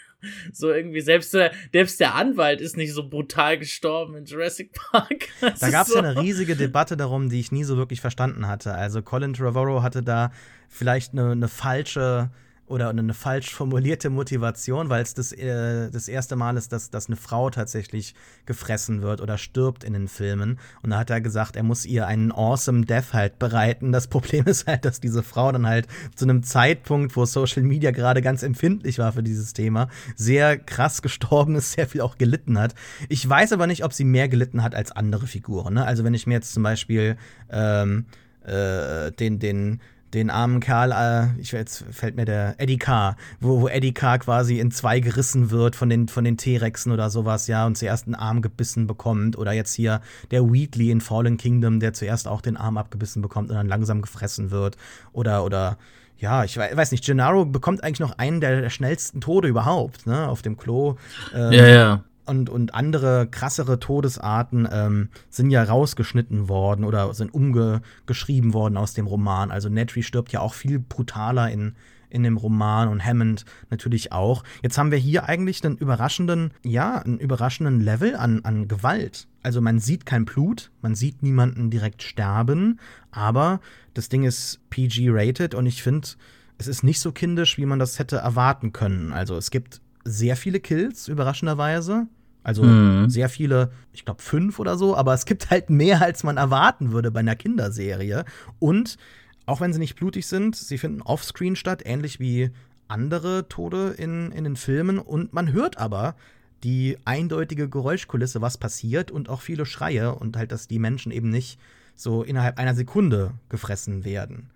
So 0.52 0.70
irgendwie, 0.70 1.00
selbst 1.00 1.34
der, 1.34 1.52
selbst 1.72 2.00
der 2.00 2.14
Anwalt 2.14 2.60
ist 2.60 2.76
nicht 2.76 2.92
so 2.92 3.08
brutal 3.08 3.58
gestorben 3.58 4.16
in 4.16 4.24
Jurassic 4.24 4.72
Park. 4.72 5.28
Das 5.40 5.60
da 5.60 5.70
gab 5.70 5.86
es 5.86 5.92
so. 5.92 5.98
ja 5.98 6.04
eine 6.04 6.20
riesige 6.20 6.56
Debatte 6.56 6.96
darum, 6.96 7.28
die 7.28 7.38
ich 7.38 7.52
nie 7.52 7.64
so 7.64 7.76
wirklich 7.76 8.00
verstanden 8.00 8.48
hatte. 8.48 8.74
Also 8.74 9.02
Colin 9.02 9.34
Trevorrow 9.34 9.82
hatte 9.82 10.02
da 10.02 10.32
vielleicht 10.68 11.12
eine, 11.12 11.32
eine 11.32 11.48
falsche 11.48 12.30
oder 12.66 12.88
eine 12.88 13.12
falsch 13.12 13.54
formulierte 13.54 14.08
Motivation, 14.08 14.88
weil 14.88 15.02
es 15.02 15.12
das, 15.12 15.32
äh, 15.32 15.90
das 15.90 16.08
erste 16.08 16.34
Mal 16.34 16.56
ist, 16.56 16.72
dass, 16.72 16.90
dass 16.90 17.08
eine 17.08 17.16
Frau 17.16 17.50
tatsächlich 17.50 18.14
gefressen 18.46 19.02
wird 19.02 19.20
oder 19.20 19.36
stirbt 19.36 19.84
in 19.84 19.92
den 19.92 20.08
Filmen. 20.08 20.58
Und 20.82 20.90
da 20.90 20.98
hat 20.98 21.10
er 21.10 21.20
gesagt, 21.20 21.56
er 21.56 21.62
muss 21.62 21.84
ihr 21.84 22.06
einen 22.06 22.32
awesome 22.32 22.86
Death 22.86 23.12
halt 23.12 23.38
bereiten. 23.38 23.92
Das 23.92 24.08
Problem 24.08 24.44
ist 24.46 24.66
halt, 24.66 24.84
dass 24.84 25.00
diese 25.00 25.22
Frau 25.22 25.52
dann 25.52 25.66
halt 25.66 25.88
zu 26.14 26.24
einem 26.24 26.42
Zeitpunkt, 26.42 27.16
wo 27.16 27.26
Social 27.26 27.62
Media 27.62 27.90
gerade 27.90 28.22
ganz 28.22 28.42
empfindlich 28.42 28.98
war 28.98 29.12
für 29.12 29.22
dieses 29.22 29.52
Thema, 29.52 29.88
sehr 30.16 30.56
krass 30.56 31.02
gestorben 31.02 31.56
ist, 31.56 31.72
sehr 31.74 31.86
viel 31.86 32.00
auch 32.00 32.16
gelitten 32.16 32.58
hat. 32.58 32.74
Ich 33.10 33.28
weiß 33.28 33.52
aber 33.52 33.66
nicht, 33.66 33.84
ob 33.84 33.92
sie 33.92 34.04
mehr 34.04 34.28
gelitten 34.28 34.62
hat 34.62 34.74
als 34.74 34.90
andere 34.90 35.26
Figuren. 35.26 35.74
Ne? 35.74 35.84
Also 35.84 36.02
wenn 36.02 36.14
ich 36.14 36.26
mir 36.26 36.34
jetzt 36.34 36.54
zum 36.54 36.62
Beispiel 36.62 37.16
ähm, 37.50 38.06
äh, 38.44 39.10
den, 39.12 39.38
den 39.38 39.80
den 40.14 40.30
armen 40.30 40.60
Kerl, 40.60 40.92
äh, 40.92 41.40
ich, 41.40 41.52
jetzt 41.52 41.84
fällt 41.90 42.16
mir 42.16 42.24
der 42.24 42.54
Eddie 42.58 42.78
Carr, 42.78 43.16
wo, 43.40 43.60
wo 43.60 43.68
Eddie 43.68 43.92
Carr 43.92 44.18
quasi 44.18 44.60
in 44.60 44.70
zwei 44.70 45.00
gerissen 45.00 45.50
wird 45.50 45.76
von 45.76 45.88
den, 45.88 46.08
von 46.08 46.24
den 46.24 46.36
T-Rexen 46.36 46.92
oder 46.92 47.10
sowas, 47.10 47.46
ja, 47.46 47.66
und 47.66 47.76
zuerst 47.76 48.06
einen 48.06 48.14
Arm 48.14 48.40
gebissen 48.40 48.86
bekommt. 48.86 49.36
Oder 49.36 49.52
jetzt 49.52 49.74
hier 49.74 50.00
der 50.30 50.50
Wheatley 50.50 50.90
in 50.90 51.00
Fallen 51.00 51.36
Kingdom, 51.36 51.80
der 51.80 51.92
zuerst 51.92 52.28
auch 52.28 52.40
den 52.40 52.56
Arm 52.56 52.78
abgebissen 52.78 53.22
bekommt 53.22 53.50
und 53.50 53.56
dann 53.56 53.68
langsam 53.68 54.00
gefressen 54.02 54.50
wird. 54.50 54.76
Oder, 55.12 55.44
oder, 55.44 55.78
ja, 56.18 56.44
ich 56.44 56.56
weiß 56.56 56.92
nicht, 56.92 57.04
Gennaro 57.04 57.44
bekommt 57.44 57.82
eigentlich 57.82 58.00
noch 58.00 58.18
einen 58.18 58.40
der, 58.40 58.60
der 58.60 58.70
schnellsten 58.70 59.20
Tode 59.20 59.48
überhaupt, 59.48 60.06
ne, 60.06 60.28
auf 60.28 60.42
dem 60.42 60.56
Klo. 60.56 60.96
Ähm, 61.34 61.52
ja, 61.52 61.66
ja 61.66 62.04
und, 62.26 62.48
und 62.48 62.74
andere 62.74 63.26
krassere 63.26 63.78
Todesarten 63.78 64.68
ähm, 64.70 65.08
sind 65.30 65.50
ja 65.50 65.62
rausgeschnitten 65.62 66.48
worden 66.48 66.84
oder 66.84 67.12
sind 67.14 67.32
umgeschrieben 67.32 68.52
worden 68.54 68.76
aus 68.76 68.94
dem 68.94 69.06
Roman. 69.06 69.50
Also 69.50 69.68
Netri 69.68 70.02
stirbt 70.02 70.32
ja 70.32 70.40
auch 70.40 70.54
viel 70.54 70.78
brutaler 70.78 71.50
in, 71.50 71.74
in 72.10 72.22
dem 72.22 72.36
Roman 72.36 72.88
und 72.88 73.04
Hammond 73.04 73.44
natürlich 73.70 74.12
auch. 74.12 74.44
Jetzt 74.62 74.78
haben 74.78 74.90
wir 74.90 74.98
hier 74.98 75.28
eigentlich 75.28 75.64
einen 75.64 75.76
überraschenden, 75.76 76.52
ja, 76.62 76.98
einen 76.98 77.18
überraschenden 77.18 77.80
Level 77.80 78.16
an, 78.16 78.40
an 78.44 78.68
Gewalt. 78.68 79.26
Also 79.42 79.60
man 79.60 79.78
sieht 79.78 80.06
kein 80.06 80.24
Blut, 80.24 80.70
man 80.80 80.94
sieht 80.94 81.22
niemanden 81.22 81.70
direkt 81.70 82.02
sterben, 82.02 82.80
aber 83.10 83.60
das 83.92 84.08
Ding 84.08 84.24
ist 84.24 84.60
PG-rated 84.70 85.54
und 85.54 85.66
ich 85.66 85.82
finde, 85.82 86.08
es 86.56 86.68
ist 86.68 86.84
nicht 86.84 87.00
so 87.00 87.12
kindisch, 87.12 87.58
wie 87.58 87.66
man 87.66 87.78
das 87.78 87.98
hätte 87.98 88.16
erwarten 88.16 88.72
können. 88.72 89.12
Also 89.12 89.36
es 89.36 89.50
gibt 89.50 89.80
sehr 90.04 90.36
viele 90.36 90.60
Kills, 90.60 91.08
überraschenderweise. 91.08 92.06
Also 92.42 92.62
mhm. 92.62 93.08
sehr 93.08 93.30
viele, 93.30 93.72
ich 93.92 94.04
glaube 94.04 94.22
fünf 94.22 94.58
oder 94.58 94.76
so, 94.76 94.94
aber 94.94 95.14
es 95.14 95.24
gibt 95.24 95.50
halt 95.50 95.70
mehr, 95.70 96.02
als 96.02 96.24
man 96.24 96.36
erwarten 96.36 96.92
würde 96.92 97.10
bei 97.10 97.20
einer 97.20 97.36
Kinderserie. 97.36 98.24
Und 98.58 98.98
auch 99.46 99.60
wenn 99.60 99.72
sie 99.72 99.78
nicht 99.78 99.96
blutig 99.96 100.26
sind, 100.26 100.54
sie 100.54 100.78
finden 100.78 101.02
offscreen 101.02 101.56
statt, 101.56 101.82
ähnlich 101.84 102.20
wie 102.20 102.50
andere 102.86 103.48
Tode 103.48 103.94
in, 103.96 104.30
in 104.32 104.44
den 104.44 104.56
Filmen. 104.56 104.98
Und 104.98 105.32
man 105.32 105.52
hört 105.52 105.78
aber 105.78 106.16
die 106.62 106.98
eindeutige 107.04 107.68
Geräuschkulisse, 107.68 108.40
was 108.40 108.58
passiert 108.58 109.10
und 109.10 109.28
auch 109.28 109.40
viele 109.40 109.66
Schreie 109.66 110.14
und 110.14 110.36
halt, 110.36 110.52
dass 110.52 110.68
die 110.68 110.78
Menschen 110.78 111.12
eben 111.12 111.30
nicht 111.30 111.58
so 111.94 112.22
innerhalb 112.22 112.58
einer 112.58 112.74
Sekunde 112.74 113.32
gefressen 113.48 114.04
werden. 114.04 114.50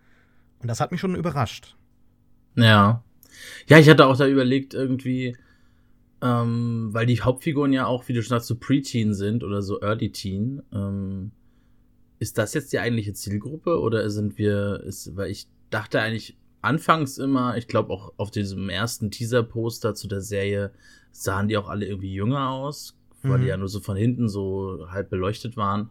Und 0.60 0.68
das 0.68 0.80
hat 0.80 0.90
mich 0.90 1.00
schon 1.00 1.14
überrascht. 1.14 1.76
Ja. 2.54 3.02
Ja, 3.66 3.78
ich 3.78 3.88
hatte 3.88 4.06
auch 4.06 4.16
da 4.16 4.26
überlegt, 4.26 4.74
irgendwie, 4.74 5.36
ähm, 6.22 6.88
weil 6.92 7.06
die 7.06 7.20
Hauptfiguren 7.20 7.72
ja 7.72 7.86
auch, 7.86 8.08
wie 8.08 8.12
du 8.12 8.22
schon 8.22 8.30
sagst, 8.30 8.48
so 8.48 8.56
Preteen 8.56 9.14
sind 9.14 9.44
oder 9.44 9.62
so 9.62 9.80
Early 9.80 10.10
Teen. 10.10 10.62
Ähm, 10.72 11.32
ist 12.18 12.38
das 12.38 12.54
jetzt 12.54 12.72
die 12.72 12.80
eigentliche 12.80 13.14
Zielgruppe 13.14 13.80
oder 13.80 14.08
sind 14.10 14.38
wir, 14.38 14.82
ist, 14.84 15.16
weil 15.16 15.30
ich 15.30 15.46
dachte 15.70 16.00
eigentlich 16.00 16.36
anfangs 16.62 17.18
immer, 17.18 17.56
ich 17.56 17.68
glaube 17.68 17.92
auch 17.92 18.12
auf 18.16 18.30
diesem 18.30 18.68
ersten 18.68 19.10
Teaser-Poster 19.10 19.94
zu 19.94 20.08
der 20.08 20.20
Serie 20.20 20.72
sahen 21.12 21.48
die 21.48 21.56
auch 21.56 21.68
alle 21.68 21.86
irgendwie 21.86 22.12
jünger 22.12 22.50
aus, 22.50 22.96
weil 23.22 23.38
mhm. 23.38 23.42
die 23.42 23.48
ja 23.48 23.56
nur 23.56 23.68
so 23.68 23.80
von 23.80 23.96
hinten 23.96 24.28
so 24.28 24.86
halb 24.90 25.10
beleuchtet 25.10 25.56
waren. 25.56 25.90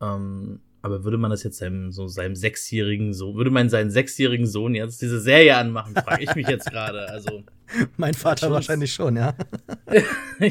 Ähm, 0.00 0.60
aber 0.84 1.02
würde 1.02 1.16
man 1.16 1.30
das 1.30 1.42
jetzt 1.44 1.56
seinem, 1.56 1.92
so 1.92 2.08
seinem 2.08 2.36
sechsjährigen 2.36 3.14
Sohn, 3.14 3.36
würde 3.36 3.50
man 3.50 3.70
seinen 3.70 3.90
sechsjährigen 3.90 4.46
Sohn 4.46 4.74
jetzt 4.74 5.00
diese 5.00 5.18
Serie 5.18 5.56
anmachen, 5.56 5.94
frage 5.94 6.24
ich 6.24 6.34
mich 6.34 6.46
jetzt 6.46 6.70
gerade. 6.70 7.08
Also. 7.08 7.42
mein 7.96 8.12
Vater 8.12 8.50
wahrscheinlich 8.50 8.92
schon, 8.92 9.16
ja. 9.16 9.34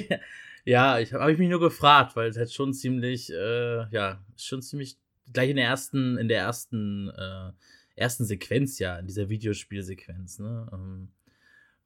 ja, 0.65 0.97
ich 0.97 1.13
habe 1.13 1.23
hab 1.23 1.29
ich 1.29 1.37
mich 1.37 1.49
nur 1.49 1.59
gefragt, 1.59 2.15
weil 2.15 2.31
es 2.31 2.37
halt 2.37 2.51
schon 2.51 2.73
ziemlich, 2.73 3.31
äh, 3.31 3.87
ja, 3.91 4.25
schon 4.35 4.63
ziemlich 4.63 4.97
gleich 5.31 5.51
in 5.51 5.57
der 5.57 5.67
ersten, 5.67 6.17
in 6.17 6.27
der 6.27 6.39
ersten, 6.39 7.09
äh, 7.09 7.51
ersten 7.95 8.25
Sequenz, 8.25 8.79
ja, 8.79 8.97
in 8.97 9.05
dieser 9.05 9.29
Videospielsequenz, 9.29 10.39
ne, 10.39 10.67
ähm, 10.73 11.09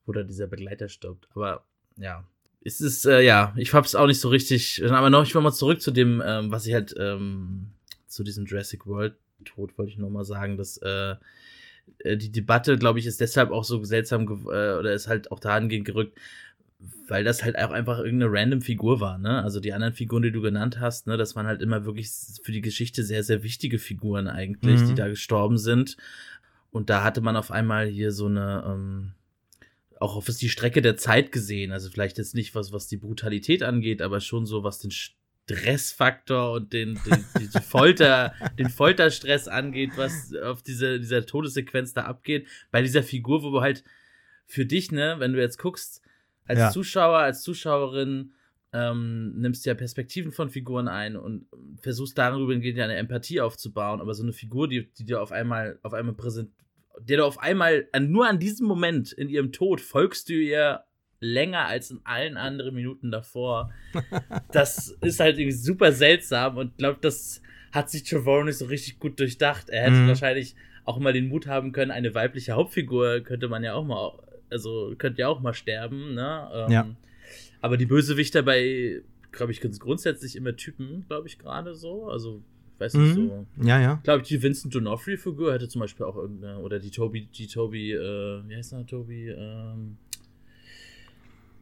wo 0.05 0.13
da 0.13 0.23
dieser 0.23 0.47
Begleiter 0.47 0.87
stirbt. 0.87 1.27
Aber 1.35 1.65
ja, 1.97 2.23
es 2.63 2.79
ist, 2.79 3.05
äh, 3.05 3.19
ja, 3.23 3.53
ich 3.57 3.73
hab's 3.73 3.93
auch 3.93 4.07
nicht 4.07 4.21
so 4.21 4.29
richtig. 4.29 4.81
Aber 4.89 5.09
noch, 5.09 5.23
ich 5.23 5.33
mal 5.33 5.51
zurück 5.51 5.81
zu 5.81 5.91
dem, 5.91 6.23
ähm, 6.25 6.49
was 6.49 6.65
ich 6.65 6.73
halt 6.73 6.95
ähm, 6.97 7.73
zu 8.07 8.23
diesem 8.23 8.45
Jurassic 8.45 8.85
World 8.85 9.15
Tod 9.45 9.77
wollte 9.77 9.91
ich 9.91 9.97
noch 9.97 10.09
mal 10.09 10.25
sagen, 10.25 10.57
dass 10.57 10.77
äh, 10.77 11.15
äh 11.99 12.17
die 12.17 12.31
Debatte, 12.31 12.77
glaube 12.77 12.99
ich, 12.99 13.05
ist 13.05 13.21
deshalb 13.21 13.51
auch 13.51 13.63
so 13.63 13.83
seltsam 13.83 14.23
äh, 14.27 14.73
oder 14.73 14.93
ist 14.93 15.07
halt 15.07 15.31
auch 15.31 15.39
dahingehend 15.39 15.85
gerückt, 15.85 16.17
weil 17.07 17.23
das 17.23 17.43
halt 17.43 17.57
auch 17.57 17.71
einfach 17.71 17.99
irgendeine 17.99 18.31
random 18.31 18.61
Figur 18.61 18.99
war, 18.99 19.17
ne? 19.17 19.43
Also 19.43 19.59
die 19.59 19.73
anderen 19.73 19.93
Figuren, 19.93 20.23
die 20.23 20.31
du 20.31 20.41
genannt 20.41 20.79
hast, 20.79 21.07
ne, 21.07 21.17
das 21.17 21.35
waren 21.35 21.47
halt 21.47 21.61
immer 21.61 21.85
wirklich 21.85 22.09
für 22.43 22.51
die 22.51 22.61
Geschichte 22.61 23.03
sehr, 23.03 23.23
sehr 23.23 23.43
wichtige 23.43 23.79
Figuren 23.79 24.27
eigentlich, 24.27 24.81
mhm. 24.81 24.87
die 24.87 24.95
da 24.95 25.07
gestorben 25.07 25.57
sind. 25.57 25.97
Und 26.71 26.89
da 26.89 27.03
hatte 27.03 27.21
man 27.21 27.35
auf 27.35 27.49
einmal 27.49 27.87
hier 27.87 28.11
so 28.11 28.27
eine, 28.27 28.63
ähm, 28.67 29.13
auch 29.99 30.15
auf 30.15 30.25
die 30.25 30.49
Strecke 30.49 30.81
der 30.81 30.97
Zeit 30.97 31.31
gesehen. 31.31 31.71
Also 31.71 31.89
vielleicht 31.89 32.17
jetzt 32.17 32.35
nicht 32.35 32.53
was, 32.53 32.71
was 32.71 32.87
die 32.87 32.97
Brutalität 32.97 33.63
angeht, 33.63 34.01
aber 34.01 34.19
schon 34.19 34.45
so, 34.45 34.63
was 34.63 34.79
den 34.79 34.91
Stressfaktor 35.49 36.51
und 36.51 36.73
den, 36.73 36.99
den 37.05 37.25
die 37.39 37.59
Folter, 37.61 38.33
den 38.59 38.69
Folterstress 38.69 39.47
angeht, 39.47 39.91
was 39.95 40.33
auf 40.35 40.61
diese, 40.61 40.99
dieser 40.99 41.25
Todessequenz 41.25 41.93
da 41.93 42.03
abgeht, 42.03 42.47
bei 42.71 42.81
dieser 42.81 43.01
Figur, 43.01 43.43
wo 43.43 43.51
du 43.51 43.61
halt 43.61 43.83
für 44.45 44.65
dich, 44.65 44.91
ne, 44.91 45.15
wenn 45.19 45.33
du 45.33 45.39
jetzt 45.39 45.57
guckst, 45.57 46.01
als 46.45 46.59
ja. 46.59 46.71
Zuschauer, 46.71 47.19
als 47.19 47.43
Zuschauerin, 47.43 48.33
ähm, 48.73 49.33
nimmst 49.37 49.65
ja 49.65 49.73
Perspektiven 49.73 50.33
von 50.33 50.49
Figuren 50.49 50.89
ein 50.89 51.15
und 51.15 51.47
versuchst 51.79 52.17
darüber 52.17 52.53
ja 52.53 52.83
eine 52.83 52.95
Empathie 52.95 53.39
aufzubauen, 53.39 54.01
aber 54.01 54.13
so 54.13 54.23
eine 54.23 54.33
Figur, 54.33 54.67
die, 54.67 54.91
die 54.93 55.05
dir 55.05 55.21
auf 55.21 55.31
einmal, 55.31 55.79
auf 55.83 55.93
einmal 55.93 56.15
präsent, 56.15 56.51
der 56.99 57.17
du 57.17 57.25
auf 57.25 57.39
einmal, 57.39 57.87
nur 57.99 58.27
an 58.27 58.39
diesem 58.39 58.67
Moment 58.67 59.13
in 59.13 59.29
ihrem 59.29 59.53
Tod 59.53 59.79
folgst 59.79 60.27
du 60.27 60.33
ihr 60.33 60.83
länger 61.19 61.65
als 61.65 61.91
in 61.91 61.99
allen 62.03 62.37
anderen 62.37 62.75
Minuten 62.75 63.11
davor. 63.11 63.71
Das 64.51 64.89
ist 65.01 65.19
halt 65.19 65.37
irgendwie 65.37 65.57
super 65.57 65.91
seltsam 65.91 66.57
und 66.57 66.77
glaube, 66.77 66.99
das 67.01 67.41
hat 67.71 67.89
sich 67.89 68.03
Trevorrow 68.03 68.45
nicht 68.45 68.57
so 68.57 68.65
richtig 68.65 68.99
gut 68.99 69.19
durchdacht. 69.19 69.69
Er 69.69 69.83
hätte 69.83 69.95
mhm. 69.95 70.07
wahrscheinlich 70.07 70.55
auch 70.85 70.99
mal 70.99 71.13
den 71.13 71.27
Mut 71.27 71.47
haben 71.47 71.73
können, 71.73 71.91
eine 71.91 72.15
weibliche 72.15 72.53
Hauptfigur 72.53 73.19
könnte 73.19 73.49
man 73.49 73.63
ja 73.63 73.73
auch 73.73 73.85
mal, 73.85 74.13
also 74.49 74.95
könnte 74.97 75.21
ja 75.21 75.27
auch 75.27 75.41
mal 75.41 75.53
sterben, 75.53 76.13
ne? 76.13 76.49
Ähm, 76.53 76.71
ja. 76.71 76.95
Aber 77.59 77.75
die 77.75 77.85
Bösewichter 77.85 78.41
bei, 78.41 79.01
glaube 79.31 79.51
ich, 79.51 79.59
ganz 79.59 79.79
grundsätzlich 79.79 80.35
immer 80.37 80.55
Typen, 80.55 81.05
glaube 81.07 81.27
ich, 81.27 81.39
gerade 81.39 81.75
so. 81.75 82.07
Also, 82.07 82.41
weiß 82.77 82.93
nicht 82.93 83.17
mhm. 83.17 83.27
so. 83.27 83.45
Ja, 83.61 83.81
ja. 83.81 83.99
Glaube 84.03 84.21
ich, 84.21 84.29
die 84.29 84.41
Vincent 84.41 84.73
D'Onofrio-Figur 84.73 85.53
hätte 85.53 85.67
zum 85.67 85.81
Beispiel 85.81 86.05
auch 86.05 86.15
irgendeine, 86.15 86.59
oder 86.59 86.79
die 86.79 86.91
Toby, 86.91 87.25
die 87.25 87.47
Toby, 87.47 87.91
äh, 87.91 88.41
wie 88.47 88.55
heißt 88.55 88.71
der, 88.71 88.85
Toby, 88.85 89.29
ähm, 89.29 89.97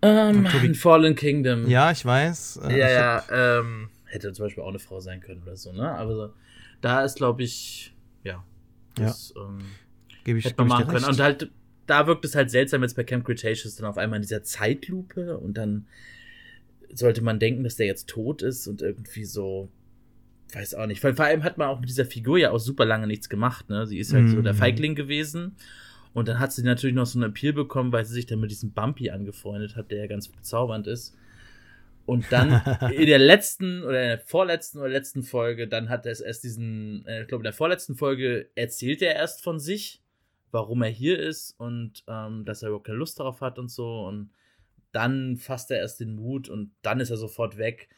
ähm, 0.06 0.48
in 0.64 0.76
Fallen 0.76 1.16
Kingdom. 1.16 1.68
Ja, 1.68 1.92
ich 1.92 2.06
weiß. 2.06 2.62
Äh, 2.68 2.80
ja, 2.80 2.90
ja. 2.90 3.60
Ähm, 3.60 3.90
hätte 4.06 4.32
zum 4.34 4.46
Beispiel 4.46 4.64
auch 4.64 4.70
eine 4.70 4.80
Frau 4.80 5.00
sein 5.00 5.20
können 5.20 5.42
oder 5.44 5.56
so, 5.56 5.72
ne? 5.72 5.90
Aber 5.92 6.34
da 6.82 7.04
ist, 7.04 7.18
glaube 7.18 7.44
ich, 7.44 7.94
ja. 8.24 8.44
Das, 8.96 9.34
ja. 9.36 9.44
Ähm, 9.44 9.60
Gebe 10.24 10.40
ich, 10.40 10.46
hätte 10.46 10.56
man 10.58 10.68
machen 10.68 10.88
können. 10.88 11.06
Und 11.06 11.20
halt, 11.20 11.50
da 11.88 12.08
wirkt 12.08 12.26
es 12.26 12.36
halt 12.36 12.50
seltsam 12.50 12.82
jetzt 12.82 12.96
bei 12.96 13.04
Camp 13.04 13.26
Cretaceous 13.26 13.76
dann 13.76 13.88
auf 13.88 13.98
einmal 13.98 14.18
in 14.18 14.24
dieser 14.24 14.44
Zeitlupe 14.44 15.38
und 15.38 15.58
dann 15.58 15.88
sollte 16.94 17.22
man 17.22 17.40
denken, 17.40 17.64
dass 17.64 17.76
der 17.76 17.88
jetzt 17.88 18.08
tot 18.08 18.42
ist 18.42 18.68
und 18.68 18.82
irgendwie 18.82 19.26
so, 19.26 19.70
weiß 20.54 20.76
auch 20.76 20.86
nicht. 20.86 21.02
Vor 21.02 21.20
allem 21.20 21.44
hat 21.44 21.58
man 21.58 21.68
auch 21.68 21.80
mit 21.80 21.90
dieser 21.90 22.06
Figur 22.06 22.38
ja 22.38 22.52
auch 22.52 22.60
super 22.60 22.86
lange 22.86 23.08
nichts 23.08 23.30
gemacht, 23.30 23.70
ne? 23.70 23.86
Sie 23.86 24.00
ist 24.00 24.14
halt 24.14 24.26
mm. 24.26 24.30
so 24.30 24.42
der 24.42 24.54
mhm. 24.54 24.58
Feigling 24.58 24.96
gewesen 24.96 25.56
und 26.16 26.30
dann 26.30 26.40
hat 26.40 26.54
sie 26.54 26.64
natürlich 26.64 26.96
noch 26.96 27.06
so 27.06 27.20
einen 27.20 27.32
Appeal 27.32 27.52
bekommen, 27.52 27.92
weil 27.92 28.06
sie 28.06 28.14
sich 28.14 28.26
dann 28.26 28.40
mit 28.40 28.50
diesem 28.50 28.72
Bumpy 28.72 29.10
angefreundet 29.10 29.76
hat, 29.76 29.92
der 29.92 29.98
ja 29.98 30.08
ganz 30.08 30.30
bezaubernd 30.30 30.88
ist. 30.88 31.14
Und 32.06 32.32
dann 32.32 32.52
in 32.94 33.08
der 33.08 33.20
letzten 33.20 33.84
oder 33.84 34.02
in 34.02 34.08
der 34.08 34.20
vorletzten 34.20 34.80
oder 34.80 34.88
letzten 34.88 35.24
Folge, 35.24 35.68
dann 35.68 35.90
hat 35.90 36.06
er 36.06 36.14
es 36.14 36.22
erst 36.22 36.46
diesen, 36.46 37.06
äh, 37.06 37.24
ich 37.24 37.28
glaube, 37.28 37.42
in 37.42 37.46
der 37.46 37.54
vorletzten 37.54 37.96
Folge 37.96 38.50
erzählt 38.56 39.02
er 39.02 39.14
erst 39.14 39.44
von 39.44 39.60
sich, 39.60 40.02
warum 40.52 40.84
er 40.84 40.90
hier 40.90 41.20
ist 41.20 41.52
und 41.60 42.06
ähm, 42.08 42.46
dass 42.46 42.64
er 42.64 42.70
überhaupt 42.70 42.88
keine 42.88 43.00
Lust 43.00 43.20
darauf 43.20 43.42
hat 43.42 43.60
und 43.60 43.70
so. 43.70 44.06
Und 44.06 44.30
dann 44.94 45.36
fasst 45.36 45.70
er 45.70 45.80
erst 45.80 46.00
den 46.00 46.16
Mut 46.16 46.48
und 46.48 46.72
dann 46.82 47.02
ist 47.02 47.10
er 47.10 47.18
sofort 47.18 47.58
weg. 47.58 47.90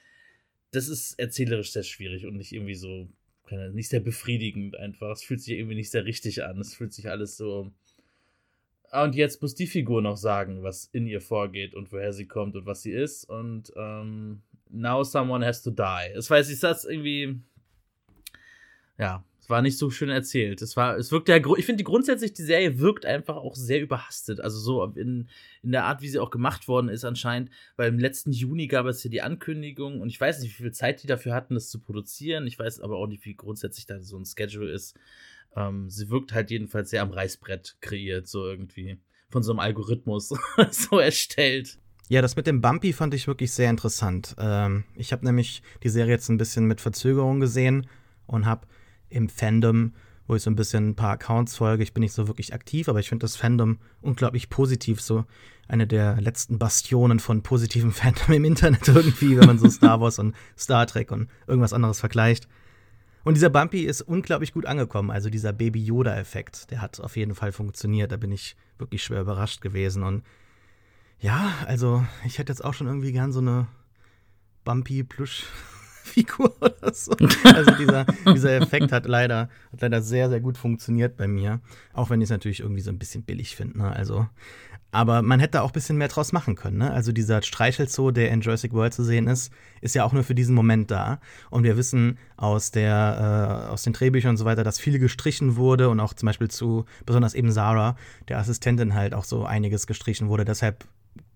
Das 0.71 0.87
ist 0.87 1.19
erzählerisch 1.19 1.71
sehr 1.71 1.83
schwierig 1.83 2.25
und 2.25 2.37
nicht 2.37 2.51
irgendwie 2.51 2.73
so, 2.73 3.09
nicht 3.73 3.89
sehr 3.89 3.99
befriedigend 3.99 4.75
einfach. 4.75 5.11
Es 5.11 5.23
fühlt 5.23 5.39
sich 5.39 5.55
irgendwie 5.55 5.75
nicht 5.75 5.91
sehr 5.91 6.05
richtig 6.05 6.43
an. 6.43 6.59
Es 6.59 6.73
fühlt 6.73 6.93
sich 6.93 7.11
alles 7.11 7.37
so. 7.37 7.71
Ah, 8.97 9.03
und 9.03 9.13
jetzt 9.13 9.43
muss 9.43 9.53
die 9.53 9.67
Figur 9.67 10.01
noch 10.01 10.17
sagen, 10.17 10.63
was 10.63 10.89
in 10.91 11.05
ihr 11.05 11.21
vorgeht 11.21 11.75
und 11.75 11.91
woher 11.91 12.13
sie 12.13 12.25
kommt 12.25 12.55
und 12.55 12.65
was 12.65 12.81
sie 12.81 12.91
ist. 12.91 13.29
Und 13.29 13.71
ähm, 13.75 14.41
now 14.71 15.03
someone 15.03 15.45
has 15.45 15.61
to 15.61 15.69
die. 15.69 16.13
Es 16.15 16.31
weiß 16.31 16.49
ich, 16.49 16.59
das 16.59 16.83
irgendwie. 16.83 17.39
Ja, 18.97 19.23
war 19.47 19.61
nicht 19.61 19.77
so 19.77 19.89
schön 19.89 20.09
erzählt. 20.09 20.61
Es 20.61 20.75
war, 20.75 20.97
es 20.97 21.11
wirkt 21.11 21.29
ja, 21.29 21.37
ich 21.57 21.65
finde 21.65 21.83
grundsätzlich, 21.83 22.33
die 22.33 22.41
Serie 22.41 22.79
wirkt 22.79 23.05
einfach 23.05 23.35
auch 23.35 23.55
sehr 23.55 23.81
überhastet. 23.81 24.39
Also 24.41 24.57
so 24.59 24.83
in, 24.83 25.29
in 25.63 25.71
der 25.71 25.85
Art, 25.85 26.01
wie 26.01 26.09
sie 26.09 26.19
auch 26.19 26.31
gemacht 26.31 26.67
worden 26.67 26.89
ist 26.89 27.05
anscheinend, 27.05 27.49
weil 27.75 27.89
im 27.89 27.99
letzten 27.99 28.31
Juni 28.31 28.67
gab 28.67 28.85
es 28.87 29.01
hier 29.01 29.11
die 29.11 29.21
Ankündigung 29.21 30.01
und 30.01 30.09
ich 30.09 30.19
weiß 30.19 30.41
nicht, 30.41 30.57
wie 30.57 30.63
viel 30.63 30.71
Zeit 30.71 31.03
die 31.03 31.07
dafür 31.07 31.33
hatten, 31.33 31.53
das 31.53 31.69
zu 31.69 31.79
produzieren. 31.79 32.47
Ich 32.47 32.59
weiß 32.59 32.79
aber 32.81 32.97
auch 32.97 33.07
nicht, 33.07 33.25
wie 33.25 33.35
grundsätzlich 33.35 33.85
da 33.85 34.01
so 34.01 34.17
ein 34.17 34.25
Schedule 34.25 34.71
ist. 34.71 34.97
Ähm, 35.55 35.89
sie 35.89 36.09
wirkt 36.09 36.33
halt 36.33 36.51
jedenfalls 36.51 36.89
sehr 36.89 37.01
am 37.01 37.11
Reißbrett 37.11 37.77
kreiert, 37.81 38.27
so 38.27 38.45
irgendwie. 38.45 38.99
Von 39.29 39.43
so 39.43 39.51
einem 39.51 39.59
Algorithmus 39.59 40.33
so 40.71 40.99
erstellt. 40.99 41.79
Ja, 42.09 42.21
das 42.21 42.37
mit 42.37 42.47
dem 42.47 42.61
Bumpy 42.61 42.93
fand 42.93 43.13
ich 43.13 43.27
wirklich 43.27 43.51
sehr 43.51 43.69
interessant. 43.69 44.35
Ähm, 44.39 44.85
ich 44.95 45.11
habe 45.11 45.25
nämlich 45.25 45.61
die 45.83 45.89
Serie 45.89 46.13
jetzt 46.13 46.29
ein 46.29 46.37
bisschen 46.37 46.65
mit 46.65 46.79
Verzögerung 46.79 47.41
gesehen 47.41 47.87
und 48.27 48.45
habe 48.45 48.67
im 49.09 49.27
Fandom, 49.27 49.93
wo 50.25 50.35
ich 50.35 50.41
so 50.41 50.49
ein 50.49 50.55
bisschen 50.55 50.89
ein 50.89 50.95
paar 50.95 51.11
Accounts 51.11 51.57
folge. 51.57 51.83
Ich 51.83 51.93
bin 51.93 52.01
nicht 52.01 52.13
so 52.13 52.27
wirklich 52.27 52.53
aktiv, 52.53 52.87
aber 52.87 52.99
ich 52.99 53.09
finde 53.09 53.25
das 53.25 53.35
Fandom 53.35 53.79
unglaublich 54.01 54.49
positiv. 54.49 55.01
So 55.01 55.25
eine 55.67 55.85
der 55.85 56.21
letzten 56.21 56.59
Bastionen 56.59 57.19
von 57.19 57.43
positivem 57.43 57.91
Fandom 57.93 58.33
im 58.33 58.45
Internet 58.45 58.87
irgendwie, 58.87 59.37
wenn 59.37 59.47
man 59.47 59.59
so 59.59 59.69
Star 59.69 59.99
Wars 59.99 60.17
und 60.17 60.33
Star 60.57 60.87
Trek 60.87 61.11
und 61.11 61.29
irgendwas 61.45 61.73
anderes 61.73 61.99
vergleicht. 61.99 62.47
Und 63.27 63.33
dieser 63.33 63.49
Bumpy 63.49 63.81
ist 63.81 64.03
unglaublich 64.03 64.53
gut 64.53 64.65
angekommen. 64.65 65.11
Also 65.11 65.29
dieser 65.29 65.51
Baby 65.51 65.83
Yoda-Effekt, 65.83 66.71
der 66.71 66.81
hat 66.81 67.01
auf 67.01 67.17
jeden 67.17 67.35
Fall 67.35 67.51
funktioniert. 67.51 68.13
Da 68.13 68.15
bin 68.15 68.31
ich 68.31 68.55
wirklich 68.77 69.03
schwer 69.03 69.19
überrascht 69.19 69.59
gewesen. 69.59 70.03
Und 70.03 70.23
ja, 71.19 71.51
also 71.65 72.05
ich 72.23 72.37
hätte 72.39 72.53
jetzt 72.53 72.63
auch 72.63 72.73
schon 72.73 72.87
irgendwie 72.87 73.11
gern 73.11 73.33
so 73.33 73.41
eine 73.41 73.67
Bumpy-Plüsch. 74.63 75.43
Figur 76.03 76.55
oder 76.61 76.93
so. 76.93 77.11
Also 77.43 77.71
dieser, 77.71 78.05
dieser 78.33 78.55
Effekt 78.55 78.93
hat 78.93 79.05
leider, 79.05 79.49
hat 79.73 79.81
leider 79.81 80.01
sehr, 80.01 80.29
sehr 80.29 80.39
gut 80.39 80.57
funktioniert 80.57 81.17
bei 81.17 81.27
mir. 81.27 81.59
Auch 81.91 82.09
wenn 82.09 82.21
ich 82.21 82.27
es 82.27 82.31
natürlich 82.31 82.61
irgendwie 82.61 82.81
so 82.81 82.91
ein 82.91 82.97
bisschen 82.97 83.23
billig 83.23 83.57
finde. 83.57 83.79
Ne? 83.79 83.91
Also, 83.91 84.25
aber 84.97 85.21
man 85.21 85.39
hätte 85.39 85.61
auch 85.61 85.69
ein 85.69 85.73
bisschen 85.73 85.97
mehr 85.97 86.07
draus 86.07 86.33
machen 86.33 86.55
können. 86.55 86.79
Ne? 86.79 86.91
Also 86.91 87.11
dieser 87.11 87.43
Streichelzoo, 87.43 88.09
der 88.09 88.31
in 88.31 88.41
Jurassic 88.41 88.73
World 88.73 88.95
zu 88.95 89.03
sehen 89.03 89.27
ist, 89.27 89.53
ist 89.79 89.93
ja 89.93 90.03
auch 90.03 90.11
nur 90.11 90.23
für 90.23 90.33
diesen 90.33 90.55
Moment 90.55 90.89
da. 90.89 91.19
Und 91.51 91.61
wir 91.61 91.77
wissen 91.77 92.17
aus, 92.35 92.71
der, 92.71 93.67
äh, 93.69 93.71
aus 93.71 93.83
den 93.83 93.93
Drehbüchern 93.93 94.31
und 94.31 94.37
so 94.37 94.45
weiter, 94.45 94.63
dass 94.63 94.79
viel 94.79 94.97
gestrichen 94.97 95.55
wurde 95.55 95.89
und 95.89 95.99
auch 95.99 96.15
zum 96.15 96.25
Beispiel 96.25 96.47
zu, 96.47 96.85
besonders 97.05 97.35
eben 97.35 97.51
Sarah, 97.51 97.95
der 98.27 98.39
Assistentin 98.39 98.95
halt 98.95 99.13
auch 99.13 99.23
so 99.23 99.45
einiges 99.45 99.85
gestrichen 99.85 100.29
wurde. 100.29 100.45
Deshalb 100.45 100.83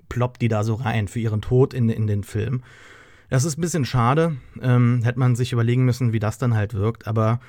ploppt 0.09 0.41
die 0.41 0.47
da 0.47 0.63
so 0.63 0.73
rein 0.73 1.07
für 1.07 1.19
ihren 1.19 1.41
Tod 1.41 1.75
in, 1.75 1.87
in 1.89 2.07
den 2.07 2.23
Film. 2.23 2.63
Das 3.29 3.43
ist 3.43 3.59
ein 3.59 3.61
bisschen 3.61 3.85
schade. 3.85 4.37
Ähm, 4.59 5.01
hätte 5.03 5.19
man 5.19 5.35
sich 5.35 5.53
überlegen 5.53 5.85
müssen, 5.85 6.13
wie 6.13 6.19
das 6.19 6.39
dann 6.39 6.55
halt 6.55 6.73
wirkt. 6.73 7.05
Aber 7.05 7.39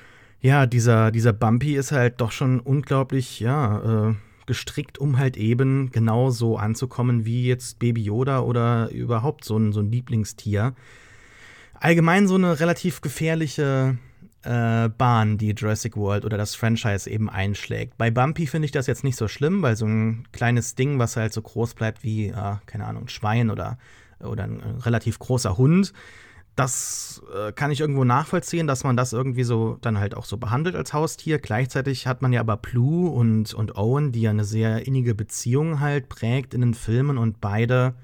ja, 0.41 0.67
dieser, 0.67 1.09
dieser 1.09 1.33
Bumpy 1.33 1.75
ist 1.75 1.91
halt 1.91 2.21
doch 2.21 2.31
schon 2.31 2.59
unglaublich, 2.59 3.39
ja, 3.39 4.09
äh, 4.09 4.15
gestrickt, 4.45 4.97
um 4.97 5.17
halt 5.17 5.37
eben 5.37 5.91
genau 5.91 6.29
so 6.29 6.57
anzukommen 6.57 7.25
wie 7.25 7.45
jetzt 7.45 7.79
Baby 7.79 8.03
Yoda 8.03 8.41
oder 8.41 8.89
überhaupt 8.89 9.45
so 9.45 9.57
ein, 9.57 9.73
so 9.73 9.79
ein 9.79 9.91
Lieblingstier. 9.91 10.73
Allgemein 11.73 12.27
so 12.27 12.35
eine 12.35 12.59
relativ 12.59 13.01
gefährliche 13.01 13.97
äh, 14.43 14.89
Bahn, 14.89 15.37
die 15.37 15.51
Jurassic 15.51 15.97
World 15.97 16.25
oder 16.25 16.37
das 16.37 16.55
Franchise 16.55 17.09
eben 17.09 17.29
einschlägt. 17.29 17.97
Bei 17.97 18.11
Bumpy 18.11 18.47
finde 18.47 18.65
ich 18.65 18.71
das 18.71 18.87
jetzt 18.87 19.03
nicht 19.03 19.17
so 19.17 19.27
schlimm, 19.27 19.61
weil 19.61 19.75
so 19.75 19.85
ein 19.85 20.27
kleines 20.31 20.75
Ding, 20.75 20.99
was 20.99 21.15
halt 21.15 21.33
so 21.33 21.41
groß 21.41 21.73
bleibt 21.73 22.03
wie, 22.03 22.27
äh, 22.27 22.55
keine 22.65 22.85
Ahnung, 22.85 23.03
ein 23.03 23.09
Schwein 23.09 23.49
oder 23.49 23.77
oder 24.23 24.43
ein, 24.43 24.61
ein 24.61 24.77
relativ 24.77 25.19
großer 25.19 25.57
Hund. 25.57 25.93
Das 26.55 27.23
äh, 27.35 27.51
kann 27.51 27.71
ich 27.71 27.79
irgendwo 27.79 28.03
nachvollziehen, 28.03 28.67
dass 28.67 28.83
man 28.83 28.95
das 28.95 29.11
irgendwie 29.11 29.43
so 29.43 29.77
dann 29.81 29.99
halt 29.99 30.15
auch 30.15 30.25
so 30.25 30.37
behandelt 30.37 30.75
als 30.75 30.93
Haustier. 30.93 31.39
Gleichzeitig 31.39 32.05
hat 32.05 32.21
man 32.21 32.31
ja 32.31 32.41
aber 32.41 32.57
Blue 32.57 33.09
und, 33.09 33.53
und 33.53 33.75
Owen, 33.75 34.11
die 34.11 34.21
ja 34.21 34.29
eine 34.29 34.45
sehr 34.45 34.85
innige 34.85 35.15
Beziehung 35.15 35.79
halt 35.79 36.09
prägt 36.09 36.53
in 36.53 36.61
den 36.61 36.73
Filmen 36.75 37.17
und 37.17 37.41
beide, 37.41 37.95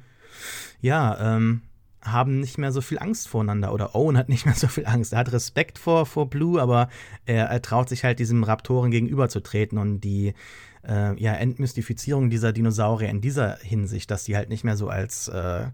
ja, 0.81 1.35
ähm, 1.35 1.61
haben 2.01 2.39
nicht 2.39 2.57
mehr 2.57 2.71
so 2.71 2.81
viel 2.81 2.97
Angst 2.99 3.27
voreinander 3.27 3.73
oder 3.73 3.93
Owen 3.93 4.17
hat 4.17 4.29
nicht 4.29 4.45
mehr 4.45 4.55
so 4.55 4.67
viel 4.67 4.85
Angst. 4.85 5.13
Er 5.13 5.19
hat 5.19 5.31
Respekt 5.31 5.77
vor, 5.77 6.05
vor 6.05 6.29
Blue, 6.29 6.61
aber 6.61 6.89
er, 7.25 7.45
er 7.45 7.61
traut 7.61 7.89
sich 7.89 8.03
halt 8.03 8.19
diesem 8.19 8.43
Raptoren 8.43 8.91
gegenüberzutreten 8.91 9.77
und 9.77 10.01
die 10.01 10.33
äh, 10.87 11.21
ja, 11.21 11.33
Entmystifizierung 11.33 12.29
dieser 12.29 12.53
Dinosaurier 12.53 13.09
in 13.09 13.21
dieser 13.21 13.57
Hinsicht, 13.57 14.09
dass 14.11 14.23
die 14.23 14.35
halt 14.35 14.49
nicht 14.49 14.63
mehr 14.63 14.77
so 14.77 14.87
als 14.87 15.27
äh, 15.27 15.67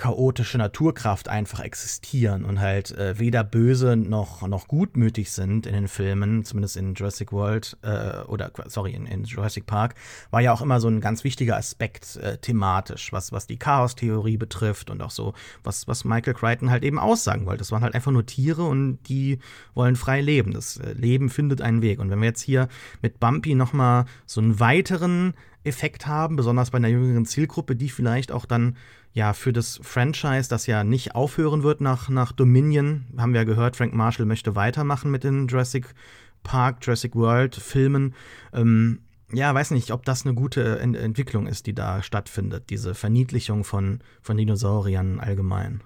chaotische 0.00 0.56
Naturkraft 0.56 1.28
einfach 1.28 1.60
existieren 1.60 2.46
und 2.46 2.58
halt 2.58 2.90
äh, 2.92 3.18
weder 3.18 3.44
böse 3.44 3.96
noch, 3.96 4.48
noch 4.48 4.66
gutmütig 4.66 5.30
sind 5.30 5.66
in 5.66 5.74
den 5.74 5.88
Filmen, 5.88 6.42
zumindest 6.42 6.78
in 6.78 6.94
Jurassic 6.94 7.32
World 7.32 7.76
äh, 7.82 8.22
oder 8.22 8.50
sorry, 8.68 8.92
in, 8.92 9.04
in, 9.04 9.24
Jurassic 9.24 9.66
Park, 9.66 9.94
war 10.30 10.40
ja 10.40 10.54
auch 10.54 10.62
immer 10.62 10.80
so 10.80 10.88
ein 10.88 11.02
ganz 11.02 11.22
wichtiger 11.22 11.58
Aspekt 11.58 12.16
äh, 12.16 12.38
thematisch, 12.38 13.12
was, 13.12 13.30
was 13.30 13.46
die 13.46 13.58
Chaos-Theorie 13.58 14.38
betrifft 14.38 14.88
und 14.88 15.02
auch 15.02 15.10
so, 15.10 15.34
was, 15.64 15.86
was 15.86 16.06
Michael 16.06 16.32
Crichton 16.32 16.70
halt 16.70 16.82
eben 16.82 16.98
aussagen 16.98 17.44
wollte. 17.44 17.58
Das 17.58 17.70
waren 17.70 17.82
halt 17.82 17.94
einfach 17.94 18.10
nur 18.10 18.24
Tiere 18.24 18.62
und 18.62 19.00
die 19.06 19.38
wollen 19.74 19.96
frei 19.96 20.22
leben. 20.22 20.52
Das 20.52 20.78
äh, 20.78 20.94
Leben 20.94 21.28
findet 21.28 21.60
einen 21.60 21.82
Weg. 21.82 22.00
Und 22.00 22.08
wenn 22.08 22.20
wir 22.20 22.28
jetzt 22.28 22.40
hier 22.40 22.68
mit 23.02 23.20
Bumpy 23.20 23.54
nochmal 23.54 24.06
so 24.24 24.40
einen 24.40 24.60
weiteren 24.60 25.34
Effekt 25.62 26.06
haben, 26.06 26.36
besonders 26.36 26.70
bei 26.70 26.78
einer 26.78 26.88
jüngeren 26.88 27.26
Zielgruppe, 27.26 27.76
die 27.76 27.90
vielleicht 27.90 28.32
auch 28.32 28.46
dann 28.46 28.76
ja 29.12 29.32
für 29.32 29.52
das 29.52 29.80
Franchise, 29.82 30.48
das 30.48 30.66
ja 30.66 30.84
nicht 30.84 31.14
aufhören 31.14 31.62
wird 31.62 31.80
nach, 31.80 32.08
nach 32.08 32.32
Dominion, 32.32 33.06
haben 33.16 33.32
wir 33.32 33.40
ja 33.40 33.44
gehört, 33.44 33.76
Frank 33.76 33.94
Marshall 33.94 34.26
möchte 34.26 34.56
weitermachen 34.56 35.10
mit 35.10 35.24
den 35.24 35.48
Jurassic 35.48 35.94
Park, 36.42 36.78
Jurassic 36.82 37.14
World 37.14 37.56
Filmen. 37.56 38.14
Ähm, 38.52 39.00
ja, 39.32 39.54
weiß 39.54 39.70
nicht, 39.72 39.92
ob 39.92 40.04
das 40.04 40.24
eine 40.24 40.34
gute 40.34 40.78
Ent 40.80 40.96
Entwicklung 40.96 41.46
ist, 41.46 41.66
die 41.66 41.74
da 41.74 42.02
stattfindet, 42.02 42.70
diese 42.70 42.94
Verniedlichung 42.94 43.64
von, 43.64 44.00
von 44.22 44.36
Dinosauriern 44.36 45.20
allgemein. 45.20 45.82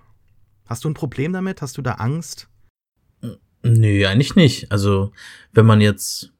Hast 0.66 0.85
du 0.85 0.91
ein 0.91 0.95
Problem 0.95 1.33
damit? 1.33 1.61
Hast 1.61 1.77
du 1.77 1.83
da 1.83 1.93
Angst? 1.95 2.49
Nö, 3.62 4.07
eigentlich 4.07 4.35
nicht. 4.35 4.72
Also, 4.72 5.12
wenn 5.53 5.66
man 5.66 5.81
jetzt 5.81 6.33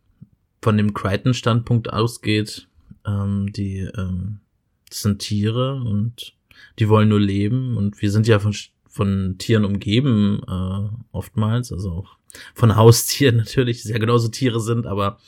von 0.63 0.77
dem 0.77 0.95
Crichton-Standpunkt 0.95 1.93
ausgeht, 1.93 2.69
ähm, 3.07 3.53
die 3.53 3.81
ähm, 3.81 4.41
das 4.89 5.03
sind 5.03 5.19
Tiere 5.19 5.75
und 5.75 6.35
die 6.79 6.89
wollen 6.89 7.09
nur 7.09 7.21
leben 7.21 7.77
und 7.77 8.01
wir 8.03 8.11
sind 8.11 8.27
ja 8.27 8.39
von, 8.39 8.55
von 8.89 9.37
Tieren 9.39 9.65
umgeben 9.65 10.43
äh, 10.47 10.89
oftmals, 11.13 11.73
also 11.73 11.91
auch 11.91 12.17
von 12.55 12.77
Haustieren 12.77 13.37
natürlich, 13.39 13.83
die 13.83 13.91
ja 13.91 13.99
genauso 13.99 14.29
Tiere 14.29 14.61
sind, 14.61 14.87
aber 14.87 15.19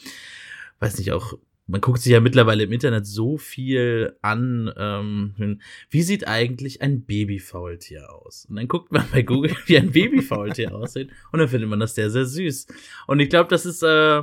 weiß 0.80 0.98
nicht, 0.98 1.12
auch 1.12 1.38
man 1.68 1.80
guckt 1.80 2.00
sich 2.00 2.12
ja 2.12 2.20
mittlerweile 2.20 2.62
im 2.62 2.72
Internet 2.72 3.06
so 3.06 3.38
viel 3.38 4.16
an, 4.22 4.72
ähm, 4.76 5.60
wie 5.90 6.02
sieht 6.02 6.28
eigentlich 6.28 6.80
ein 6.80 7.04
Babyfaultier 7.04 8.08
aus? 8.12 8.46
Und 8.48 8.56
dann 8.56 8.68
guckt 8.68 8.92
man 8.92 9.04
bei 9.10 9.22
Google, 9.22 9.50
wie 9.66 9.76
ein 9.76 9.90
Babyfaultier 9.90 10.74
aussieht 10.74 11.10
und 11.32 11.40
dann 11.40 11.48
findet 11.48 11.68
man 11.68 11.80
das 11.80 11.94
sehr, 11.94 12.10
sehr 12.10 12.24
süß. 12.24 12.68
Und 13.08 13.20
ich 13.20 13.28
glaube, 13.28 13.50
das 13.50 13.66
ist 13.66 13.82
äh, 13.82 14.22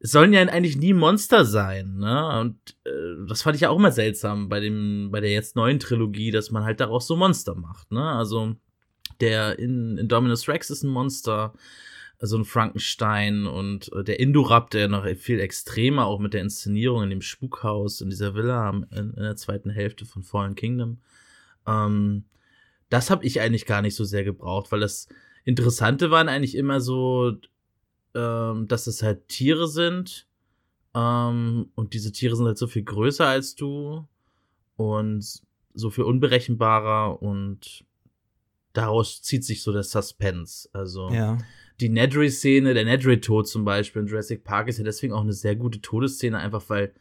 sollen 0.00 0.32
ja 0.32 0.40
eigentlich 0.40 0.78
nie 0.78 0.94
Monster 0.94 1.44
sein, 1.44 1.98
ne? 1.98 2.40
Und 2.40 2.56
äh, 2.84 3.26
das 3.28 3.42
fand 3.42 3.56
ich 3.56 3.62
ja 3.62 3.68
auch 3.68 3.78
immer 3.78 3.92
seltsam 3.92 4.48
bei 4.48 4.58
dem, 4.60 5.10
bei 5.12 5.20
der 5.20 5.30
jetzt 5.30 5.56
neuen 5.56 5.78
Trilogie, 5.78 6.30
dass 6.30 6.50
man 6.50 6.64
halt 6.64 6.80
daraus 6.80 7.06
so 7.06 7.16
Monster 7.16 7.54
macht, 7.54 7.92
ne? 7.92 8.02
Also 8.02 8.56
der 9.20 9.58
in, 9.58 9.98
in 9.98 10.08
Dominus 10.08 10.48
Rex 10.48 10.70
ist 10.70 10.82
ein 10.82 10.90
Monster, 10.90 11.52
so 12.18 12.36
ein 12.38 12.46
Frankenstein 12.46 13.46
und 13.46 13.92
äh, 13.92 14.02
der 14.02 14.20
Indoraptor 14.20 14.88
noch 14.88 15.06
viel 15.16 15.40
extremer, 15.40 16.06
auch 16.06 16.18
mit 16.18 16.32
der 16.32 16.42
Inszenierung 16.42 17.02
in 17.04 17.10
dem 17.10 17.22
Spukhaus 17.22 18.00
in 18.00 18.08
dieser 18.08 18.34
Villa 18.34 18.70
in, 18.70 19.12
in 19.14 19.22
der 19.22 19.36
zweiten 19.36 19.70
Hälfte 19.70 20.06
von 20.06 20.22
Fallen 20.22 20.54
Kingdom. 20.54 20.98
Ähm, 21.66 22.24
das 22.88 23.10
habe 23.10 23.24
ich 23.24 23.40
eigentlich 23.40 23.66
gar 23.66 23.82
nicht 23.82 23.94
so 23.94 24.04
sehr 24.04 24.24
gebraucht, 24.24 24.72
weil 24.72 24.80
das 24.80 25.08
Interessante 25.44 26.10
waren 26.10 26.28
eigentlich 26.28 26.54
immer 26.54 26.80
so 26.80 27.32
ähm, 28.14 28.68
dass 28.68 28.86
es 28.86 29.02
halt 29.02 29.28
Tiere 29.28 29.68
sind. 29.68 30.26
Ähm, 30.94 31.70
und 31.74 31.94
diese 31.94 32.12
Tiere 32.12 32.36
sind 32.36 32.46
halt 32.46 32.58
so 32.58 32.66
viel 32.66 32.82
größer 32.82 33.26
als 33.26 33.54
du 33.54 34.06
und 34.76 35.42
so 35.74 35.90
viel 35.90 36.04
unberechenbarer 36.04 37.22
und 37.22 37.84
daraus 38.72 39.22
zieht 39.22 39.44
sich 39.44 39.62
so 39.62 39.72
der 39.72 39.82
Suspense. 39.82 40.68
Also 40.72 41.10
ja. 41.10 41.38
die 41.80 41.88
Nedry-Szene, 41.88 42.74
der 42.74 42.84
Nedry-Tod 42.84 43.48
zum 43.48 43.64
Beispiel 43.64 44.02
in 44.02 44.08
Jurassic 44.08 44.44
Park 44.44 44.68
ist 44.68 44.78
ja 44.78 44.84
deswegen 44.84 45.12
auch 45.12 45.22
eine 45.22 45.32
sehr 45.32 45.56
gute 45.56 45.80
Todesszene, 45.80 46.38
einfach 46.38 46.64
weil 46.68 46.92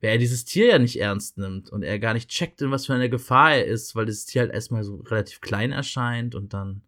wer 0.00 0.12
er 0.12 0.18
dieses 0.18 0.44
Tier 0.44 0.66
ja 0.66 0.78
nicht 0.78 1.00
ernst 1.00 1.38
nimmt 1.38 1.70
und 1.70 1.82
er 1.82 1.98
gar 1.98 2.14
nicht 2.14 2.28
checkt, 2.28 2.62
in 2.62 2.70
was 2.70 2.86
für 2.86 2.94
eine 2.94 3.10
Gefahr 3.10 3.54
er 3.54 3.66
ist, 3.66 3.96
weil 3.96 4.06
das 4.06 4.26
Tier 4.26 4.42
halt 4.42 4.52
erstmal 4.52 4.84
so 4.84 4.96
relativ 4.96 5.40
klein 5.40 5.72
erscheint 5.72 6.34
und 6.34 6.54
dann 6.54 6.82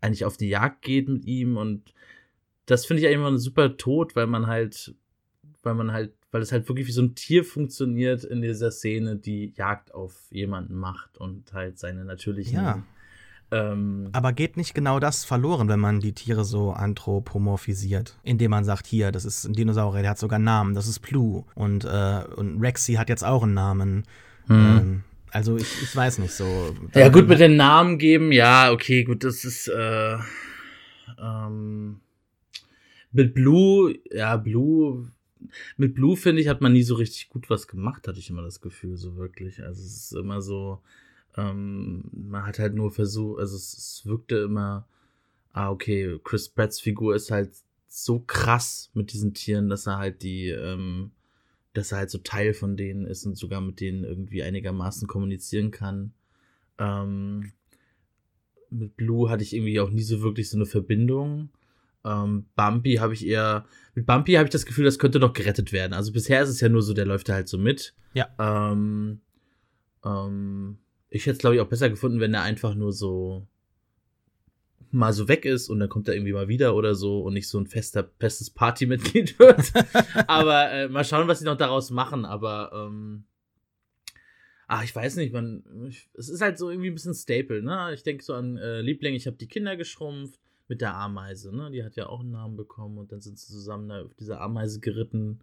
eigentlich 0.00 0.24
auf 0.24 0.36
die 0.36 0.48
Jagd 0.48 0.82
geht 0.82 1.08
mit 1.08 1.24
ihm 1.24 1.56
und 1.56 1.92
das 2.66 2.86
finde 2.86 3.00
ich 3.00 3.06
eigentlich 3.06 3.18
immer 3.18 3.38
super 3.38 3.76
Tod, 3.76 4.16
weil 4.16 4.26
man 4.26 4.46
halt, 4.46 4.94
weil 5.62 5.74
man 5.74 5.92
halt, 5.92 6.12
weil 6.30 6.42
es 6.42 6.52
halt 6.52 6.68
wirklich 6.68 6.86
wie 6.86 6.92
so 6.92 7.02
ein 7.02 7.14
Tier 7.14 7.44
funktioniert 7.44 8.24
in 8.24 8.42
dieser 8.42 8.70
Szene, 8.70 9.16
die 9.16 9.52
Jagd 9.56 9.94
auf 9.94 10.14
jemanden 10.30 10.74
macht 10.74 11.16
und 11.18 11.52
halt 11.52 11.78
seine 11.78 12.04
natürlichen 12.04 12.54
ja. 12.54 12.82
Ähm, 13.52 14.08
Aber 14.12 14.32
geht 14.32 14.56
nicht 14.56 14.74
genau 14.74 14.98
das 14.98 15.24
verloren, 15.24 15.68
wenn 15.68 15.78
man 15.78 16.00
die 16.00 16.12
Tiere 16.12 16.44
so 16.44 16.72
anthropomorphisiert? 16.72 18.18
Indem 18.24 18.50
man 18.50 18.64
sagt, 18.64 18.86
hier, 18.86 19.12
das 19.12 19.24
ist 19.24 19.44
ein 19.44 19.52
Dinosaurier, 19.52 20.02
der 20.02 20.10
hat 20.12 20.18
sogar 20.18 20.36
einen 20.36 20.44
Namen, 20.44 20.74
das 20.74 20.88
ist 20.88 20.98
Plu. 20.98 21.44
Und, 21.54 21.84
äh, 21.84 22.22
und 22.34 22.60
Rexy 22.60 22.94
hat 22.94 23.08
jetzt 23.08 23.24
auch 23.24 23.44
einen 23.44 23.54
Namen. 23.54 24.04
Mhm. 24.48 24.56
Ähm, 24.56 25.04
also 25.30 25.56
ich, 25.56 25.82
ich 25.82 25.94
weiß 25.94 26.18
nicht 26.18 26.32
so. 26.32 26.74
Ja, 26.94 27.08
gut, 27.08 27.28
mit 27.28 27.38
den 27.38 27.56
Namen 27.56 27.98
geben, 27.98 28.32
ja, 28.32 28.72
okay, 28.72 29.04
gut, 29.04 29.22
das 29.22 29.44
ist 29.44 29.68
äh, 29.68 30.16
ähm, 31.20 32.00
mit 33.16 33.34
Blue, 33.34 33.98
ja, 34.12 34.36
Blue, 34.36 35.10
mit 35.76 35.94
Blue, 35.94 36.16
finde 36.16 36.42
ich, 36.42 36.48
hat 36.48 36.60
man 36.60 36.72
nie 36.72 36.82
so 36.82 36.94
richtig 36.94 37.28
gut 37.30 37.48
was 37.48 37.66
gemacht, 37.66 38.06
hatte 38.06 38.18
ich 38.18 38.30
immer 38.30 38.42
das 38.42 38.60
Gefühl, 38.60 38.96
so 38.96 39.16
wirklich. 39.16 39.62
Also 39.62 39.82
es 39.82 39.96
ist 39.96 40.12
immer 40.12 40.42
so, 40.42 40.82
ähm, 41.36 42.04
man 42.12 42.46
hat 42.46 42.58
halt 42.58 42.74
nur 42.74 42.90
versucht, 42.90 43.40
also 43.40 43.56
es, 43.56 43.72
es 43.72 44.06
wirkte 44.06 44.36
immer, 44.36 44.86
ah, 45.52 45.70
okay, 45.70 46.18
Chris 46.24 46.48
Pratts 46.48 46.78
Figur 46.78 47.14
ist 47.14 47.30
halt 47.30 47.50
so 47.88 48.20
krass 48.20 48.90
mit 48.92 49.12
diesen 49.12 49.32
Tieren, 49.32 49.70
dass 49.70 49.86
er 49.86 49.96
halt 49.96 50.22
die, 50.22 50.48
ähm, 50.48 51.12
dass 51.72 51.92
er 51.92 51.98
halt 51.98 52.10
so 52.10 52.18
Teil 52.18 52.52
von 52.52 52.76
denen 52.76 53.06
ist 53.06 53.24
und 53.24 53.36
sogar 53.36 53.62
mit 53.62 53.80
denen 53.80 54.04
irgendwie 54.04 54.42
einigermaßen 54.42 55.08
kommunizieren 55.08 55.70
kann. 55.70 56.12
Ähm, 56.78 57.52
mit 58.68 58.96
Blue 58.96 59.30
hatte 59.30 59.42
ich 59.42 59.54
irgendwie 59.54 59.80
auch 59.80 59.90
nie 59.90 60.02
so 60.02 60.20
wirklich 60.20 60.50
so 60.50 60.58
eine 60.58 60.66
Verbindung. 60.66 61.48
Ähm, 62.04 62.46
Bumpy 62.54 62.94
habe 62.96 63.14
ich 63.14 63.26
eher, 63.26 63.66
mit 63.94 64.06
Bumpy 64.06 64.34
habe 64.34 64.44
ich 64.44 64.52
das 64.52 64.66
Gefühl, 64.66 64.84
das 64.84 64.98
könnte 64.98 65.18
noch 65.18 65.32
gerettet 65.32 65.72
werden. 65.72 65.92
Also 65.92 66.12
bisher 66.12 66.42
ist 66.42 66.48
es 66.48 66.60
ja 66.60 66.68
nur 66.68 66.82
so, 66.82 66.94
der 66.94 67.06
läuft 67.06 67.28
da 67.28 67.34
halt 67.34 67.48
so 67.48 67.58
mit. 67.58 67.94
Ja. 68.14 68.28
Ähm, 68.38 69.20
ähm, 70.04 70.78
ich 71.10 71.22
hätte 71.22 71.32
es, 71.32 71.38
glaube 71.38 71.56
ich, 71.56 71.60
auch 71.60 71.68
besser 71.68 71.90
gefunden, 71.90 72.20
wenn 72.20 72.34
er 72.34 72.42
einfach 72.42 72.74
nur 72.74 72.92
so 72.92 73.46
mal 74.92 75.12
so 75.12 75.28
weg 75.28 75.44
ist 75.44 75.68
und 75.68 75.80
dann 75.80 75.88
kommt 75.88 76.08
er 76.08 76.14
irgendwie 76.14 76.32
mal 76.32 76.48
wieder 76.48 76.74
oder 76.74 76.94
so 76.94 77.20
und 77.20 77.34
nicht 77.34 77.48
so 77.48 77.58
ein 77.58 77.66
fester, 77.66 78.10
festes 78.18 78.50
Partymitglied 78.50 79.38
wird. 79.38 79.72
aber 80.26 80.70
äh, 80.70 80.88
mal 80.88 81.04
schauen, 81.04 81.28
was 81.28 81.40
sie 81.40 81.44
noch 81.44 81.56
daraus 81.56 81.90
machen. 81.90 82.24
Aber 82.24 82.70
ähm, 82.72 83.24
ach, 84.68 84.84
ich 84.84 84.94
weiß 84.94 85.16
nicht, 85.16 85.32
man, 85.32 85.64
ich, 85.88 86.08
es 86.14 86.28
ist 86.28 86.40
halt 86.40 86.58
so 86.58 86.70
irgendwie 86.70 86.90
ein 86.90 86.94
bisschen 86.94 87.14
Staple, 87.14 87.62
ne? 87.62 87.92
Ich 87.94 88.02
denke 88.02 88.22
so 88.22 88.34
an 88.34 88.56
äh, 88.56 88.80
Liebling, 88.80 89.14
ich 89.14 89.26
habe 89.26 89.36
die 89.36 89.48
Kinder 89.48 89.76
geschrumpft 89.76 90.40
mit 90.68 90.80
der 90.80 90.94
Ameise, 90.94 91.54
ne? 91.54 91.70
Die 91.70 91.84
hat 91.84 91.96
ja 91.96 92.08
auch 92.08 92.20
einen 92.20 92.32
Namen 92.32 92.56
bekommen 92.56 92.98
und 92.98 93.12
dann 93.12 93.20
sind 93.20 93.38
sie 93.38 93.46
zusammen 93.46 93.88
da 93.88 94.02
auf 94.02 94.14
dieser 94.14 94.40
Ameise 94.40 94.80
geritten, 94.80 95.40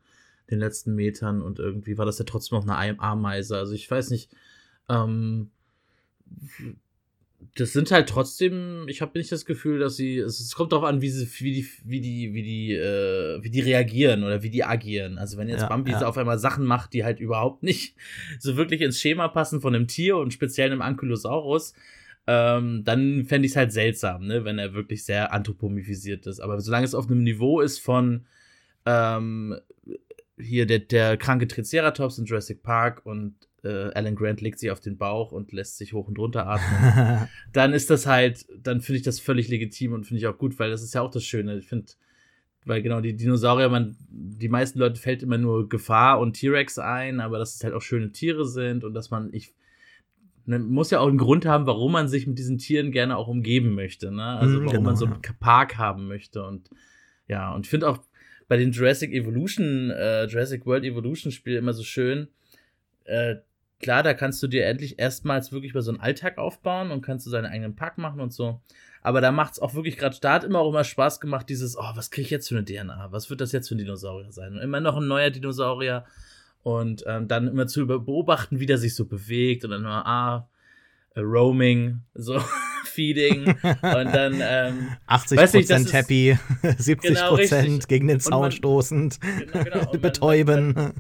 den 0.50 0.60
letzten 0.60 0.96
Metern 0.96 1.42
und 1.42 1.60
irgendwie 1.60 1.98
war 1.98 2.06
das 2.06 2.20
ja 2.20 2.26
trotzdem 2.26 2.58
noch 2.58 2.68
eine 2.68 3.00
Ameise. 3.00 3.58
Also 3.58 3.74
ich 3.74 3.90
weiß 3.90 4.10
nicht, 4.10 4.30
ähm, 4.90 5.50
das 7.56 7.74
sind 7.74 7.92
halt 7.92 8.10
trotzdem, 8.10 8.86
ich 8.88 9.02
habe 9.02 9.18
nicht 9.18 9.32
das 9.32 9.46
Gefühl, 9.46 9.80
dass 9.80 9.96
sie, 9.96 10.18
es, 10.18 10.54
kommt 10.56 10.72
darauf 10.72 10.86
an, 10.86 11.02
wie 11.02 11.10
sie, 11.10 11.28
wie 11.40 11.54
die, 11.54 11.68
wie 11.84 12.02
die, 12.02 12.34
wie 12.34 12.44
die, 12.44 12.74
äh, 12.74 13.44
wie 13.44 13.50
die 13.50 13.60
reagieren 13.60 14.24
oder 14.24 14.42
wie 14.44 14.50
die 14.50 14.64
agieren. 14.64 15.18
Also 15.18 15.38
wenn 15.38 15.50
jetzt 15.50 15.62
ja, 15.62 15.68
Bambi 15.68 15.92
ja. 15.92 16.06
auf 16.08 16.18
einmal 16.18 16.40
Sachen 16.40 16.66
macht, 16.66 16.94
die 16.94 17.04
halt 17.04 17.20
überhaupt 17.20 17.64
nicht 17.64 17.96
so 18.40 18.58
wirklich 18.58 18.82
ins 18.82 19.00
Schema 19.00 19.28
passen 19.28 19.62
von 19.62 19.76
einem 19.76 19.88
Tier 19.88 20.18
und 20.18 20.34
speziell 20.34 20.72
einem 20.72 20.82
Ankylosaurus, 20.82 21.74
ähm, 22.28 22.84
dann 22.84 23.26
fände 23.26 23.46
ich 23.46 23.52
es 23.52 23.56
halt 23.58 23.74
seltsam, 23.74 24.26
ne, 24.26 24.46
wenn 24.46 24.60
er 24.60 24.74
wirklich 24.74 25.04
sehr 25.04 25.34
anthropomorphisiert 25.34 26.26
ist. 26.28 26.40
Aber 26.40 26.60
solange 26.62 26.86
es 26.86 26.96
auf 26.96 27.08
einem 27.08 27.24
Niveau 27.24 27.60
ist 27.60 27.80
von 27.80 28.26
ähm, 28.86 29.56
hier 30.40 30.66
der, 30.66 30.80
der 30.80 31.18
kranke 31.18 31.48
Triceratops 31.48 32.18
in 32.18 32.26
Jurassic 32.26 32.64
Park 32.64 33.06
und 33.06 33.36
äh, 33.64 33.92
Alan 33.94 34.16
Grant 34.16 34.42
legt 34.42 34.60
sich 34.60 34.72
auf 34.72 34.80
den 34.80 34.98
Bauch 34.98 35.32
und 35.32 35.52
lässt 35.52 35.78
sich 35.78 35.94
hoch 35.94 36.08
und 36.08 36.20
runter 36.20 36.48
atmen, 36.48 37.28
dann 37.54 37.74
ist 37.74 37.90
das 37.90 38.06
halt, 38.06 38.46
dann 38.58 38.82
finde 38.82 38.98
ich 38.98 39.04
das 39.04 39.20
völlig 39.20 39.48
legitim 39.48 39.94
und 39.94 40.06
finde 40.06 40.20
ich 40.20 40.28
auch 40.28 40.38
gut, 40.38 40.60
weil 40.60 40.70
das 40.70 40.84
ist 40.84 40.94
ja 40.94 41.02
auch 41.02 41.12
das 41.12 41.24
Schöne. 41.24 41.58
Ich 41.58 41.68
finde, 41.68 41.92
weil 42.66 42.82
genau 42.82 43.02
die 43.02 43.16
Dinosaurier, 43.16 43.70
man, 43.70 43.96
die 44.10 44.50
meisten 44.50 44.80
Leute 44.80 45.00
fällt 45.00 45.24
immer 45.24 45.38
nur 45.38 45.70
Gefahr 45.70 46.20
und 46.20 46.34
T-Rex 46.34 46.80
ein, 46.80 47.20
aber 47.20 47.38
dass 47.38 47.56
es 47.56 47.64
halt 47.64 47.74
auch 47.74 47.82
schöne 47.82 48.12
Tiere 48.12 48.46
sind 48.46 48.84
und 48.84 48.94
dass 48.94 49.12
man, 49.12 49.30
ich, 49.34 49.54
man 50.46 50.66
muss 50.66 50.92
ja 50.92 51.00
auch 51.00 51.08
einen 51.08 51.18
Grund 51.18 51.46
haben, 51.46 51.66
warum 51.66 51.92
man 51.94 52.08
sich 52.08 52.28
mit 52.28 52.38
diesen 52.38 52.58
Tieren 52.58 52.92
gerne 52.92 53.18
auch 53.18 53.28
umgeben 53.28 53.76
möchte, 53.76 54.12
ne? 54.12 54.24
Also 54.24 54.60
mhm, 54.60 54.66
warum 54.66 54.72
genau, 54.72 54.82
man 54.84 54.96
so 54.96 55.06
einen 55.06 55.22
ja. 55.26 55.32
Park 55.40 55.78
haben 55.78 56.08
möchte 56.08 56.44
und 56.44 56.70
ja, 57.28 57.54
und 57.54 57.66
ich 57.66 57.70
finde 57.70 57.90
auch 57.90 58.00
bei 58.48 58.58
den 58.58 58.72
Jurassic 58.72 59.12
Evolution, 59.14 59.90
äh, 59.92 60.26
Jurassic 60.26 60.66
World 60.66 60.84
Evolution 60.84 61.32
Spiel 61.32 61.56
immer 61.56 61.74
so 61.74 61.84
schön, 61.84 62.28
äh, 63.06 63.36
klar, 63.80 64.04
da 64.04 64.14
kannst 64.14 64.42
du 64.42 64.48
dir 64.48 64.66
endlich 64.66 65.00
erstmals 65.00 65.52
wirklich 65.52 65.72
über 65.72 65.82
so 65.82 65.92
einen 65.92 66.00
Alltag 66.00 66.38
aufbauen 66.38 66.92
und 66.92 67.02
kannst 67.02 67.26
du 67.26 67.30
seinen 67.30 67.46
eigenen 67.46 67.76
Pack 67.76 67.98
machen 67.98 68.20
und 68.20 68.34
so. 68.34 68.62
Aber 69.02 69.22
da 69.22 69.32
macht 69.32 69.54
es 69.54 69.60
auch 69.60 69.74
wirklich 69.76 69.98
gerade, 69.98 70.18
hat 70.30 70.44
immer 70.46 70.60
auch 70.60 70.70
immer 70.70 70.86
Spaß 70.86 71.20
gemacht, 71.20 71.50
dieses, 71.50 71.78
oh, 71.78 71.92
was 71.94 72.10
kriege 72.10 72.26
ich 72.26 72.32
jetzt 72.32 72.48
für 72.48 72.56
eine 72.56 72.66
DNA? 72.66 73.12
Was 73.12 73.30
wird 73.30 73.42
das 73.42 73.52
jetzt 73.52 73.68
für 73.68 73.76
ein 73.76 73.80
Dinosaurier 73.80 74.32
sein? 74.32 74.54
Und 74.54 74.60
immer 74.60 74.80
noch 74.80 74.98
ein 74.98 75.08
neuer 75.08 75.30
Dinosaurier 75.30 76.06
und 76.64 77.04
ähm, 77.08 77.28
dann 77.28 77.48
immer 77.48 77.68
zu 77.68 77.86
beobachten, 77.86 78.60
wie 78.60 78.66
der 78.66 78.78
sich 78.78 78.96
so 78.96 79.06
bewegt 79.06 79.66
und 79.66 79.72
dann 79.72 79.82
immer, 79.82 80.06
ah, 80.08 80.50
äh, 81.16 81.20
Roaming, 81.20 82.02
so 82.14 82.42
Feeding 82.86 83.48
und 83.48 83.62
dann 83.82 84.40
ähm, 84.42 84.90
80 85.08 85.38
Prozent 85.38 85.94
happy, 85.94 86.38
70 86.78 87.02
genau, 87.02 87.36
Prozent 87.36 87.88
gegen 87.88 88.08
den 88.08 88.20
Zaun 88.20 88.42
man, 88.42 88.52
stoßend, 88.52 89.20
genau, 89.40 89.64
genau. 89.64 89.92
betäuben, 89.92 90.94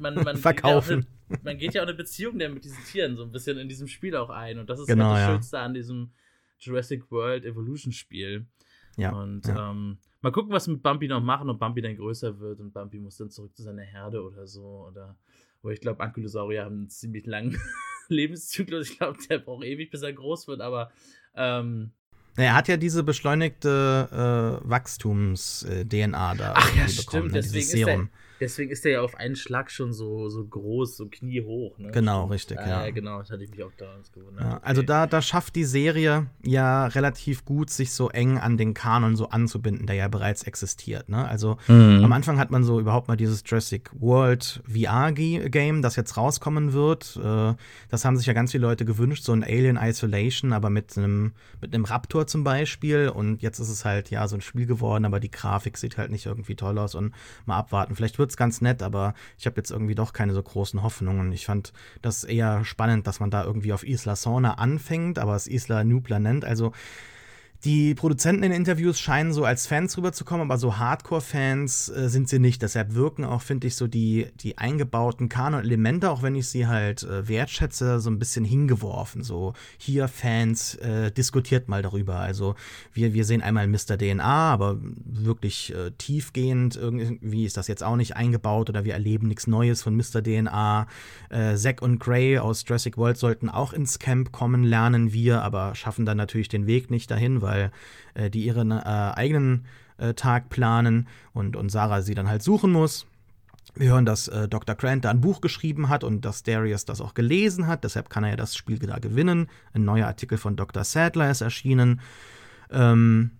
man, 0.00 0.14
man, 0.14 0.36
verkaufen. 0.36 1.00
Geht 1.00 1.08
eine, 1.30 1.40
man 1.44 1.58
geht 1.58 1.74
ja 1.74 1.82
auch 1.82 1.86
eine 1.86 1.96
Beziehung 1.96 2.36
mit 2.36 2.64
diesen 2.64 2.82
Tieren 2.84 3.16
so 3.16 3.22
ein 3.22 3.32
bisschen 3.32 3.58
in 3.58 3.68
diesem 3.68 3.88
Spiel 3.88 4.16
auch 4.16 4.30
ein 4.30 4.58
und 4.58 4.70
das 4.70 4.80
ist 4.80 4.86
genau, 4.86 5.06
halt 5.06 5.14
das 5.14 5.20
ja. 5.20 5.34
Schönste 5.34 5.58
an 5.58 5.74
diesem 5.74 6.12
Jurassic 6.58 7.10
World 7.10 7.44
Evolution 7.44 7.92
Spiel. 7.92 8.46
Ja. 8.96 9.12
Und 9.12 9.46
ja. 9.46 9.70
Ähm, 9.70 9.98
mal 10.20 10.32
gucken, 10.32 10.52
was 10.52 10.66
mit 10.66 10.82
Bumpy 10.82 11.08
noch 11.08 11.22
machen, 11.22 11.50
ob 11.50 11.58
Bumpy 11.58 11.82
dann 11.82 11.96
größer 11.96 12.38
wird 12.40 12.60
und 12.60 12.72
Bumpy 12.72 12.98
muss 12.98 13.16
dann 13.16 13.30
zurück 13.30 13.56
zu 13.56 13.62
seiner 13.62 13.82
Herde 13.82 14.22
oder 14.22 14.46
so 14.46 14.86
oder 14.88 15.16
aber 15.62 15.72
ich 15.72 15.80
glaube, 15.80 16.00
Ankylosaurier 16.02 16.64
haben 16.64 16.76
einen 16.76 16.88
ziemlich 16.88 17.26
langen 17.26 17.60
Lebenszyklus. 18.08 18.90
Ich 18.90 18.98
glaube, 18.98 19.18
der 19.28 19.38
braucht 19.38 19.64
ewig, 19.64 19.90
bis 19.90 20.02
er 20.02 20.12
groß 20.12 20.48
wird, 20.48 20.60
aber 20.60 20.90
ähm, 21.34 21.92
er 22.36 22.54
hat 22.54 22.68
ja 22.68 22.76
diese 22.76 23.02
beschleunigte 23.02 24.60
äh, 24.64 24.68
Wachstums-DNA 24.68 26.34
da. 26.34 26.54
Ach 26.56 26.76
ja, 26.76 26.86
bekommen, 26.86 26.88
stimmt. 26.88 27.26
Ne? 27.26 27.32
Deswegen 27.32 27.64
ist, 27.64 27.74
er, 27.74 28.08
Deswegen 28.40 28.70
ist 28.70 28.86
er 28.86 28.92
ja 28.92 29.00
auf 29.02 29.16
einen 29.16 29.36
Schlag 29.36 29.70
schon 29.70 29.92
so, 29.92 30.30
so 30.30 30.44
groß, 30.44 30.96
so 30.96 31.06
kniehoch. 31.06 31.78
Ne? 31.78 31.90
Genau, 31.90 32.24
richtig, 32.24 32.58
äh, 32.58 32.68
ja. 32.68 32.90
Genau, 32.90 33.18
das 33.18 33.30
hatte 33.30 33.44
ich 33.44 33.50
mich 33.50 33.62
auch 33.62 33.72
da 33.76 33.94
gewundert. 34.12 34.42
Ja, 34.42 34.60
also 34.62 34.80
da, 34.80 35.06
da 35.06 35.20
schafft 35.20 35.56
die 35.56 35.64
Serie 35.64 36.26
ja 36.42 36.86
relativ 36.86 37.44
gut, 37.44 37.68
sich 37.68 37.92
so 37.92 38.08
eng 38.08 38.38
an 38.38 38.56
den 38.56 38.72
Kanon 38.72 39.14
so 39.14 39.28
anzubinden, 39.28 39.86
der 39.86 39.96
ja 39.96 40.08
bereits 40.08 40.44
existiert. 40.44 41.10
Ne? 41.10 41.28
Also 41.28 41.58
mhm. 41.68 42.02
am 42.02 42.12
Anfang 42.12 42.38
hat 42.38 42.50
man 42.50 42.64
so 42.64 42.80
überhaupt 42.80 43.08
mal 43.08 43.16
dieses 43.16 43.42
Jurassic 43.44 43.90
World 43.92 44.62
VR-Game, 44.66 45.82
das 45.82 45.96
jetzt 45.96 46.16
rauskommen 46.16 46.72
wird. 46.72 47.20
Äh, 47.22 47.54
das 47.90 48.04
haben 48.06 48.16
sich 48.16 48.26
ja 48.26 48.32
ganz 48.32 48.52
viele 48.52 48.66
Leute 48.66 48.86
gewünscht, 48.86 49.24
so 49.24 49.32
ein 49.32 49.44
Alien 49.44 49.76
Isolation, 49.76 50.54
aber 50.54 50.70
mit 50.70 50.96
einem, 50.96 51.32
mit 51.60 51.74
einem 51.74 51.84
Raptor 51.84 52.26
zum 52.26 52.42
Beispiel. 52.42 53.10
Und 53.10 53.42
jetzt 53.42 53.58
ist 53.58 53.68
es 53.68 53.84
halt 53.84 54.10
ja 54.10 54.26
so 54.28 54.36
ein 54.36 54.40
Spiel 54.40 54.64
geworden, 54.64 55.04
aber 55.04 55.20
die 55.20 55.30
Grafik 55.30 55.76
sieht 55.76 55.98
halt 55.98 56.10
nicht 56.10 56.24
irgendwie 56.24 56.56
toll 56.56 56.78
aus 56.78 56.94
und 56.94 57.12
mal 57.44 57.58
abwarten. 57.58 57.94
Vielleicht 57.94 58.18
wird 58.18 58.29
es 58.30 58.36
ganz 58.36 58.60
nett, 58.60 58.82
aber 58.82 59.14
ich 59.38 59.46
habe 59.46 59.56
jetzt 59.56 59.70
irgendwie 59.70 59.94
doch 59.94 60.12
keine 60.12 60.32
so 60.34 60.42
großen 60.42 60.82
Hoffnungen. 60.82 61.32
Ich 61.32 61.46
fand 61.46 61.72
das 62.02 62.24
eher 62.24 62.64
spannend, 62.64 63.06
dass 63.06 63.20
man 63.20 63.30
da 63.30 63.44
irgendwie 63.44 63.72
auf 63.72 63.86
Isla 63.86 64.16
Sorna 64.16 64.54
anfängt, 64.54 65.18
aber 65.18 65.36
es 65.36 65.46
Isla 65.46 65.84
Nubla 65.84 66.18
nennt. 66.18 66.44
Also 66.44 66.72
die 67.64 67.94
Produzenten 67.94 68.42
in 68.42 68.52
Interviews 68.52 68.98
scheinen 68.98 69.34
so 69.34 69.44
als 69.44 69.66
Fans 69.66 69.96
rüberzukommen, 69.96 70.46
aber 70.50 70.56
so 70.56 70.78
Hardcore-Fans 70.78 71.90
äh, 71.90 72.08
sind 72.08 72.28
sie 72.28 72.38
nicht. 72.38 72.62
Deshalb 72.62 72.94
wirken 72.94 73.24
auch, 73.24 73.42
finde 73.42 73.66
ich, 73.66 73.76
so 73.76 73.86
die, 73.86 74.28
die 74.40 74.56
eingebauten 74.56 75.28
Kanon-Elemente, 75.28 76.10
auch 76.10 76.22
wenn 76.22 76.34
ich 76.34 76.48
sie 76.48 76.66
halt 76.66 77.02
äh, 77.02 77.28
wertschätze, 77.28 78.00
so 78.00 78.08
ein 78.08 78.18
bisschen 78.18 78.46
hingeworfen. 78.46 79.22
So, 79.22 79.52
hier 79.76 80.08
Fans, 80.08 80.76
äh, 80.76 81.10
diskutiert 81.10 81.68
mal 81.68 81.82
darüber. 81.82 82.16
Also, 82.16 82.54
wir, 82.94 83.12
wir 83.12 83.26
sehen 83.26 83.42
einmal 83.42 83.66
Mr. 83.66 83.98
DNA, 83.98 84.24
aber 84.24 84.78
wirklich 84.80 85.74
äh, 85.74 85.90
tiefgehend 85.98 86.76
irgendwie 86.76 87.44
ist 87.44 87.58
das 87.58 87.68
jetzt 87.68 87.82
auch 87.82 87.96
nicht 87.96 88.16
eingebaut 88.16 88.70
oder 88.70 88.84
wir 88.84 88.94
erleben 88.94 89.28
nichts 89.28 89.46
Neues 89.46 89.82
von 89.82 89.94
Mr. 89.94 90.22
DNA. 90.22 90.86
Äh, 91.28 91.56
Zack 91.56 91.82
und 91.82 91.98
Gray 91.98 92.38
aus 92.38 92.64
Jurassic 92.66 92.96
World 92.96 93.18
sollten 93.18 93.50
auch 93.50 93.74
ins 93.74 93.98
Camp 93.98 94.32
kommen, 94.32 94.64
lernen 94.64 95.12
wir, 95.12 95.42
aber 95.42 95.74
schaffen 95.74 96.06
dann 96.06 96.16
natürlich 96.16 96.48
den 96.48 96.66
Weg 96.66 96.90
nicht 96.90 97.10
dahin, 97.10 97.42
weil 97.42 97.49
weil 97.50 97.72
äh, 98.14 98.30
die 98.30 98.44
ihren 98.44 98.70
äh, 98.70 98.76
eigenen 98.84 99.66
äh, 99.98 100.14
Tag 100.14 100.48
planen 100.48 101.08
und, 101.32 101.56
und 101.56 101.70
Sarah 101.70 102.02
sie 102.02 102.14
dann 102.14 102.28
halt 102.28 102.42
suchen 102.42 102.72
muss. 102.72 103.06
Wir 103.74 103.90
hören, 103.90 104.06
dass 104.06 104.28
äh, 104.28 104.48
Dr. 104.48 104.74
Grant 104.74 105.04
da 105.04 105.10
ein 105.10 105.20
Buch 105.20 105.40
geschrieben 105.40 105.88
hat 105.88 106.02
und 106.02 106.24
dass 106.24 106.42
Darius 106.42 106.84
das 106.84 107.00
auch 107.00 107.14
gelesen 107.14 107.66
hat. 107.66 107.84
Deshalb 107.84 108.10
kann 108.10 108.24
er 108.24 108.30
ja 108.30 108.36
das 108.36 108.56
Spiel 108.56 108.78
da 108.78 108.98
gewinnen. 108.98 109.48
Ein 109.72 109.84
neuer 109.84 110.06
Artikel 110.06 110.38
von 110.38 110.56
Dr. 110.56 110.84
Sadler 110.84 111.30
ist 111.30 111.40
erschienen. 111.40 112.00
Ähm, 112.70 113.32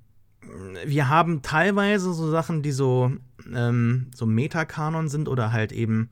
wir 0.87 1.09
haben 1.09 1.43
teilweise 1.43 2.13
so 2.13 2.31
Sachen, 2.31 2.63
die 2.63 2.73
so, 2.73 3.13
ähm, 3.53 4.11
so 4.15 4.27
Metakanon 4.27 5.09
sind 5.09 5.29
oder 5.29 5.53
halt 5.53 5.73
eben 5.73 6.11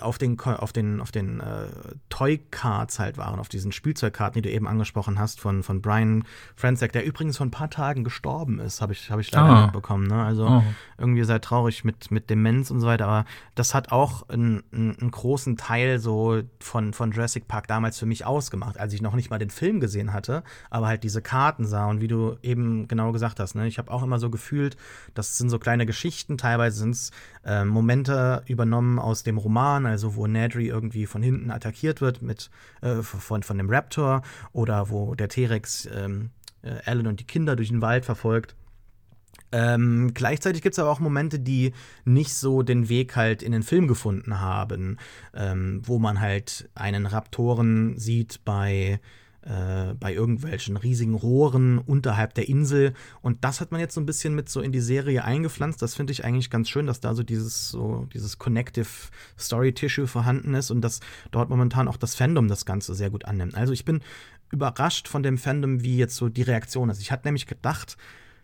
auf 0.00 0.18
den, 0.18 0.40
auf 0.40 0.72
den, 0.72 1.00
auf 1.00 1.10
den 1.10 1.40
äh, 1.40 1.66
Toy-Cards 2.08 2.98
halt 2.98 3.18
waren, 3.18 3.38
auf 3.38 3.48
diesen 3.48 3.70
Spielzeugkarten, 3.70 4.42
die 4.42 4.48
du 4.48 4.54
eben 4.54 4.66
angesprochen 4.66 5.18
hast, 5.18 5.40
von, 5.40 5.62
von 5.62 5.82
Brian 5.82 6.24
Franzek, 6.56 6.92
der 6.92 7.04
übrigens 7.04 7.36
vor 7.36 7.46
ein 7.46 7.50
paar 7.50 7.70
Tagen 7.70 8.02
gestorben 8.02 8.58
ist, 8.58 8.80
habe 8.80 8.92
ich, 8.92 9.10
hab 9.10 9.20
ich 9.20 9.30
leider 9.30 9.44
ah. 9.44 9.62
mitbekommen. 9.64 10.06
Ne? 10.06 10.24
Also 10.24 10.46
oh. 10.46 10.62
irgendwie 10.96 11.22
sehr 11.24 11.40
traurig 11.40 11.84
mit, 11.84 12.10
mit 12.10 12.30
Demenz 12.30 12.70
und 12.70 12.80
so 12.80 12.86
weiter, 12.86 13.06
aber 13.06 13.24
das 13.54 13.74
hat 13.74 13.92
auch 13.92 14.28
einen, 14.28 14.62
einen 14.72 15.10
großen 15.10 15.56
Teil 15.56 15.98
so 15.98 16.42
von, 16.60 16.92
von 16.92 17.12
Jurassic 17.12 17.46
Park 17.46 17.68
damals 17.68 17.98
für 17.98 18.06
mich 18.06 18.24
ausgemacht, 18.24 18.80
als 18.80 18.94
ich 18.94 19.02
noch 19.02 19.14
nicht 19.14 19.30
mal 19.30 19.38
den 19.38 19.50
Film 19.50 19.80
gesehen 19.80 20.12
hatte, 20.12 20.42
aber 20.70 20.86
halt 20.86 21.04
diese 21.04 21.22
Karten 21.22 21.66
sah 21.66 21.86
und 21.86 22.00
wie 22.00 22.08
du 22.08 22.36
eben 22.42 22.88
genau 22.88 23.12
gesagt 23.12 23.38
hast, 23.38 23.54
ne? 23.54 23.66
ich 23.66 23.78
habe 23.78 23.90
auch 23.90 24.02
immer 24.02 24.18
so 24.18 24.30
gefühlt, 24.30 24.76
das 25.14 25.36
sind 25.36 25.50
so 25.50 25.58
kleine 25.58 25.86
Geschichten, 25.86 26.38
teilweise 26.38 26.78
sind 26.78 26.90
es 26.90 27.10
äh, 27.44 27.64
Momente 27.64 28.42
übernommen 28.46 28.98
aus 28.98 29.22
dem 29.22 29.38
Roman, 29.38 29.57
Roman, 29.58 29.86
also 29.86 30.14
wo 30.14 30.26
Nedry 30.26 30.68
irgendwie 30.68 31.06
von 31.06 31.22
hinten 31.22 31.50
attackiert 31.50 32.00
wird 32.00 32.22
mit 32.22 32.50
äh, 32.80 33.02
von, 33.02 33.42
von 33.42 33.58
dem 33.58 33.68
Raptor 33.68 34.22
oder 34.52 34.90
wo 34.90 35.14
der 35.14 35.28
T-Rex 35.28 35.88
ähm, 35.92 36.30
äh, 36.62 36.76
Alan 36.84 37.08
und 37.08 37.20
die 37.20 37.26
Kinder 37.26 37.56
durch 37.56 37.68
den 37.68 37.82
Wald 37.82 38.04
verfolgt. 38.04 38.54
Ähm, 39.50 40.12
gleichzeitig 40.14 40.62
gibt 40.62 40.74
es 40.74 40.78
aber 40.78 40.90
auch 40.90 41.00
Momente, 41.00 41.40
die 41.40 41.72
nicht 42.04 42.34
so 42.34 42.62
den 42.62 42.88
Weg 42.88 43.16
halt 43.16 43.42
in 43.42 43.52
den 43.52 43.62
Film 43.62 43.88
gefunden 43.88 44.40
haben, 44.40 44.98
ähm, 45.34 45.82
wo 45.84 45.98
man 45.98 46.20
halt 46.20 46.68
einen 46.74 47.06
Raptoren 47.06 47.98
sieht 47.98 48.44
bei 48.44 49.00
äh, 49.48 49.94
bei 49.94 50.12
irgendwelchen 50.12 50.76
riesigen 50.76 51.14
Rohren 51.14 51.78
unterhalb 51.78 52.34
der 52.34 52.48
Insel. 52.50 52.92
Und 53.22 53.44
das 53.44 53.62
hat 53.62 53.72
man 53.72 53.80
jetzt 53.80 53.94
so 53.94 54.00
ein 54.00 54.04
bisschen 54.06 54.34
mit 54.34 54.50
so 54.50 54.60
in 54.60 54.72
die 54.72 54.80
Serie 54.80 55.24
eingepflanzt. 55.24 55.80
Das 55.80 55.94
finde 55.94 56.12
ich 56.12 56.22
eigentlich 56.22 56.50
ganz 56.50 56.68
schön, 56.68 56.86
dass 56.86 57.00
da 57.00 57.14
so 57.14 57.22
dieses, 57.22 57.70
so 57.70 58.06
dieses 58.12 58.38
Connective 58.38 58.88
Story 59.38 59.72
Tissue 59.72 60.06
vorhanden 60.06 60.52
ist 60.52 60.70
und 60.70 60.82
dass 60.82 61.00
dort 61.30 61.48
momentan 61.48 61.88
auch 61.88 61.96
das 61.96 62.14
Fandom 62.14 62.46
das 62.48 62.66
Ganze 62.66 62.94
sehr 62.94 63.08
gut 63.08 63.24
annimmt. 63.24 63.54
Also 63.54 63.72
ich 63.72 63.86
bin 63.86 64.02
überrascht 64.52 65.08
von 65.08 65.22
dem 65.22 65.38
Fandom, 65.38 65.82
wie 65.82 65.96
jetzt 65.96 66.16
so 66.16 66.28
die 66.28 66.42
Reaktion 66.42 66.90
ist. 66.90 67.00
Ich 67.00 67.10
hatte 67.10 67.26
nämlich 67.26 67.46
gedacht, 67.46 67.96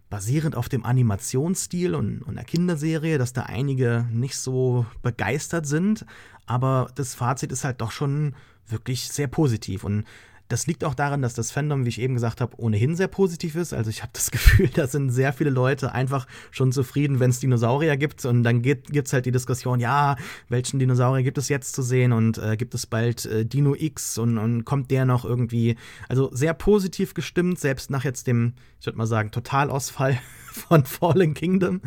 basierend 0.09 0.57
auf 0.57 0.71
dem 0.71 0.87
Animationsstil 0.87 1.95
und, 1.95 2.23
und 2.23 2.37
der 2.37 2.45
Kinderserie, 2.45 3.19
dass 3.19 3.35
da 3.35 3.43
einige 3.43 4.07
nicht 4.11 4.39
so 4.39 4.87
begeistert 5.03 5.67
sind. 5.67 6.07
Aber 6.47 6.91
das 6.95 7.15
Fazit 7.15 7.53
ist 7.53 7.65
halt 7.65 7.83
doch 7.83 7.91
schon 7.91 8.35
wirklich 8.67 9.09
sehr 9.09 9.27
positiv. 9.27 9.85
Und 9.85 10.05
das 10.49 10.67
liegt 10.67 10.85
auch 10.85 10.95
daran, 10.95 11.23
dass 11.23 11.35
das 11.35 11.51
Fandom, 11.51 11.85
wie 11.85 11.89
ich 11.89 12.01
eben 12.01 12.15
gesagt 12.15 12.41
habe, 12.41 12.59
ohnehin 12.59 12.97
sehr 12.97 13.09
positiv 13.09 13.57
ist. 13.57 13.73
Also 13.73 13.91
ich 13.91 14.03
habe 14.03 14.13
das 14.13 14.31
Gefühl, 14.31 14.69
da 14.69 14.87
sind 14.87 15.11
sehr 15.11 15.33
viele 15.33 15.51
Leute 15.51 15.93
einfach 15.93 16.27
schon 16.51 16.73
zufrieden, 16.73 17.21
wenn 17.21 17.31
es 17.31 17.41
Dinosaurier 17.41 17.97
gibt. 17.97 18.25
Und 18.25 18.43
dann 18.43 18.63
gibt 18.63 18.95
es 18.95 19.13
halt 19.13 19.27
die 19.27 19.33
Diskussion, 19.33 19.81
ja, 19.81 20.17
welchen 20.49 20.79
Dinosaurier 20.79 21.25
gibt 21.25 21.39
es 21.39 21.49
jetzt 21.49 21.75
zu 21.75 21.83
sehen 21.83 22.13
und 22.13 22.39
äh, 22.39 22.57
gibt 22.57 22.75
es 22.75 22.87
bald 22.87 23.25
äh, 23.27 23.47
Dino 23.47 23.75
X 23.75 24.19
und, 24.19 24.39
und 24.39 24.65
kommt 24.65 24.91
der 24.91 25.05
noch 25.05 25.25
irgendwie. 25.25 25.77
Also 26.09 26.31
sehr 26.33 26.55
positiv 26.55 27.15
gestimmt, 27.15 27.59
selbst 27.59 27.91
nach 27.91 28.05
jetzt 28.05 28.27
dem, 28.27 28.55
ich 28.81 28.87
würde 28.87 28.99
mal 28.99 29.07
sagen, 29.07 29.31
Totalausfall 29.31 30.19
von 30.55 30.85
Fallen 30.85 31.35
Kingdom. 31.35 31.81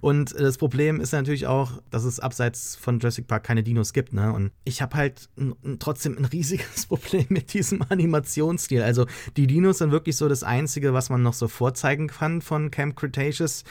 Und 0.00 0.38
das 0.38 0.58
Problem 0.58 1.00
ist 1.00 1.12
natürlich 1.12 1.46
auch, 1.46 1.82
dass 1.90 2.04
es 2.04 2.20
abseits 2.20 2.76
von 2.76 2.98
Jurassic 2.98 3.26
Park 3.26 3.44
keine 3.44 3.62
Dinos 3.62 3.92
gibt. 3.92 4.12
Ne? 4.12 4.32
Und 4.32 4.52
ich 4.64 4.82
habe 4.82 4.96
halt 4.96 5.28
trotzdem 5.78 6.16
ein 6.18 6.24
riesiges 6.32 6.86
Problem 6.86 7.26
mit 7.28 7.52
diesem 7.52 7.82
Animationsstil. 7.88 8.82
Also 8.82 9.06
die 9.36 9.46
Dinos 9.46 9.78
sind 9.78 9.90
wirklich 9.90 10.16
so 10.16 10.28
das 10.28 10.42
Einzige, 10.42 10.94
was 10.94 11.10
man 11.10 11.22
noch 11.22 11.34
so 11.34 11.48
vorzeigen 11.48 12.08
kann 12.08 12.40
von 12.40 12.70
Camp 12.70 12.96
Cretaceous. 12.96 13.64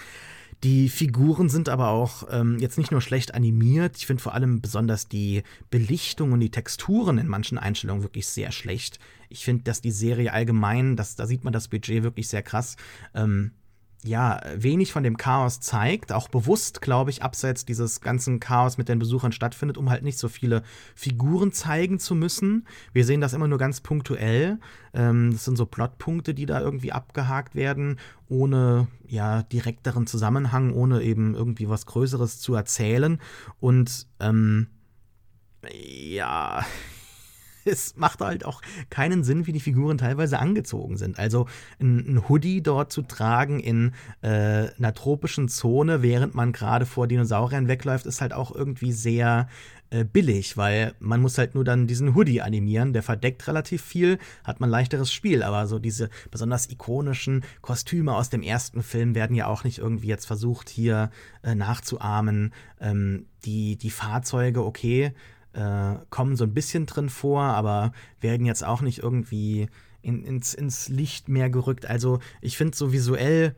Die 0.64 0.88
Figuren 0.88 1.50
sind 1.50 1.68
aber 1.68 1.90
auch 1.90 2.24
ähm, 2.32 2.58
jetzt 2.58 2.78
nicht 2.78 2.90
nur 2.90 3.02
schlecht 3.02 3.34
animiert, 3.34 3.98
ich 3.98 4.06
finde 4.06 4.24
vor 4.24 4.34
allem 4.34 4.62
besonders 4.62 5.10
die 5.10 5.44
Belichtung 5.70 6.32
und 6.32 6.40
die 6.40 6.52
Texturen 6.52 7.18
in 7.18 7.28
manchen 7.28 7.58
Einstellungen 7.58 8.02
wirklich 8.02 8.28
sehr 8.28 8.54
schlecht. 8.54 8.98
Ich 9.28 9.44
finde, 9.44 9.64
dass 9.64 9.82
die 9.82 9.92
Serie 9.92 10.32
allgemein, 10.32 10.96
das, 10.96 11.18
da 11.18 11.28
sieht 11.28 11.44
man 11.44 11.52
das 11.52 11.68
Budget 11.68 12.04
wirklich 12.04 12.30
sehr 12.30 12.44
krass. 12.44 12.78
Ähm, 13.14 13.52
ja, 14.04 14.42
wenig 14.56 14.92
von 14.92 15.04
dem 15.04 15.18
Chaos 15.18 15.60
zeigt, 15.60 16.12
auch 16.12 16.28
bewusst, 16.28 16.82
glaube 16.82 17.10
ich, 17.10 17.24
abseits 17.24 17.66
dieses 17.66 18.02
ganzen 18.02 18.40
Chaos 18.40 18.78
mit 18.78 18.90
den 18.90 19.00
Besuchern 19.00 19.32
stattfindet, 19.32 19.78
um 19.78 19.90
halt 19.90 20.04
nicht 20.04 20.18
so 20.18 20.28
viele 20.28 20.64
Figuren 20.94 21.52
zeigen 21.54 22.00
zu 22.00 22.14
müssen. 22.14 22.68
Wir 22.92 23.06
sehen 23.06 23.22
das 23.22 23.34
immer 23.34 23.48
nur 23.48 23.58
ganz 23.58 23.82
punktuell. 23.82 24.60
Ähm, 24.94 25.32
das 25.32 25.46
sind 25.46 25.58
so 25.58 25.66
Plotpunkte, 25.66 26.34
die 26.34 26.46
da 26.46 26.60
irgendwie 26.60 26.92
abgehakt 26.92 27.56
werden, 27.56 27.98
ohne 28.28 28.88
ja 29.08 29.44
direkteren 29.44 30.06
Zusammenhang, 30.06 30.74
ohne 30.74 31.02
eben 31.02 31.34
irgendwie 31.34 31.70
was 31.70 31.86
Größeres 31.86 32.40
zu 32.40 32.56
erzählen. 32.56 33.20
Und 33.62 34.08
ähm, 34.20 34.68
ja, 35.72 36.66
es 37.72 37.96
macht 37.96 38.22
halt 38.22 38.46
auch 38.46 38.62
keinen 38.90 39.24
Sinn, 39.24 39.48
wie 39.48 39.54
die 39.54 39.60
Figuren 39.60 39.98
teilweise 39.98 40.40
angezogen 40.40 40.98
sind. 40.98 41.20
Also 41.20 41.48
ein, 41.80 42.16
ein 42.16 42.30
Hoodie 42.30 42.62
dort 42.62 42.92
zu 42.92 43.02
tragen 43.02 43.60
in 43.60 43.92
äh, 44.22 44.70
einer 44.78 44.94
tropischen 44.94 45.50
Zone, 45.50 46.02
während 46.02 46.36
man 46.36 46.52
gerade 46.52 46.86
vor 46.86 47.08
Dinosauriern 47.08 47.68
wegläuft, 47.68 48.06
ist 48.06 48.22
halt 48.22 48.34
auch 48.34 48.54
irgendwie 48.54 48.92
sehr 48.92 49.48
äh, 49.94 50.06
billig, 50.06 50.58
weil 50.58 50.96
man 51.00 51.22
muss 51.22 51.38
halt 51.38 51.54
nur 51.54 51.64
dann 51.64 51.86
diesen 51.86 52.16
Hoodie 52.16 52.42
animieren, 52.42 52.94
der 52.94 53.04
verdeckt 53.04 53.48
relativ 53.48 53.84
viel, 53.84 54.18
hat 54.44 54.60
man 54.60 54.72
leichteres 54.72 55.14
Spiel, 55.14 55.44
aber 55.44 55.68
so 55.68 55.78
diese 55.78 56.10
besonders 56.32 56.68
ikonischen 56.72 57.44
Kostüme 57.62 58.16
aus 58.16 58.32
dem 58.32 58.42
ersten 58.42 58.82
Film 58.82 59.14
werden 59.14 59.36
ja 59.36 59.46
auch 59.46 59.64
nicht 59.64 59.78
irgendwie 59.78 60.08
jetzt 60.08 60.26
versucht 60.26 60.70
hier 60.70 61.12
äh, 61.44 61.54
nachzuahmen. 61.54 62.54
Ähm, 62.82 63.28
die, 63.46 63.76
die 63.76 63.92
Fahrzeuge, 63.92 64.66
okay, 64.66 65.14
äh, 65.54 65.96
kommen 66.10 66.36
so 66.36 66.44
ein 66.44 66.54
bisschen 66.54 66.86
drin 66.86 67.10
vor, 67.10 67.44
aber 67.44 67.94
werden 68.20 68.46
jetzt 68.46 68.64
auch 68.66 68.82
nicht 68.82 69.00
irgendwie 69.00 69.68
in, 70.02 70.24
ins, 70.24 70.54
ins 70.54 70.90
Licht 70.90 71.30
mehr 71.30 71.50
gerückt. 71.50 71.86
Also 71.86 72.20
ich 72.42 72.58
finde 72.58 72.76
so 72.76 72.92
visuell, 72.92 73.56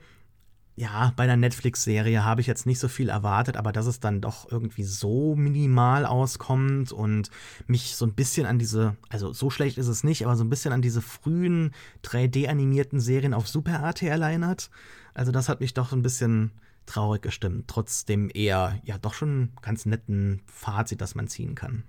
ja, 0.78 1.14
bei 1.16 1.24
einer 1.24 1.38
Netflix-Serie 1.38 2.26
habe 2.26 2.42
ich 2.42 2.48
jetzt 2.48 2.66
nicht 2.66 2.80
so 2.80 2.90
viel 2.90 3.08
erwartet, 3.08 3.56
aber 3.56 3.72
dass 3.72 3.86
es 3.86 4.02
dann 4.02 4.20
doch 4.20 4.52
irgendwie 4.52 4.84
so 4.84 5.36
minimal 5.36 6.06
auskommt 6.06 6.92
und 6.92 7.30
mich 7.66 7.96
so 7.96 8.06
ein 8.06 8.14
bisschen 8.14 8.46
an 8.46 8.60
diese, 8.60 8.98
also 9.10 9.32
so 9.32 9.50
schlecht 9.50 9.78
ist 9.78 9.88
es 9.88 10.04
nicht, 10.04 10.26
aber 10.26 10.36
so 10.36 10.44
ein 10.44 10.50
bisschen 10.50 10.74
an 10.74 10.82
diese 10.82 11.02
frühen 11.02 11.72
3D-animierten 12.04 13.00
Serien 13.00 13.34
auf 13.34 13.48
Super 13.48 13.80
RTL 13.80 14.22
erinnert. 14.22 14.70
Also 15.14 15.32
das 15.32 15.48
hat 15.48 15.62
mich 15.62 15.74
doch 15.74 15.94
ein 15.94 16.02
bisschen 16.02 16.52
traurig 16.86 17.22
gestimmt, 17.22 17.68
trotzdem 17.68 18.30
eher, 18.34 18.80
ja, 18.84 18.98
doch 18.98 19.14
schon 19.14 19.52
ganz 19.62 19.86
netten 19.86 20.42
Fazit, 20.46 21.02
das 21.02 21.16
man 21.16 21.28
ziehen 21.28 21.56
kann. 21.56 21.84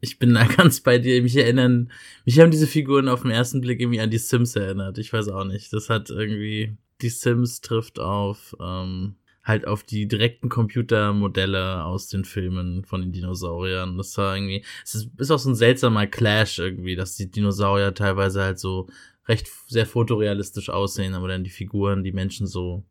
Ich 0.00 0.18
bin 0.18 0.34
da 0.34 0.44
ganz 0.56 0.80
bei 0.80 0.98
dir. 0.98 1.22
Mich 1.22 1.36
erinnern, 1.36 1.90
mich 2.24 2.38
haben 2.40 2.50
diese 2.50 2.66
Figuren 2.66 3.08
auf 3.08 3.22
den 3.22 3.30
ersten 3.30 3.60
Blick 3.60 3.80
irgendwie 3.80 4.00
an 4.00 4.10
die 4.10 4.18
Sims 4.18 4.56
erinnert. 4.56 4.98
Ich 4.98 5.12
weiß 5.12 5.28
auch 5.28 5.44
nicht. 5.44 5.72
Das 5.72 5.88
hat 5.88 6.10
irgendwie, 6.10 6.76
die 7.00 7.08
Sims 7.08 7.60
trifft 7.60 7.98
auf, 7.98 8.54
ähm, 8.60 9.14
halt 9.44 9.66
auf 9.66 9.82
die 9.82 10.06
direkten 10.06 10.48
Computermodelle 10.48 11.84
aus 11.84 12.08
den 12.08 12.24
Filmen 12.24 12.84
von 12.84 13.00
den 13.00 13.12
Dinosauriern. 13.12 13.96
Das 13.96 14.16
war 14.18 14.36
irgendwie, 14.36 14.64
es 14.84 14.94
ist, 14.94 15.08
ist 15.18 15.30
auch 15.30 15.38
so 15.38 15.50
ein 15.50 15.56
seltsamer 15.56 16.06
Clash 16.06 16.58
irgendwie, 16.58 16.94
dass 16.94 17.16
die 17.16 17.30
Dinosaurier 17.30 17.94
teilweise 17.94 18.42
halt 18.42 18.58
so 18.58 18.88
recht 19.28 19.48
sehr 19.68 19.86
fotorealistisch 19.86 20.68
aussehen, 20.68 21.14
aber 21.14 21.28
dann 21.28 21.44
die 21.44 21.50
Figuren, 21.50 22.04
die 22.04 22.12
Menschen 22.12 22.46
so 22.46 22.84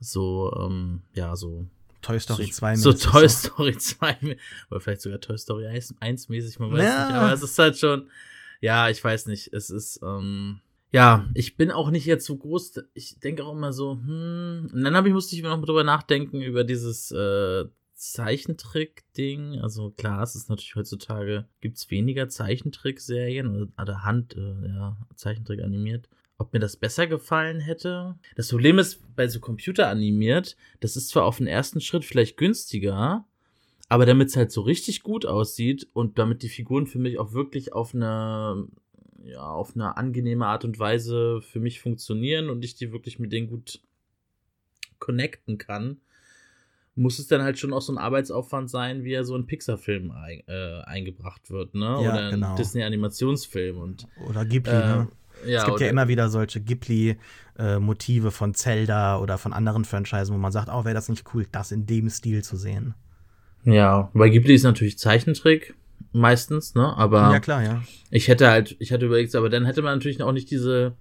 so, 0.00 0.52
ähm, 0.58 1.02
ja, 1.14 1.36
so. 1.36 1.66
Toy 2.02 2.20
Story 2.20 2.50
2 2.50 2.76
So, 2.76 2.92
so 2.92 3.10
Toy 3.10 3.28
Story 3.28 3.76
2 3.76 4.36
oder 4.70 4.80
vielleicht 4.80 5.02
sogar 5.02 5.20
Toy 5.20 5.36
Story 5.36 5.66
1, 5.66 6.28
mäßig, 6.28 6.58
man 6.58 6.72
weiß 6.72 6.84
ja. 6.84 7.06
nicht, 7.06 7.16
aber 7.16 7.32
es 7.32 7.42
ist 7.42 7.58
halt 7.58 7.78
schon, 7.78 8.08
ja, 8.60 8.88
ich 8.88 9.02
weiß 9.02 9.26
nicht, 9.26 9.52
es 9.52 9.70
ist, 9.70 10.00
ähm, 10.02 10.60
ja, 10.92 11.28
ich 11.34 11.56
bin 11.56 11.72
auch 11.72 11.90
nicht 11.90 12.06
jetzt 12.06 12.26
so 12.26 12.36
groß, 12.36 12.80
ich 12.94 13.18
denke 13.18 13.44
auch 13.44 13.52
immer 13.52 13.72
so, 13.72 13.92
hm, 13.92 14.70
und 14.72 14.84
dann 14.84 14.94
habe 14.94 15.08
ich, 15.08 15.14
musste 15.14 15.34
ich 15.34 15.42
mir 15.42 15.48
noch 15.48 15.64
drüber 15.64 15.82
nachdenken, 15.84 16.42
über 16.42 16.62
dieses, 16.62 17.10
äh, 17.10 17.64
Zeichentrick-Ding. 17.96 19.60
Also 19.62 19.90
klar, 19.90 20.22
es 20.22 20.36
ist 20.36 20.50
natürlich 20.50 20.76
heutzutage, 20.76 21.48
gibt 21.62 21.78
es 21.78 21.90
weniger 21.90 22.28
Zeichentrickserien 22.28 23.48
oder, 23.48 23.72
oder 23.82 24.04
Hand, 24.04 24.36
äh, 24.36 24.68
ja, 24.68 24.98
Zeichentrick 25.16 25.62
animiert 25.62 26.08
ob 26.38 26.52
mir 26.52 26.58
das 26.58 26.76
besser 26.76 27.06
gefallen 27.06 27.60
hätte. 27.60 28.16
Das 28.34 28.50
Problem 28.50 28.78
ist, 28.78 29.00
bei 29.16 29.26
so 29.28 29.40
Computer 29.40 29.88
animiert, 29.88 30.56
das 30.80 30.96
ist 30.96 31.08
zwar 31.08 31.24
auf 31.24 31.38
den 31.38 31.46
ersten 31.46 31.80
Schritt 31.80 32.04
vielleicht 32.04 32.36
günstiger, 32.36 33.24
aber 33.88 34.06
damit 34.06 34.28
es 34.28 34.36
halt 34.36 34.52
so 34.52 34.60
richtig 34.62 35.02
gut 35.02 35.24
aussieht 35.26 35.88
und 35.92 36.18
damit 36.18 36.42
die 36.42 36.48
Figuren 36.48 36.86
für 36.86 36.98
mich 36.98 37.18
auch 37.18 37.32
wirklich 37.32 37.72
auf 37.72 37.94
eine 37.94 38.68
ja, 39.26 39.42
auf 39.42 39.74
eine 39.74 39.96
angenehme 39.96 40.46
Art 40.46 40.64
und 40.64 40.78
Weise 40.78 41.40
für 41.42 41.58
mich 41.58 41.80
funktionieren 41.80 42.48
und 42.48 42.64
ich 42.64 42.76
die 42.76 42.92
wirklich 42.92 43.18
mit 43.18 43.32
denen 43.32 43.48
gut 43.48 43.80
connecten 44.98 45.58
kann, 45.58 46.00
muss 46.94 47.18
es 47.18 47.26
dann 47.26 47.42
halt 47.42 47.58
schon 47.58 47.72
auch 47.72 47.82
so 47.82 47.92
ein 47.92 47.98
Arbeitsaufwand 47.98 48.70
sein, 48.70 49.04
wie 49.04 49.12
er 49.12 49.24
so 49.24 49.34
ein 49.36 49.46
Pixar-Film 49.46 50.12
ein, 50.12 50.42
äh, 50.46 50.80
eingebracht 50.84 51.50
wird, 51.50 51.74
ne? 51.74 51.84
Ja, 51.84 51.98
oder 51.98 52.26
ein 52.26 52.30
genau. 52.32 52.56
Disney-Animationsfilm 52.56 53.78
und 53.78 54.06
oder 54.28 54.44
Ghibli, 54.44 54.72
äh, 54.72 54.86
ne? 54.86 55.08
Ja, 55.44 55.60
es 55.60 55.64
gibt 55.66 55.80
ja 55.80 55.88
immer 55.88 56.08
wieder 56.08 56.28
solche 56.28 56.60
Ghibli-Motive 56.60 58.30
von 58.30 58.54
Zelda 58.54 59.18
oder 59.18 59.38
von 59.38 59.52
anderen 59.52 59.84
Franchisen, 59.84 60.34
wo 60.34 60.38
man 60.38 60.52
sagt, 60.52 60.68
oh, 60.70 60.84
wäre 60.84 60.94
das 60.94 61.08
nicht 61.08 61.24
cool, 61.34 61.46
das 61.52 61.72
in 61.72 61.86
dem 61.86 62.08
Stil 62.08 62.42
zu 62.42 62.56
sehen. 62.56 62.94
Ja, 63.64 64.10
bei 64.14 64.28
Ghibli 64.28 64.54
ist 64.54 64.62
natürlich 64.62 64.98
Zeichentrick 64.98 65.74
meistens, 66.12 66.74
ne? 66.74 66.96
Aber 66.96 67.32
ja 67.32 67.40
klar, 67.40 67.62
ja. 67.62 67.82
Ich 68.10 68.28
hätte 68.28 68.48
halt, 68.48 68.76
ich 68.78 68.92
hatte 68.92 69.06
überlegt, 69.06 69.34
aber 69.34 69.50
dann 69.50 69.66
hätte 69.66 69.82
man 69.82 69.96
natürlich 69.96 70.22
auch 70.22 70.32
nicht 70.32 70.50
diese 70.50 70.94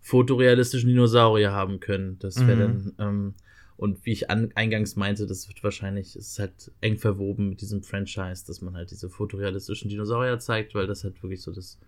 fotorealistischen 0.00 0.88
Dinosaurier 0.88 1.52
haben 1.52 1.80
können. 1.80 2.18
Das 2.18 2.46
wäre 2.46 2.68
mhm. 2.68 2.92
dann 2.98 3.08
ähm, 3.08 3.34
und 3.76 4.06
wie 4.06 4.12
ich 4.12 4.30
an, 4.30 4.52
eingangs 4.54 4.96
meinte, 4.96 5.26
das 5.26 5.48
wird 5.48 5.62
wahrscheinlich, 5.62 6.16
es 6.16 6.28
ist 6.28 6.38
halt 6.38 6.72
eng 6.80 6.96
verwoben 6.96 7.50
mit 7.50 7.60
diesem 7.60 7.82
Franchise, 7.82 8.46
dass 8.46 8.62
man 8.62 8.74
halt 8.74 8.90
diese 8.90 9.10
fotorealistischen 9.10 9.90
Dinosaurier 9.90 10.38
zeigt, 10.38 10.74
weil 10.74 10.86
das 10.86 11.04
halt 11.04 11.22
wirklich 11.22 11.42
so 11.42 11.52
das 11.52 11.78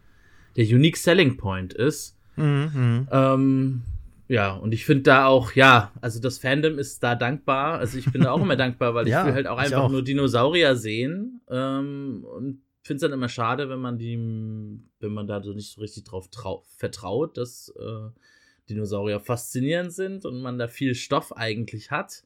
der 0.57 0.65
unique 0.65 0.97
selling 0.97 1.37
point 1.37 1.73
ist. 1.75 2.17
Mhm. 2.37 3.09
Ähm, 3.11 3.83
ja, 4.29 4.53
und 4.53 4.73
ich 4.73 4.85
finde 4.85 5.05
da 5.05 5.27
auch, 5.27 5.53
ja, 5.53 5.93
also 6.01 6.21
das 6.21 6.39
Fandom 6.39 6.79
ist 6.79 7.03
da 7.03 7.15
dankbar. 7.15 7.79
Also 7.79 7.99
ich 7.99 8.11
bin 8.13 8.23
da 8.23 8.33
auch 8.33 8.41
immer 8.41 8.57
dankbar, 8.57 8.95
weil 8.95 9.07
ich 9.07 9.13
ja, 9.13 9.25
will 9.25 9.33
halt 9.33 9.47
auch 9.47 9.59
einfach 9.59 9.85
auch. 9.85 9.91
nur 9.91 10.03
Dinosaurier 10.03 10.77
sehen. 10.77 11.41
Ähm, 11.49 12.25
und 12.25 12.61
finde 12.89 12.97
es 12.97 13.03
dann 13.03 13.13
immer 13.13 13.29
schade, 13.29 13.69
wenn 13.69 13.81
man 13.81 13.99
die, 13.99 14.17
wenn 15.01 15.13
man 15.13 15.27
da 15.27 15.43
so 15.43 15.53
nicht 15.53 15.71
so 15.71 15.81
richtig 15.81 16.05
drauf 16.05 16.29
vertraut, 16.77 17.37
dass 17.37 17.73
äh, 17.79 18.11
Dinosaurier 18.69 19.21
faszinierend 19.21 19.93
sind 19.93 20.25
und 20.25 20.41
man 20.41 20.59
da 20.59 20.69
viel 20.69 20.95
Stoff 20.95 21.37
eigentlich 21.37 21.91
hat. 21.91 22.25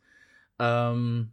Ähm, 0.59 1.33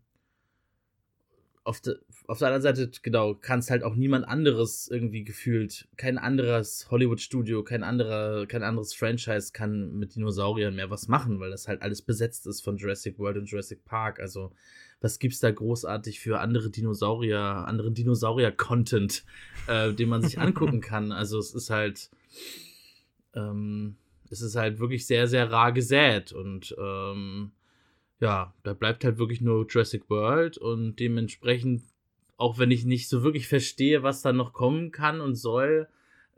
auf, 1.64 1.82
de, 1.82 1.96
auf 2.28 2.40
der 2.40 2.48
anderen 2.48 2.62
Seite, 2.62 2.92
genau, 3.02 3.36
kann 3.36 3.60
es 3.60 3.70
halt 3.70 3.84
auch 3.84 3.96
niemand 3.96 4.28
anderes 4.28 4.88
irgendwie 4.88 5.24
gefühlt, 5.24 5.88
kein 5.98 6.18
anderes 6.18 6.88
Hollywood-Studio, 6.90 7.64
kein 7.64 7.84
anderer, 7.84 8.48
kein 8.48 8.64
anderes 8.64 8.94
Franchise 8.94 9.52
kann 9.54 9.94
mit 9.94 10.16
Dinosauriern 10.16 10.76
mehr 10.76 10.90
was 10.90 11.08
machen, 11.08 11.40
weil 11.40 11.52
das 11.52 11.68
halt 11.68 11.82
alles 11.82 12.02
besetzt 12.02 12.48
ist 12.48 12.62
von 12.62 12.78
Jurassic 12.78 13.20
World 13.20 13.38
und 13.38 13.46
Jurassic 13.46 13.84
Park. 13.86 14.20
Also, 14.20 14.52
was 15.02 15.20
gibt's 15.20 15.40
da 15.40 15.52
großartig 15.52 16.20
für 16.20 16.40
andere 16.40 16.70
Dinosaurier, 16.70 17.40
anderen 17.40 17.94
Dinosaurier-Content, 17.94 19.26
äh, 19.68 19.94
den 19.94 20.10
man 20.10 20.22
sich 20.22 20.40
angucken 20.40 20.82
kann? 20.82 21.12
Also, 21.12 21.40
es 21.40 21.54
ist 21.54 21.70
halt, 21.70 22.10
ähm, 23.36 23.98
es 24.30 24.42
ist 24.42 24.56
halt 24.56 24.80
wirklich 24.80 25.06
sehr, 25.06 25.28
sehr 25.28 25.52
rar 25.52 25.72
gesät 25.72 26.32
und 26.32 26.76
ähm, 26.80 27.52
ja, 28.20 28.54
da 28.64 28.74
bleibt 28.74 29.04
halt 29.04 29.18
wirklich 29.18 29.42
nur 29.42 29.66
Jurassic 29.68 30.10
World 30.10 30.58
und 30.58 30.98
dementsprechend, 31.00 31.84
auch 32.38 32.58
wenn 32.58 32.72
ich 32.72 32.86
nicht 32.86 33.10
so 33.10 33.24
wirklich 33.24 33.48
verstehe, 33.48 34.04
was 34.04 34.22
da 34.22 34.34
noch 34.34 34.54
kommen 34.54 34.92
kann 34.92 35.22
und 35.22 35.36
soll, 35.36 35.88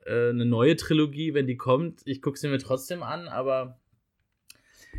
äh, 0.06 0.30
eine 0.30 0.46
neue 0.46 0.76
Trilogie, 0.76 1.34
wenn 1.34 1.48
die 1.48 1.58
kommt, 1.58 2.02
ich 2.06 2.22
gucke 2.22 2.38
sie 2.38 2.48
mir 2.48 2.60
trotzdem 2.60 3.04
an, 3.04 3.28
aber 3.28 3.80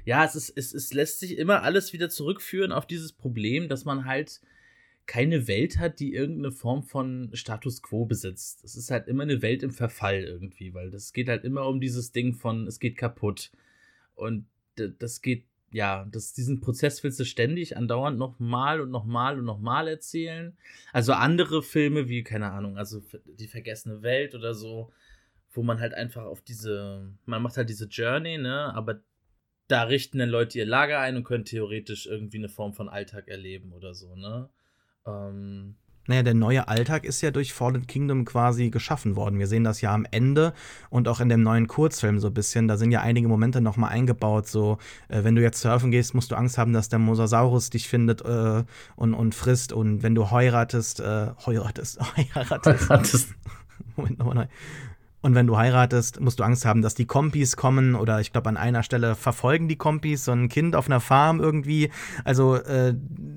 ja, 0.04 0.24
es, 0.24 0.34
ist, 0.34 0.52
es, 0.56 0.74
es 0.74 0.92
lässt 0.92 1.20
sich 1.20 1.38
immer 1.38 1.62
alles 1.62 1.92
wieder 1.92 2.08
zurückführen 2.08 2.72
auf 2.72 2.86
dieses 2.86 3.12
Problem, 3.12 3.68
dass 3.68 3.84
man 3.84 4.04
halt 4.04 4.40
keine 5.06 5.48
Welt 5.48 5.78
hat, 5.78 6.00
die 6.00 6.14
irgendeine 6.14 6.52
Form 6.52 6.82
von 6.82 7.30
Status 7.34 7.82
quo 7.82 8.06
besitzt. 8.06 8.64
Es 8.64 8.76
ist 8.76 8.90
halt 8.90 9.08
immer 9.08 9.24
eine 9.24 9.42
Welt 9.42 9.62
im 9.62 9.70
Verfall 9.70 10.22
irgendwie, 10.22 10.74
weil 10.74 10.90
das 10.90 11.12
geht 11.12 11.28
halt 11.28 11.44
immer 11.44 11.66
um 11.66 11.80
dieses 11.80 12.12
Ding 12.12 12.34
von, 12.34 12.66
es 12.66 12.78
geht 12.78 12.96
kaputt. 12.96 13.50
Und 14.14 14.46
das 14.76 15.20
geht, 15.20 15.44
ja, 15.72 16.06
das, 16.10 16.32
diesen 16.34 16.60
Prozess 16.60 17.02
willst 17.02 17.18
du 17.18 17.24
ständig 17.24 17.76
andauernd 17.76 18.18
nochmal 18.18 18.80
und 18.80 18.90
nochmal 18.90 19.38
und 19.38 19.44
nochmal 19.44 19.88
erzählen. 19.88 20.56
Also 20.92 21.14
andere 21.14 21.62
Filme 21.62 22.08
wie, 22.08 22.22
keine 22.22 22.52
Ahnung, 22.52 22.78
also 22.78 23.02
die 23.24 23.48
vergessene 23.48 24.02
Welt 24.02 24.34
oder 24.34 24.54
so, 24.54 24.92
wo 25.52 25.62
man 25.62 25.80
halt 25.80 25.94
einfach 25.94 26.24
auf 26.24 26.42
diese, 26.42 27.10
man 27.24 27.42
macht 27.42 27.56
halt 27.56 27.68
diese 27.70 27.86
Journey, 27.86 28.38
ne, 28.38 28.74
aber 28.74 29.00
da 29.68 29.84
richten 29.84 30.18
dann 30.18 30.28
Leute 30.28 30.58
ihr 30.58 30.66
Lager 30.66 31.00
ein 31.00 31.16
und 31.16 31.24
können 31.24 31.44
theoretisch 31.44 32.06
irgendwie 32.06 32.38
eine 32.38 32.48
Form 32.50 32.74
von 32.74 32.88
Alltag 32.88 33.28
erleben 33.28 33.72
oder 33.72 33.94
so, 33.94 34.14
ne. 34.14 34.50
Ähm, 35.06 35.76
naja, 36.06 36.22
der 36.22 36.34
neue 36.34 36.66
Alltag 36.66 37.04
ist 37.04 37.20
ja 37.20 37.30
durch 37.30 37.52
Fallen 37.52 37.86
Kingdom 37.86 38.24
quasi 38.24 38.70
geschaffen 38.70 39.14
worden. 39.14 39.38
Wir 39.38 39.46
sehen 39.46 39.62
das 39.62 39.80
ja 39.80 39.94
am 39.94 40.04
Ende 40.10 40.52
und 40.90 41.06
auch 41.06 41.20
in 41.20 41.28
dem 41.28 41.42
neuen 41.42 41.68
Kurzfilm 41.68 42.18
so 42.18 42.26
ein 42.28 42.34
bisschen. 42.34 42.66
Da 42.66 42.76
sind 42.76 42.90
ja 42.90 43.02
einige 43.02 43.28
Momente 43.28 43.60
nochmal 43.60 43.90
eingebaut. 43.90 44.48
So, 44.48 44.78
äh, 45.08 45.22
wenn 45.22 45.36
du 45.36 45.42
jetzt 45.42 45.60
surfen 45.60 45.92
gehst, 45.92 46.14
musst 46.14 46.32
du 46.32 46.34
Angst 46.34 46.58
haben, 46.58 46.72
dass 46.72 46.88
der 46.88 46.98
Mosasaurus 46.98 47.70
dich 47.70 47.88
findet 47.88 48.22
äh, 48.22 48.64
und, 48.96 49.14
und 49.14 49.34
frisst. 49.34 49.72
Und 49.72 50.02
wenn 50.02 50.16
du 50.16 50.30
heiratest, 50.30 50.98
äh, 51.00 51.28
heiratest, 51.46 52.00
heiratest. 52.16 53.28
Moment 53.96 54.18
nochmal. 54.18 54.48
Und 55.22 55.36
wenn 55.36 55.46
du 55.46 55.56
heiratest, 55.56 56.20
musst 56.20 56.40
du 56.40 56.42
Angst 56.42 56.64
haben, 56.64 56.82
dass 56.82 56.94
die 56.94 57.06
Kompis 57.06 57.56
kommen 57.56 57.94
oder 57.94 58.20
ich 58.20 58.32
glaube 58.32 58.48
an 58.48 58.56
einer 58.56 58.82
Stelle 58.82 59.14
verfolgen 59.14 59.68
die 59.68 59.76
Kompis 59.76 60.24
so 60.24 60.32
ein 60.32 60.48
Kind 60.48 60.74
auf 60.74 60.86
einer 60.86 61.00
Farm 61.00 61.40
irgendwie. 61.40 61.90
Also 62.24 62.56
äh, 62.56 62.94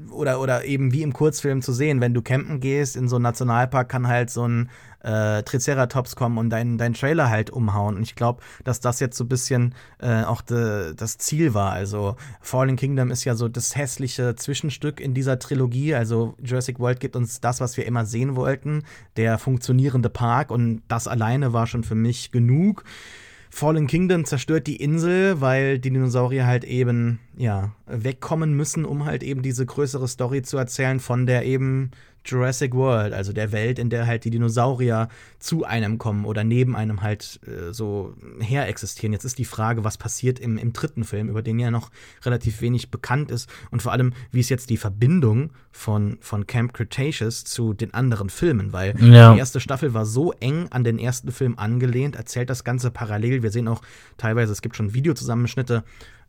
oder 0.09 0.41
oder 0.41 0.65
eben 0.65 0.91
wie 0.93 1.03
im 1.03 1.13
Kurzfilm 1.13 1.61
zu 1.61 1.73
sehen, 1.73 2.01
wenn 2.01 2.15
du 2.15 2.23
campen 2.23 2.59
gehst 2.59 2.95
in 2.95 3.07
so 3.07 3.17
einen 3.17 3.23
Nationalpark, 3.23 3.87
kann 3.87 4.07
halt 4.07 4.31
so 4.31 4.47
ein 4.47 4.69
äh, 5.05 5.43
Triceratops 5.43 6.15
kommen 6.15 6.37
und 6.37 6.49
deinen 6.49 6.77
dein 6.77 6.93
Trailer 6.93 7.29
halt 7.29 7.51
umhauen. 7.51 7.95
Und 7.95 8.03
ich 8.03 8.15
glaube, 8.15 8.41
dass 8.63 8.79
das 8.79 8.99
jetzt 8.99 9.17
so 9.17 9.23
ein 9.23 9.29
bisschen 9.29 9.75
äh, 9.99 10.23
auch 10.23 10.41
de, 10.41 10.95
das 10.95 11.17
Ziel 11.17 11.53
war. 11.53 11.71
Also 11.71 12.15
Fallen 12.41 12.75
Kingdom 12.75 13.11
ist 13.11 13.23
ja 13.23 13.35
so 13.35 13.47
das 13.47 13.75
hässliche 13.75 14.35
Zwischenstück 14.35 14.99
in 14.99 15.13
dieser 15.13 15.37
Trilogie. 15.37 15.93
Also 15.93 16.35
Jurassic 16.43 16.79
World 16.79 16.99
gibt 16.99 17.15
uns 17.15 17.39
das, 17.39 17.61
was 17.61 17.77
wir 17.77 17.85
immer 17.85 18.05
sehen 18.05 18.35
wollten, 18.35 18.83
der 19.15 19.37
funktionierende 19.37 20.09
Park. 20.09 20.49
Und 20.49 20.81
das 20.87 21.07
alleine 21.07 21.53
war 21.53 21.67
schon 21.67 21.83
für 21.83 21.95
mich 21.95 22.31
genug. 22.31 22.83
Fallen 23.51 23.87
Kingdom 23.87 24.25
zerstört 24.25 24.67
die 24.67 24.75
Insel, 24.75 25.39
weil 25.39 25.79
die 25.79 25.89
Dinosaurier 25.89 26.45
halt 26.45 26.65
eben, 26.65 27.19
ja, 27.37 27.71
wegkommen 27.85 28.53
müssen, 28.53 28.83
um 28.83 29.05
halt 29.05 29.23
eben 29.23 29.43
diese 29.43 29.65
größere 29.65 30.09
Story 30.09 30.41
zu 30.41 30.57
erzählen 30.57 30.99
von 30.99 31.25
der 31.25 31.45
eben 31.45 31.91
Jurassic 32.25 32.73
World, 32.73 33.13
also 33.13 33.33
der 33.33 33.51
Welt, 33.51 33.79
in 33.79 33.89
der 33.89 34.07
halt 34.07 34.25
die 34.25 34.29
Dinosaurier 34.29 35.09
zu 35.39 35.63
einem 35.63 35.97
kommen 35.97 36.25
oder 36.25 36.43
neben 36.43 36.75
einem 36.75 37.01
halt 37.01 37.39
äh, 37.45 37.73
so 37.73 38.15
her 38.39 38.67
existieren. 38.67 39.13
Jetzt 39.13 39.25
ist 39.25 39.37
die 39.37 39.45
Frage, 39.45 39.83
was 39.83 39.97
passiert 39.97 40.39
im, 40.39 40.57
im 40.57 40.73
dritten 40.73 41.03
Film, 41.03 41.29
über 41.29 41.41
den 41.41 41.59
ja 41.59 41.71
noch 41.71 41.91
relativ 42.23 42.61
wenig 42.61 42.89
bekannt 42.91 43.31
ist 43.31 43.49
und 43.71 43.81
vor 43.81 43.91
allem, 43.91 44.13
wie 44.31 44.39
ist 44.39 44.49
jetzt 44.49 44.69
die 44.69 44.77
Verbindung 44.77 45.51
von, 45.71 46.17
von 46.21 46.47
Camp 46.47 46.73
Cretaceous 46.73 47.43
zu 47.43 47.73
den 47.73 47.93
anderen 47.93 48.29
Filmen, 48.29 48.73
weil 48.73 48.95
ja. 48.99 49.33
die 49.33 49.39
erste 49.39 49.59
Staffel 49.59 49.93
war 49.93 50.05
so 50.05 50.31
eng 50.33 50.67
an 50.71 50.83
den 50.83 50.99
ersten 50.99 51.31
Film 51.31 51.57
angelehnt, 51.57 52.15
erzählt 52.15 52.49
das 52.49 52.63
Ganze 52.63 52.91
parallel. 52.91 53.43
Wir 53.43 53.51
sehen 53.51 53.67
auch 53.67 53.81
teilweise, 54.17 54.51
es 54.51 54.61
gibt 54.61 54.75
schon 54.75 54.93
Videozusammenschnitte 54.93 55.83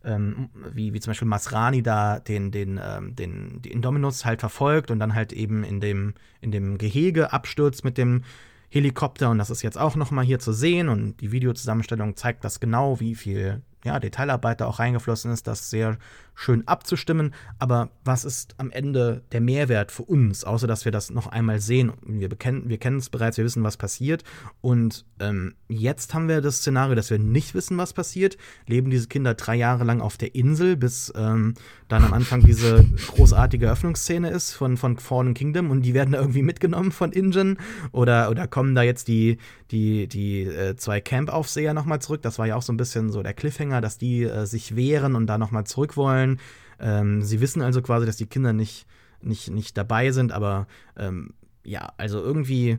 ähm, 0.06 0.48
wie, 0.72 0.94
wie 0.94 1.00
zum 1.00 1.10
Beispiel 1.10 1.28
Masrani 1.28 1.82
da 1.82 2.20
den, 2.20 2.50
den, 2.50 2.80
ähm, 2.82 3.14
den, 3.14 3.60
die 3.60 3.72
Indominus 3.72 4.24
halt 4.24 4.40
verfolgt 4.40 4.90
und 4.90 5.00
dann 5.00 5.14
halt 5.14 5.32
eben 5.32 5.64
in 5.64 5.80
dem, 5.80 6.14
in 6.40 6.52
dem 6.52 6.78
Gehege 6.78 7.32
abstürzt 7.32 7.84
mit 7.84 7.98
dem 7.98 8.22
Helikopter. 8.68 9.30
Und 9.30 9.38
das 9.38 9.50
ist 9.50 9.62
jetzt 9.62 9.78
auch 9.78 9.96
nochmal 9.96 10.24
hier 10.24 10.38
zu 10.38 10.52
sehen. 10.52 10.88
Und 10.88 11.20
die 11.20 11.32
Videozusammenstellung 11.32 12.16
zeigt 12.16 12.44
das 12.44 12.60
genau, 12.60 13.00
wie 13.00 13.14
viel 13.14 13.62
ja, 13.84 13.98
Detailarbeit 14.00 14.60
da 14.60 14.66
auch 14.66 14.78
reingeflossen 14.78 15.32
ist, 15.32 15.46
das 15.46 15.70
sehr 15.70 15.98
schön 16.36 16.68
abzustimmen. 16.68 17.34
Aber 17.58 17.90
was 18.04 18.24
ist 18.24 18.54
am 18.58 18.70
Ende 18.70 19.22
der 19.32 19.40
Mehrwert 19.40 19.90
für 19.90 20.04
uns, 20.04 20.44
außer 20.44 20.68
dass 20.68 20.84
wir 20.84 20.92
das 20.92 21.10
noch 21.10 21.26
einmal 21.26 21.58
sehen? 21.58 21.92
Wir, 22.06 22.30
wir 22.30 22.78
kennen 22.78 22.98
es 22.98 23.10
bereits, 23.10 23.38
wir 23.38 23.44
wissen, 23.44 23.64
was 23.64 23.76
passiert. 23.76 24.22
Und 24.60 25.04
ähm, 25.18 25.54
jetzt 25.66 26.14
haben 26.14 26.28
wir 26.28 26.40
das 26.42 26.58
Szenario, 26.58 26.94
dass 26.94 27.10
wir 27.10 27.18
nicht 27.18 27.54
wissen, 27.54 27.78
was 27.78 27.94
passiert. 27.94 28.36
Leben 28.66 28.90
diese 28.90 29.08
Kinder 29.08 29.34
drei 29.34 29.56
Jahre 29.56 29.84
lang 29.84 30.00
auf 30.00 30.18
der 30.18 30.34
Insel, 30.34 30.76
bis 30.76 31.12
ähm, 31.16 31.54
dann 31.88 32.04
am 32.04 32.12
Anfang 32.12 32.44
diese 32.44 32.84
großartige 33.08 33.70
Öffnungsszene 33.70 34.28
ist 34.30 34.52
von, 34.52 34.76
von 34.76 34.98
Fallen 34.98 35.34
Kingdom 35.34 35.70
und 35.70 35.82
die 35.82 35.94
werden 35.94 36.12
da 36.12 36.18
irgendwie 36.20 36.42
mitgenommen 36.42 36.92
von 36.92 37.12
Ingen 37.12 37.58
oder, 37.92 38.30
oder 38.30 38.46
kommen 38.46 38.74
da 38.74 38.82
jetzt 38.82 39.08
die, 39.08 39.38
die, 39.70 40.06
die 40.06 40.42
äh, 40.42 40.76
zwei 40.76 41.00
Camp-Aufseher 41.00 41.72
nochmal 41.72 42.00
zurück. 42.00 42.22
Das 42.22 42.38
war 42.38 42.46
ja 42.46 42.56
auch 42.56 42.62
so 42.62 42.72
ein 42.72 42.76
bisschen 42.76 43.10
so 43.10 43.22
der 43.22 43.34
Cliffhanger, 43.34 43.80
dass 43.80 43.96
die 43.96 44.24
äh, 44.24 44.44
sich 44.44 44.76
wehren 44.76 45.14
und 45.14 45.26
da 45.26 45.38
nochmal 45.38 45.64
zurück 45.64 45.96
wollen 45.96 46.25
wollen. 46.26 46.40
Ähm, 46.78 47.22
sie 47.22 47.40
wissen 47.40 47.62
also 47.62 47.82
quasi, 47.82 48.06
dass 48.06 48.16
die 48.16 48.26
Kinder 48.26 48.52
nicht, 48.52 48.86
nicht, 49.20 49.50
nicht 49.50 49.76
dabei 49.76 50.10
sind, 50.10 50.32
aber 50.32 50.66
ähm, 50.96 51.34
ja, 51.64 51.92
also 51.96 52.20
irgendwie 52.20 52.78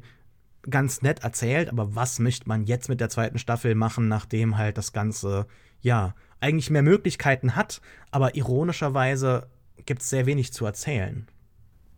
ganz 0.69 1.01
nett 1.01 1.23
erzählt, 1.23 1.69
aber 1.69 1.95
was 1.95 2.19
möchte 2.19 2.47
man 2.47 2.63
jetzt 2.63 2.89
mit 2.89 2.99
der 2.99 3.09
zweiten 3.09 3.39
Staffel 3.39 3.73
machen, 3.75 4.07
nachdem 4.07 4.57
halt 4.57 4.77
das 4.77 4.91
Ganze, 4.91 5.47
ja, 5.81 6.13
eigentlich 6.39 6.69
mehr 6.69 6.83
Möglichkeiten 6.83 7.55
hat, 7.55 7.81
aber 8.11 8.35
ironischerweise 8.35 9.47
gibt 9.85 10.01
es 10.01 10.09
sehr 10.09 10.25
wenig 10.25 10.53
zu 10.53 10.65
erzählen. 10.65 11.27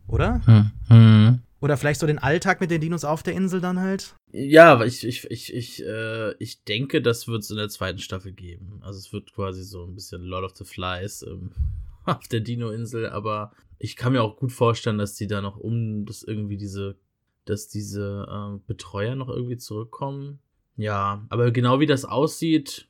Oder? 0.07 0.41
Hm. 0.45 0.71
Hm. 0.87 1.41
Oder 1.61 1.75
vielleicht 1.75 1.99
so 1.99 2.07
den 2.07 2.19
Alltag 2.19 2.61
mit 2.61 2.71
den 2.71 2.79
Dinos 2.79 3.03
auf 3.03 3.21
der 3.21 3.33
Insel 3.33 3.59
dann 3.59 3.79
halt? 3.79 4.15
Ja, 4.31 4.81
ich, 4.83 5.05
ich, 5.05 5.29
ich, 5.29 5.53
ich, 5.53 5.85
äh, 5.85 6.33
ich 6.39 6.63
denke, 6.63 7.01
das 7.01 7.27
wird 7.27 7.43
es 7.43 7.51
in 7.51 7.57
der 7.57 7.69
zweiten 7.69 7.99
Staffel 7.99 8.31
geben. 8.31 8.79
Also 8.81 8.99
es 8.99 9.11
wird 9.11 9.33
quasi 9.33 9.63
so 9.63 9.83
ein 9.83 9.93
bisschen 9.93 10.21
Lord 10.23 10.45
of 10.45 10.55
the 10.55 10.63
Flies 10.63 11.21
ähm, 11.23 11.51
auf 12.05 12.27
der 12.29 12.39
Dino-Insel, 12.39 13.09
aber 13.09 13.51
ich 13.77 13.95
kann 13.95 14.13
mir 14.13 14.23
auch 14.23 14.37
gut 14.37 14.51
vorstellen, 14.51 14.97
dass 14.97 15.15
die 15.15 15.27
da 15.27 15.41
noch 15.41 15.57
um 15.57 16.05
das 16.05 16.23
irgendwie 16.23 16.57
diese, 16.57 16.97
dass 17.45 17.67
diese 17.67 18.25
äh, 18.29 18.59
Betreuer 18.67 19.15
noch 19.15 19.29
irgendwie 19.29 19.57
zurückkommen. 19.57 20.39
Ja, 20.77 21.25
aber 21.29 21.51
genau 21.51 21.81
wie 21.81 21.85
das 21.85 22.05
aussieht, 22.05 22.87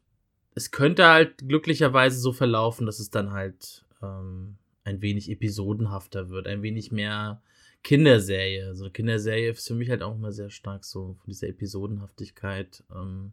es 0.54 0.70
könnte 0.70 1.08
halt 1.08 1.48
glücklicherweise 1.48 2.20
so 2.20 2.34
verlaufen, 2.34 2.86
dass 2.86 3.00
es 3.00 3.10
dann 3.10 3.32
halt 3.32 3.86
ähm, 4.04 4.58
ein 4.84 5.02
wenig 5.02 5.32
episodenhafter 5.32 6.30
wird, 6.30 6.48
ein 6.48 6.62
wenig 6.62 6.92
mehr 6.92 7.42
Kinderserie. 7.84 8.68
Also 8.68 8.90
Kinderserie 8.90 9.52
ist 9.52 9.68
für 9.68 9.76
mich 9.76 9.90
halt 9.90 10.02
auch 10.02 10.16
immer 10.16 10.32
sehr 10.32 10.50
stark 10.50 10.86
so 10.86 11.16
von 11.20 11.26
dieser 11.28 11.48
Episodenhaftigkeit 11.48 12.84
ähm, 12.94 13.32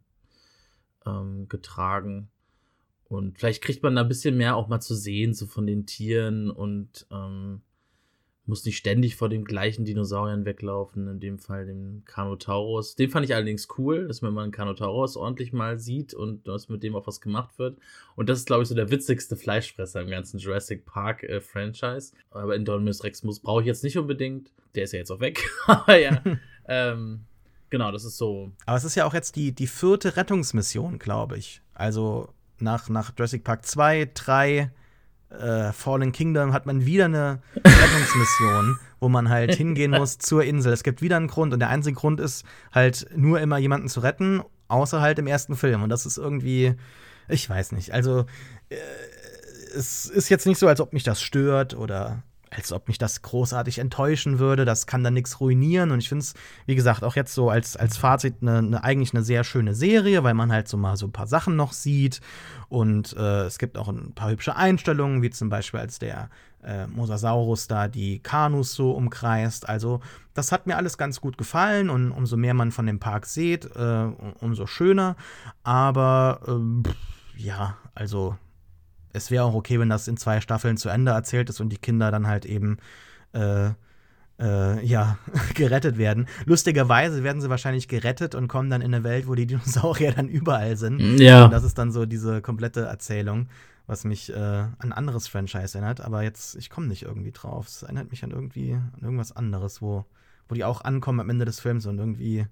ähm, 1.05 1.47
getragen. 1.49 2.29
Und 3.05 3.39
vielleicht 3.39 3.63
kriegt 3.63 3.83
man 3.83 3.95
da 3.95 4.01
ein 4.01 4.07
bisschen 4.07 4.35
mehr 4.35 4.55
auch 4.55 4.67
mal 4.67 4.81
zu 4.81 4.95
sehen, 4.95 5.33
so 5.33 5.45
von 5.45 5.65
den 5.65 5.85
Tieren 5.85 6.49
und 6.49 7.07
ähm, 7.11 7.61
muss 8.47 8.65
nicht 8.65 8.77
ständig 8.77 9.15
vor 9.15 9.29
den 9.29 9.45
gleichen 9.45 9.85
Dinosauriern 9.85 10.45
weglaufen, 10.45 11.07
in 11.07 11.19
dem 11.19 11.37
Fall 11.37 11.65
dem 11.65 12.03
Carnotaurus. 12.05 12.95
Den 12.95 13.09
fand 13.09 13.25
ich 13.25 13.35
allerdings 13.35 13.67
cool, 13.77 14.07
dass 14.07 14.21
man 14.21 14.33
mal 14.33 14.43
einen 14.43 14.51
Carnotaurus 14.51 15.17
ordentlich 15.17 15.53
mal 15.53 15.77
sieht 15.77 16.13
und 16.13 16.47
dass 16.47 16.69
mit 16.69 16.83
dem 16.83 16.95
auch 16.95 17.07
was 17.07 17.21
gemacht 17.21 17.59
wird. 17.59 17.77
Und 18.15 18.29
das 18.29 18.39
ist, 18.39 18.47
glaube 18.47 18.63
ich, 18.63 18.69
so 18.69 18.75
der 18.75 18.89
witzigste 18.89 19.35
Fleischfresser 19.35 20.01
im 20.01 20.09
ganzen 20.09 20.39
Jurassic 20.39 20.85
Park 20.85 21.23
äh, 21.23 21.41
Franchise. 21.41 22.13
Aber 22.31 22.55
Indominus 22.55 23.03
Rex 23.03 23.23
muss 23.23 23.39
brauche 23.39 23.61
ich 23.61 23.67
jetzt 23.67 23.83
nicht 23.83 23.97
unbedingt. 23.97 24.51
Der 24.75 24.85
ist 24.85 24.93
ja 24.93 24.99
jetzt 24.99 25.11
auch 25.11 25.19
weg. 25.19 25.43
Aber 25.67 25.97
ja, 25.99 26.21
ähm, 26.67 27.25
genau, 27.69 27.91
das 27.91 28.05
ist 28.05 28.17
so. 28.17 28.51
Aber 28.65 28.77
es 28.77 28.83
ist 28.83 28.95
ja 28.95 29.05
auch 29.05 29.13
jetzt 29.13 29.35
die, 29.35 29.51
die 29.51 29.67
vierte 29.67 30.15
Rettungsmission, 30.15 30.99
glaube 30.99 31.37
ich. 31.37 31.61
Also 31.73 32.29
nach, 32.59 32.89
nach 32.89 33.11
Jurassic 33.17 33.43
Park 33.43 33.65
2, 33.65 34.11
3, 34.13 34.71
äh, 35.29 35.71
Fallen 35.71 36.11
Kingdom 36.11 36.53
hat 36.53 36.65
man 36.65 36.85
wieder 36.85 37.05
eine 37.05 37.39
Rettungsmission, 37.55 38.79
wo 38.99 39.09
man 39.09 39.29
halt 39.29 39.55
hingehen 39.55 39.91
muss 39.91 40.17
zur 40.17 40.43
Insel. 40.43 40.73
Es 40.73 40.83
gibt 40.83 41.01
wieder 41.01 41.17
einen 41.17 41.27
Grund 41.27 41.53
und 41.53 41.59
der 41.59 41.69
einzige 41.69 41.95
Grund 41.95 42.19
ist 42.19 42.45
halt 42.71 43.07
nur 43.15 43.39
immer 43.39 43.57
jemanden 43.57 43.89
zu 43.89 43.99
retten, 43.99 44.41
außer 44.67 45.01
halt 45.01 45.19
im 45.19 45.27
ersten 45.27 45.55
Film. 45.55 45.83
Und 45.83 45.89
das 45.89 46.05
ist 46.05 46.17
irgendwie, 46.17 46.75
ich 47.27 47.49
weiß 47.49 47.73
nicht. 47.73 47.93
Also 47.93 48.25
äh, 48.69 48.75
es 49.75 50.05
ist 50.05 50.29
jetzt 50.29 50.45
nicht 50.45 50.59
so, 50.59 50.67
als 50.67 50.81
ob 50.81 50.93
mich 50.93 51.03
das 51.03 51.21
stört 51.21 51.75
oder 51.75 52.23
als 52.49 52.71
ob 52.71 52.87
mich 52.87 52.97
das 52.97 53.21
großartig 53.21 53.79
enttäuschen 53.79 54.39
würde. 54.39 54.65
Das 54.65 54.87
kann 54.87 55.03
dann 55.03 55.13
nichts 55.13 55.39
ruinieren. 55.39 55.91
Und 55.91 55.99
ich 55.99 56.09
finde 56.09 56.23
es, 56.23 56.33
wie 56.65 56.75
gesagt, 56.75 57.03
auch 57.03 57.15
jetzt 57.15 57.33
so 57.33 57.49
als, 57.49 57.75
als 57.75 57.97
Fazit 57.97 58.35
eine, 58.41 58.57
eine, 58.59 58.83
eigentlich 58.83 59.13
eine 59.13 59.23
sehr 59.23 59.43
schöne 59.43 59.73
Serie, 59.73 60.23
weil 60.23 60.33
man 60.33 60.51
halt 60.51 60.67
so 60.67 60.77
mal 60.77 60.97
so 60.97 61.07
ein 61.07 61.11
paar 61.11 61.27
Sachen 61.27 61.55
noch 61.55 61.73
sieht. 61.73 62.21
Und 62.69 63.15
äh, 63.17 63.45
es 63.45 63.57
gibt 63.57 63.77
auch 63.77 63.89
ein 63.89 64.13
paar 64.13 64.31
hübsche 64.31 64.55
Einstellungen, 64.55 65.21
wie 65.21 65.29
zum 65.29 65.49
Beispiel 65.49 65.79
als 65.79 65.99
der 65.99 66.29
äh, 66.63 66.87
Mosasaurus 66.87 67.67
da 67.67 67.87
die 67.87 68.19
Kanus 68.19 68.73
so 68.73 68.91
umkreist. 68.91 69.67
Also, 69.67 70.01
das 70.33 70.51
hat 70.51 70.67
mir 70.67 70.77
alles 70.77 70.97
ganz 70.97 71.21
gut 71.21 71.37
gefallen. 71.37 71.89
Und 71.89 72.11
umso 72.11 72.37
mehr 72.37 72.53
man 72.53 72.71
von 72.71 72.85
dem 72.85 72.99
Park 72.99 73.25
sieht, 73.25 73.65
äh, 73.75 74.07
umso 74.39 74.67
schöner. 74.67 75.15
Aber 75.63 76.39
äh, 76.47 77.41
ja, 77.41 77.77
also 77.93 78.35
es 79.17 79.31
wäre 79.31 79.43
auch 79.43 79.53
okay, 79.53 79.79
wenn 79.79 79.89
das 79.89 80.07
in 80.07 80.17
zwei 80.17 80.41
Staffeln 80.41 80.77
zu 80.77 80.89
Ende 80.89 81.11
erzählt 81.11 81.49
ist 81.49 81.59
und 81.59 81.69
die 81.69 81.77
Kinder 81.77 82.11
dann 82.11 82.27
halt 82.27 82.45
eben 82.45 82.77
äh, 83.33 83.71
äh, 84.39 84.85
ja, 84.85 85.17
gerettet 85.55 85.97
werden. 85.97 86.27
Lustigerweise 86.45 87.23
werden 87.23 87.41
sie 87.41 87.49
wahrscheinlich 87.49 87.87
gerettet 87.87 88.35
und 88.35 88.47
kommen 88.47 88.69
dann 88.69 88.81
in 88.81 88.93
eine 88.93 89.03
Welt, 89.03 89.27
wo 89.27 89.35
die 89.35 89.47
Dinosaurier 89.47 90.11
dann 90.15 90.29
überall 90.29 90.77
sind. 90.77 90.97
Mm, 90.97 91.17
ja. 91.17 91.45
Und 91.45 91.51
das 91.51 91.63
ist 91.63 91.77
dann 91.77 91.91
so 91.91 92.05
diese 92.05 92.41
komplette 92.41 92.81
Erzählung, 92.81 93.49
was 93.87 94.03
mich 94.03 94.31
äh, 94.31 94.35
an 94.35 94.75
ein 94.79 94.93
anderes 94.93 95.27
Franchise 95.27 95.77
erinnert. 95.77 96.01
Aber 96.01 96.23
jetzt, 96.23 96.55
ich 96.55 96.69
komme 96.69 96.87
nicht 96.87 97.03
irgendwie 97.03 97.31
drauf. 97.31 97.67
Es 97.67 97.83
erinnert 97.83 98.11
mich 98.11 98.23
an 98.23 98.31
irgendwie 98.31 98.73
an 98.73 99.01
irgendwas 99.01 99.35
anderes, 99.35 99.81
wo, 99.81 100.05
wo 100.47 100.55
die 100.55 100.63
auch 100.63 100.81
ankommen 100.81 101.19
am 101.19 101.29
Ende 101.29 101.45
des 101.45 101.59
Films 101.59 101.85
und 101.85 101.97
irgendwie 101.97 102.45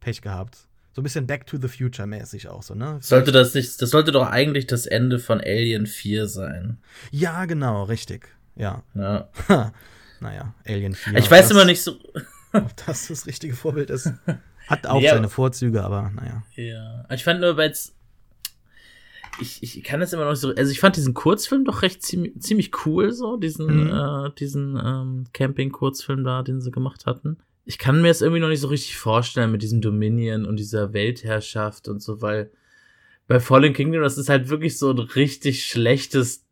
Pech 0.00 0.22
gehabt 0.22 0.66
so 0.92 1.00
ein 1.00 1.04
bisschen 1.04 1.26
Back 1.26 1.46
to 1.46 1.56
the 1.60 1.68
Future 1.68 2.06
mäßig 2.06 2.48
auch 2.48 2.62
so, 2.62 2.74
ne? 2.74 2.98
Sollte 3.00 3.32
das 3.32 3.54
nicht, 3.54 3.80
das 3.80 3.90
sollte 3.90 4.12
doch 4.12 4.26
eigentlich 4.26 4.66
das 4.66 4.86
Ende 4.86 5.18
von 5.18 5.40
Alien 5.40 5.86
4 5.86 6.26
sein. 6.26 6.78
Ja, 7.10 7.44
genau, 7.44 7.84
richtig. 7.84 8.28
Ja. 8.56 8.82
Ja. 8.94 9.28
naja, 10.20 10.54
Alien 10.66 10.94
4. 10.94 11.16
Ich 11.16 11.30
weiß 11.30 11.48
das, 11.48 11.50
immer 11.52 11.64
nicht 11.64 11.82
so. 11.82 11.96
ob 12.52 12.76
das 12.86 13.08
das 13.08 13.26
richtige 13.26 13.54
Vorbild 13.54 13.90
ist. 13.90 14.12
Hat 14.66 14.86
auch 14.86 15.00
ja, 15.00 15.14
seine 15.14 15.28
Vorzüge, 15.28 15.82
aber 15.84 16.10
naja. 16.14 16.42
Ja. 16.56 17.04
Ich 17.12 17.24
fand 17.24 17.40
nur, 17.40 17.56
weil 17.56 17.70
es. 17.70 17.94
Ich, 19.40 19.62
ich 19.62 19.84
kann 19.84 20.00
das 20.00 20.12
immer 20.12 20.24
noch 20.24 20.32
nicht 20.32 20.40
so. 20.40 20.52
Also 20.54 20.72
ich 20.72 20.80
fand 20.80 20.96
diesen 20.96 21.14
Kurzfilm 21.14 21.64
doch 21.64 21.82
recht 21.82 22.02
ziemlich, 22.02 22.38
ziemlich 22.40 22.84
cool, 22.84 23.12
so, 23.12 23.36
diesen, 23.36 23.84
mhm. 23.84 24.26
äh, 24.26 24.30
diesen 24.38 24.76
ähm, 24.76 25.24
Camping-Kurzfilm 25.32 26.24
da, 26.24 26.42
den 26.42 26.60
sie 26.60 26.72
gemacht 26.72 27.06
hatten 27.06 27.38
ich 27.64 27.78
kann 27.78 28.02
mir 28.02 28.10
es 28.10 28.22
irgendwie 28.22 28.40
noch 28.40 28.48
nicht 28.48 28.60
so 28.60 28.68
richtig 28.68 28.96
vorstellen 28.96 29.52
mit 29.52 29.62
diesem 29.62 29.80
Dominion 29.80 30.44
und 30.46 30.56
dieser 30.56 30.92
Weltherrschaft 30.92 31.88
und 31.88 32.00
so, 32.00 32.20
weil 32.20 32.50
bei 33.26 33.38
Fallen 33.38 33.74
Kingdom, 33.74 34.02
das 34.02 34.18
ist 34.18 34.28
halt 34.28 34.48
wirklich 34.48 34.76
so 34.78 34.90
ein 34.90 34.98
richtig 34.98 35.64
schlechtes, 35.64 36.44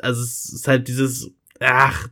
also 0.00 0.22
es 0.22 0.52
ist 0.52 0.66
halt 0.66 0.88
dieses, 0.88 1.32
ach, 1.60 2.08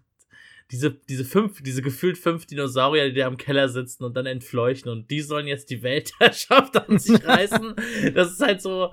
diese, 0.70 0.90
diese 0.90 1.24
fünf, 1.24 1.62
diese 1.62 1.82
gefühlt 1.82 2.18
fünf 2.18 2.46
Dinosaurier, 2.46 3.08
die 3.08 3.18
da 3.18 3.26
im 3.26 3.38
Keller 3.38 3.68
sitzen 3.68 4.04
und 4.04 4.16
dann 4.16 4.26
entfleuchen 4.26 4.90
und 4.90 5.10
die 5.10 5.22
sollen 5.22 5.46
jetzt 5.46 5.70
die 5.70 5.82
Weltherrschaft 5.82 6.76
an 6.76 6.98
sich 6.98 7.24
reißen. 7.24 7.74
Das 8.14 8.32
ist 8.32 8.40
halt 8.40 8.60
so, 8.60 8.92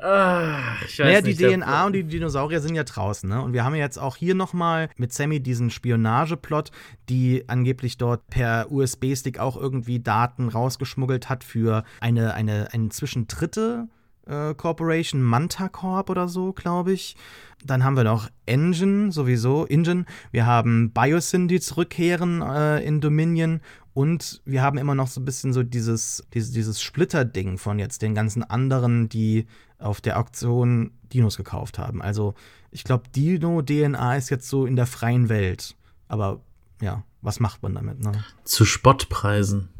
Ach, 0.00 0.80
ich 0.82 0.98
weiß 1.00 1.06
naja, 1.06 1.20
nicht, 1.20 1.40
die 1.40 1.44
DNA 1.44 1.86
und 1.86 1.92
die 1.92 2.04
Dinosaurier 2.04 2.60
sind 2.60 2.76
ja 2.76 2.84
draußen, 2.84 3.28
ne? 3.28 3.42
Und 3.42 3.52
wir 3.52 3.64
haben 3.64 3.74
ja 3.74 3.82
jetzt 3.82 3.98
auch 3.98 4.14
hier 4.16 4.36
nochmal 4.36 4.90
mit 4.96 5.12
Sammy 5.12 5.40
diesen 5.40 5.70
Spionageplot, 5.70 6.70
die 7.08 7.44
angeblich 7.48 7.98
dort 7.98 8.28
per 8.28 8.70
USB-Stick 8.70 9.40
auch 9.40 9.56
irgendwie 9.56 9.98
Daten 9.98 10.48
rausgeschmuggelt 10.48 11.28
hat 11.28 11.42
für 11.42 11.82
eine, 12.00 12.34
eine, 12.34 12.68
eine 12.72 12.90
Zwischendritte 12.90 13.88
äh, 14.28 14.54
Corporation, 14.54 15.20
Manta 15.20 15.68
Corp 15.68 16.10
oder 16.10 16.28
so, 16.28 16.52
glaube 16.52 16.92
ich. 16.92 17.16
Dann 17.64 17.82
haben 17.82 17.96
wir 17.96 18.04
noch 18.04 18.28
Engine, 18.46 19.10
sowieso, 19.10 19.66
Engine. 19.66 20.04
Wir 20.30 20.46
haben 20.46 20.92
Biosyn, 20.92 21.48
die 21.48 21.58
zurückkehren 21.58 22.40
äh, 22.42 22.84
in 22.84 23.00
Dominion. 23.00 23.60
Und 23.94 24.42
wir 24.44 24.62
haben 24.62 24.78
immer 24.78 24.94
noch 24.94 25.08
so 25.08 25.20
ein 25.20 25.24
bisschen 25.24 25.52
so 25.52 25.64
dieses, 25.64 26.24
dieses, 26.32 26.52
dieses 26.52 26.80
Splitter-Ding 26.80 27.58
von 27.58 27.80
jetzt 27.80 28.02
den 28.02 28.14
ganzen 28.14 28.44
anderen, 28.44 29.08
die 29.08 29.48
auf 29.78 30.00
der 30.00 30.18
Auktion 30.18 30.92
Dinos 31.12 31.36
gekauft 31.36 31.78
haben. 31.78 32.02
Also 32.02 32.34
ich 32.70 32.84
glaube, 32.84 33.04
Dino-DNA 33.14 34.16
ist 34.16 34.30
jetzt 34.30 34.48
so 34.48 34.66
in 34.66 34.76
der 34.76 34.86
freien 34.86 35.28
Welt. 35.28 35.74
Aber 36.08 36.40
ja, 36.80 37.02
was 37.22 37.40
macht 37.40 37.62
man 37.62 37.74
damit? 37.74 38.00
Ne? 38.00 38.24
Zu 38.44 38.64
Spottpreisen. 38.64 39.70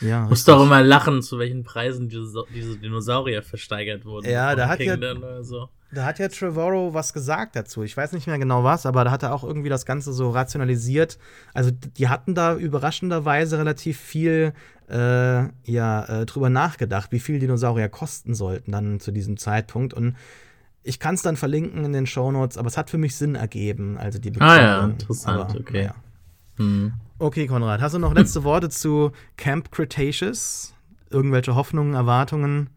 Ja. 0.00 0.26
Muss 0.26 0.44
doch 0.44 0.62
immer 0.62 0.82
lachen, 0.82 1.22
zu 1.22 1.38
welchen 1.38 1.64
Preisen 1.64 2.08
diese, 2.08 2.44
diese 2.54 2.78
Dinosaurier 2.78 3.42
versteigert 3.42 4.04
wurden. 4.04 4.30
Ja, 4.30 4.54
da 4.54 4.68
hat 4.68 4.80
ja, 4.80 5.42
so. 5.42 5.68
Da 5.92 6.04
hat 6.04 6.18
ja 6.18 6.28
Trevorrow 6.28 6.92
was 6.92 7.12
gesagt 7.12 7.56
dazu. 7.56 7.82
Ich 7.82 7.96
weiß 7.96 8.12
nicht 8.12 8.26
mehr 8.26 8.38
genau 8.38 8.62
was, 8.62 8.84
aber 8.84 9.04
da 9.04 9.10
hat 9.10 9.22
er 9.22 9.32
auch 9.32 9.44
irgendwie 9.44 9.70
das 9.70 9.86
Ganze 9.86 10.12
so 10.12 10.30
rationalisiert. 10.30 11.18
Also 11.54 11.70
die 11.70 12.08
hatten 12.08 12.34
da 12.34 12.54
überraschenderweise 12.54 13.58
relativ 13.58 13.98
viel 13.98 14.52
äh, 14.90 15.44
ja, 15.64 16.04
äh, 16.04 16.26
drüber 16.26 16.50
nachgedacht, 16.50 17.12
wie 17.12 17.20
viel 17.20 17.38
Dinosaurier 17.38 17.88
kosten 17.88 18.34
sollten 18.34 18.72
dann 18.72 19.00
zu 19.00 19.12
diesem 19.12 19.36
Zeitpunkt. 19.38 19.94
Und 19.94 20.16
ich 20.82 20.98
kann 20.98 21.14
es 21.14 21.22
dann 21.22 21.36
verlinken 21.36 21.84
in 21.84 21.92
den 21.92 22.06
Shownotes, 22.06 22.58
aber 22.58 22.68
es 22.68 22.76
hat 22.76 22.90
für 22.90 22.98
mich 22.98 23.16
Sinn 23.16 23.34
ergeben, 23.34 23.98
also 23.98 24.18
die 24.18 24.30
Begründung. 24.30 24.58
Ah 24.58 24.62
ja, 24.62 24.84
interessant, 24.84 25.50
aber, 25.50 25.60
okay. 25.60 25.84
Ja. 25.84 25.94
Hm. 26.56 26.92
Okay, 27.18 27.46
Konrad, 27.46 27.80
hast 27.80 27.94
du 27.94 27.98
noch 27.98 28.14
letzte 28.14 28.44
Worte 28.44 28.68
zu 28.68 29.12
Camp 29.36 29.70
Cretaceous? 29.72 30.74
Irgendwelche 31.10 31.54
Hoffnungen, 31.54 31.94
Erwartungen? 31.94 32.70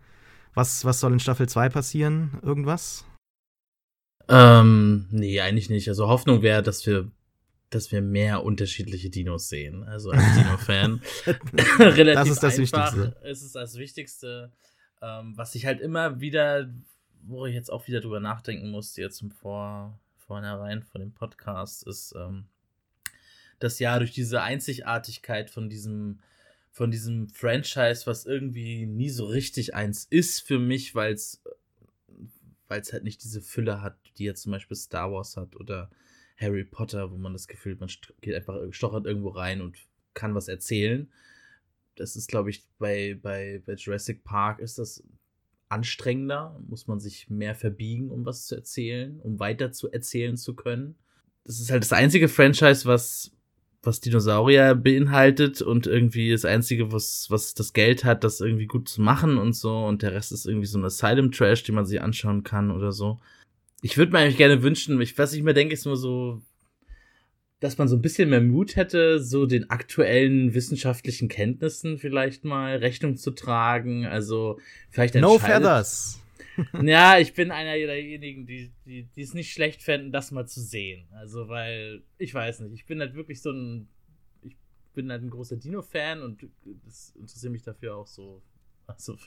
Was, 0.54 0.84
was 0.86 0.99
soll 0.99 1.14
in 1.14 1.20
Staffel 1.20 1.47
2 1.47 1.70
passieren? 1.70 2.39
Irgendwas? 2.41 3.06
Ähm, 4.28 5.08
nee, 5.12 5.41
eigentlich 5.41 5.70
nicht. 5.70 5.88
Also 5.88 6.08
Hoffnung 6.08 6.41
wäre, 6.41 6.62
dass 6.62 6.86
wir 6.86 7.12
dass 7.72 7.89
wir 7.91 8.02
mehr 8.02 8.43
unterschiedliche 8.43 9.10
Dinos 9.10 9.49
sehen. 9.49 9.84
Also 9.84 10.12
als 10.12 10.22
Dino-Fan. 10.36 11.02
Relativ 11.80 12.16
das 12.16 12.30
ist 12.30 12.43
das 12.43 12.60
einfach. 12.60 12.95
Wichtigste. 12.95 13.18
Es 13.24 13.41
ist 13.41 13.56
das 13.56 13.78
Wichtigste, 13.78 14.52
ähm, 15.02 15.34
was 15.38 15.56
ich 15.56 15.66
halt 15.66 15.80
immer 15.80 16.20
wieder, 16.20 16.70
wo 17.24 17.45
ich 17.45 17.56
jetzt 17.56 17.72
auch 17.72 17.88
wieder 17.88 18.02
drüber 18.02 18.20
nachdenken 18.20 18.70
musste, 18.70 19.02
jetzt 19.02 19.22
im 19.22 19.32
Vor 19.32 19.97
Vornherein 20.18 20.84
von 20.84 21.02
dem 21.02 21.14
Podcast, 21.14 21.88
ist, 21.88 22.14
ähm, 22.18 22.45
dass 23.60 23.80
ja 23.80 23.97
durch 23.99 24.12
diese 24.12 24.41
Einzigartigkeit 24.41 25.49
von 25.49 25.70
diesem 25.70 26.20
von 26.72 26.89
diesem 26.89 27.28
Franchise, 27.30 28.05
was 28.05 28.26
irgendwie 28.26 28.86
nie 28.86 29.09
so 29.09 29.26
richtig 29.26 29.76
eins 29.76 30.05
ist 30.09 30.39
für 30.41 30.57
mich, 30.57 30.95
weil 30.95 31.13
es 31.13 31.41
halt 32.69 33.03
nicht 33.03 33.24
diese 33.24 33.41
Fülle 33.41 33.82
hat, 33.82 33.97
die 34.17 34.24
jetzt 34.24 34.43
zum 34.43 34.53
Beispiel 34.53 34.78
Star 34.78 35.11
Wars 35.11 35.36
hat 35.36 35.55
oder 35.57 35.91
Harry 36.38 36.63
Potter, 36.63 37.11
wo 37.11 37.17
man 37.17 37.34
das 37.34 37.47
Gefühl, 37.47 37.76
man 37.80 37.89
geht 38.22 38.34
einfach 38.34 38.57
stochert 38.72 39.05
irgendwo 39.05 39.30
rein 39.30 39.61
und 39.61 39.78
kann 40.13 40.34
was 40.34 40.47
erzählen. 40.47 41.11
Das 41.95 42.15
ist, 42.15 42.30
glaube 42.30 42.49
ich, 42.49 42.65
bei, 42.80 43.19
bei, 43.22 43.61
bei 43.65 43.74
Jurassic 43.74 44.24
Park 44.24 44.59
ist 44.59 44.80
das 44.80 45.03
anstrengender, 45.67 46.59
muss 46.67 46.88
man 46.88 46.99
sich 46.99 47.30
mehr 47.30 47.53
verbiegen, 47.53 48.09
um 48.09 48.26
was 48.26 48.47
zu 48.47 48.55
erzählen, 48.55 49.19
um 49.22 49.39
weiter 49.39 49.72
zu 49.72 49.91
erzählen 49.91 50.38
zu 50.38 50.55
können. 50.55 50.95
Das 51.43 51.59
ist 51.59 51.69
halt 51.69 51.84
das 51.84 51.93
einzige 51.93 52.28
Franchise, 52.28 52.86
was, 52.86 53.32
was 53.84 53.99
Dinosaurier 53.99 54.75
beinhaltet 54.75 55.61
und 55.61 55.88
irgendwie 55.88 56.32
das 56.32 56.45
einzige, 56.45 56.91
was, 56.91 57.27
was 57.29 57.53
das 57.55 57.73
Geld 57.73 58.03
hat, 58.03 58.23
das 58.23 58.39
irgendwie 58.39 58.67
gut 58.67 58.88
zu 58.88 59.01
machen 59.01 59.38
und 59.38 59.53
so. 59.53 59.86
Und 59.86 60.03
der 60.03 60.13
Rest 60.13 60.32
ist 60.32 60.45
irgendwie 60.45 60.67
so 60.67 60.77
ein 60.77 60.86
Asylum-Trash, 60.86 61.63
den 61.63 61.75
man 61.75 61.86
sich 61.86 62.01
anschauen 62.01 62.43
kann 62.43 62.69
oder 62.71 62.91
so. 62.91 63.19
Ich 63.82 63.97
würde 63.97 64.11
mir 64.11 64.19
eigentlich 64.19 64.38
gerne 64.38 64.61
wünschen, 64.61 65.01
ich, 65.01 65.17
was 65.17 65.34
ich 65.34 65.41
mir 65.41 65.55
denke, 65.55 65.73
ist 65.73 65.86
nur 65.86 65.97
so, 65.97 66.41
dass 67.59 67.79
man 67.79 67.88
so 67.88 67.95
ein 67.95 68.01
bisschen 68.01 68.29
mehr 68.29 68.41
Mut 68.41 68.75
hätte, 68.75 69.19
so 69.19 69.47
den 69.47 69.71
aktuellen 69.71 70.53
wissenschaftlichen 70.53 71.27
Kenntnissen 71.27 71.97
vielleicht 71.97 72.45
mal 72.45 72.75
Rechnung 72.77 73.17
zu 73.17 73.32
tragen. 73.32 74.05
Also 74.05 74.59
vielleicht 74.91 75.15
No 75.15 75.39
feathers. 75.39 76.19
ja, 76.84 77.18
ich 77.20 77.34
bin 77.34 77.52
einer 77.52 77.74
derjenigen, 77.74 78.45
die, 78.45 78.72
die, 78.86 79.04
die 79.04 79.22
es 79.22 79.34
nicht 79.34 79.52
schlecht 79.54 79.82
fänden, 79.82 80.12
das 80.12 80.32
mal 80.32 80.47
zu 80.47 80.62
sehen. 80.62 81.08
Also, 81.12 81.47
weil, 81.47 82.04
ich 82.18 82.34
weiß 82.34 82.62
nicht, 82.62 82.74
ich 82.74 82.86
bin 82.86 82.99
halt 82.99 83.14
wirklich 83.16 83.41
so 83.41 83.52
ein, 83.52 83.88
ich 84.43 84.56
bin 84.93 85.12
halt 85.12 85.24
ein 85.24 85.30
großer 85.30 85.58
Dino-Fan 85.58 86.22
und 86.22 86.47
das 86.86 87.16
interessiert 87.20 87.52
mich 87.52 87.64
dafür 87.64 87.95
auch 87.95 88.08
so, 88.08 88.41
also 88.88 89.18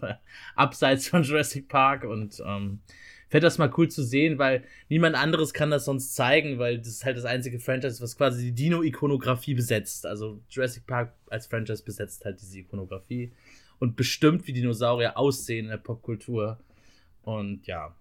abseits 0.56 1.08
von 1.08 1.22
Jurassic 1.22 1.68
Park 1.68 2.04
und 2.04 2.42
ähm, 2.44 2.80
fände 3.28 3.46
das 3.46 3.58
mal 3.58 3.72
cool 3.76 3.88
zu 3.88 4.02
sehen, 4.02 4.38
weil 4.38 4.64
niemand 4.88 5.16
anderes 5.16 5.52
kann 5.52 5.70
das 5.70 5.86
sonst 5.86 6.14
zeigen, 6.14 6.58
weil 6.58 6.78
das 6.78 6.88
ist 6.88 7.04
halt 7.04 7.16
das 7.16 7.24
einzige 7.24 7.58
Franchise, 7.58 8.02
was 8.02 8.16
quasi 8.16 8.44
die 8.44 8.52
Dino-Ikonografie 8.52 9.54
besetzt. 9.54 10.06
Also 10.06 10.40
Jurassic 10.48 10.86
Park 10.86 11.14
als 11.30 11.46
Franchise 11.46 11.82
besetzt 11.82 12.24
halt 12.24 12.40
diese 12.40 12.58
Ikonografie 12.58 13.32
und 13.78 13.96
bestimmt, 13.96 14.46
wie 14.46 14.52
Dinosaurier 14.52 15.18
aussehen 15.18 15.66
in 15.66 15.70
der 15.70 15.78
Popkultur. 15.78 16.58
Und 17.24 17.66
ja. 17.66 17.94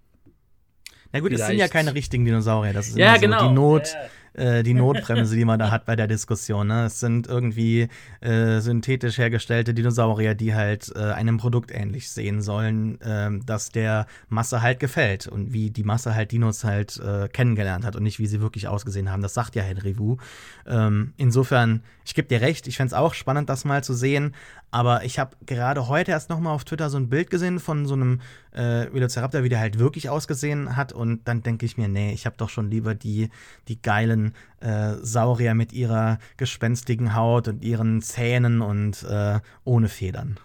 Na 1.11 1.19
gut, 1.19 1.32
es 1.32 1.45
sind 1.45 1.57
ja 1.57 1.67
keine 1.67 1.93
richtigen 1.93 2.26
Dinosaurier. 2.26 2.74
Das 2.74 2.88
ist 2.88 2.97
ja, 2.97 3.15
immer 3.15 3.15
so 3.15 3.21
genau. 3.21 3.47
die 3.47 3.53
Not. 3.53 3.88
Ja, 3.88 4.01
ja 4.01 4.09
äh, 4.34 4.63
die 4.63 4.73
Notbremse, 4.73 5.36
die 5.36 5.45
man 5.45 5.59
da 5.59 5.71
hat 5.71 5.86
bei 5.86 5.95
der 5.95 6.07
Diskussion. 6.07 6.67
Ne? 6.67 6.86
Es 6.86 6.99
sind 6.99 7.27
irgendwie 7.27 7.88
äh, 8.21 8.59
synthetisch 8.59 9.17
hergestellte 9.17 9.73
Dinosaurier, 9.73 10.36
die 10.36 10.53
halt 10.53 10.91
äh, 10.95 10.99
einem 10.99 11.38
Produkt 11.38 11.71
ähnlich 11.71 12.09
sehen 12.09 12.41
sollen, 12.41 12.99
äh, 13.01 13.29
das 13.45 13.69
der 13.69 14.07
Masse 14.29 14.61
halt 14.61 14.79
gefällt 14.79 15.27
und 15.27 15.53
wie 15.53 15.69
die 15.69 15.84
Masse 15.84 16.15
halt 16.15 16.31
Dinos 16.31 16.63
halt 16.63 16.99
äh, 16.99 17.27
kennengelernt 17.27 17.86
hat 17.86 17.95
und 17.95 18.03
nicht 18.03 18.19
wie 18.19 18.27
sie 18.27 18.41
wirklich 18.41 18.67
ausgesehen 18.67 19.11
haben. 19.11 19.21
Das 19.21 19.34
sagt 19.34 19.55
ja 19.55 19.63
Henry 19.63 19.97
Wu. 19.97 20.17
Ähm, 20.65 21.13
insofern, 21.17 21.84
ich 22.05 22.15
gebe 22.15 22.27
dir 22.27 22.41
recht, 22.41 22.67
ich 22.67 22.77
fände 22.77 22.88
es 22.88 22.93
auch 22.93 23.13
spannend, 23.13 23.49
das 23.49 23.65
mal 23.65 23.84
zu 23.84 23.93
sehen, 23.93 24.34
aber 24.73 25.03
ich 25.03 25.19
habe 25.19 25.36
gerade 25.45 25.88
heute 25.88 26.09
erst 26.09 26.31
noch 26.31 26.39
mal 26.39 26.51
auf 26.51 26.63
Twitter 26.63 26.89
so 26.89 26.97
ein 26.97 27.07
Bild 27.07 27.29
gesehen 27.29 27.59
von 27.59 27.86
so 27.86 27.93
einem 27.93 28.21
äh, 28.53 28.91
Velociraptor, 28.91 29.43
wie 29.43 29.49
der 29.49 29.59
halt 29.59 29.77
wirklich 29.77 30.09
ausgesehen 30.09 30.75
hat. 30.75 30.91
Und 30.93 31.27
dann 31.27 31.43
denke 31.43 31.67
ich 31.67 31.77
mir, 31.77 31.88
nee, 31.88 32.11
ich 32.11 32.25
habe 32.25 32.38
doch 32.38 32.49
schon 32.49 32.71
lieber 32.71 32.95
die, 32.95 33.29
die 33.67 33.79
geilen 33.79 34.22
äh, 34.59 34.93
Saurier 35.01 35.53
mit 35.53 35.74
ihrer 35.74 36.19
gespenstigen 36.38 37.15
Haut 37.15 37.47
und 37.47 37.63
ihren 37.63 38.01
Zähnen 38.01 38.61
und 38.61 39.03
äh, 39.03 39.39
ohne 39.65 39.89
Federn. 39.89 40.38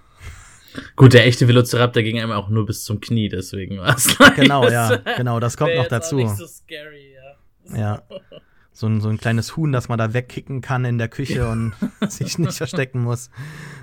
Gut, 0.96 1.14
der 1.14 1.26
echte 1.26 1.48
Velociraptor 1.48 2.02
ging 2.02 2.18
einem 2.18 2.32
auch 2.32 2.48
nur 2.48 2.66
bis 2.66 2.84
zum 2.84 3.00
Knie, 3.00 3.28
deswegen 3.28 3.78
war 3.78 3.96
es. 3.96 4.16
Genau, 4.36 4.68
ja, 4.68 4.96
genau, 5.16 5.40
das 5.40 5.56
kommt 5.56 5.74
noch 5.74 5.88
dazu. 5.88 6.16
Nicht 6.16 6.36
so 6.36 6.46
scary, 6.46 7.14
ja. 7.72 7.76
ja. 7.76 8.02
so 8.72 8.86
ein, 8.86 9.00
so 9.00 9.08
ein 9.08 9.18
kleines 9.18 9.56
Huhn, 9.56 9.72
das 9.72 9.88
man 9.88 9.98
da 9.98 10.12
wegkicken 10.12 10.60
kann 10.60 10.84
in 10.84 10.98
der 10.98 11.08
Küche 11.08 11.48
und 11.48 11.72
sich 12.08 12.38
nicht 12.38 12.54
verstecken 12.54 13.02
muss. 13.02 13.30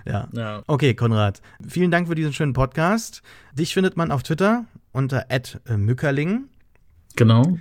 Ja. 0.05 0.27
ja. 0.31 0.63
Okay, 0.67 0.93
Konrad. 0.93 1.41
Vielen 1.67 1.91
Dank 1.91 2.07
für 2.07 2.15
diesen 2.15 2.33
schönen 2.33 2.53
Podcast. 2.53 3.21
Dich 3.53 3.73
findet 3.73 3.97
man 3.97 4.11
auf 4.11 4.23
Twitter 4.23 4.65
unter 4.91 5.25
@mückerling. 5.67 6.45
Genau. 7.15 7.57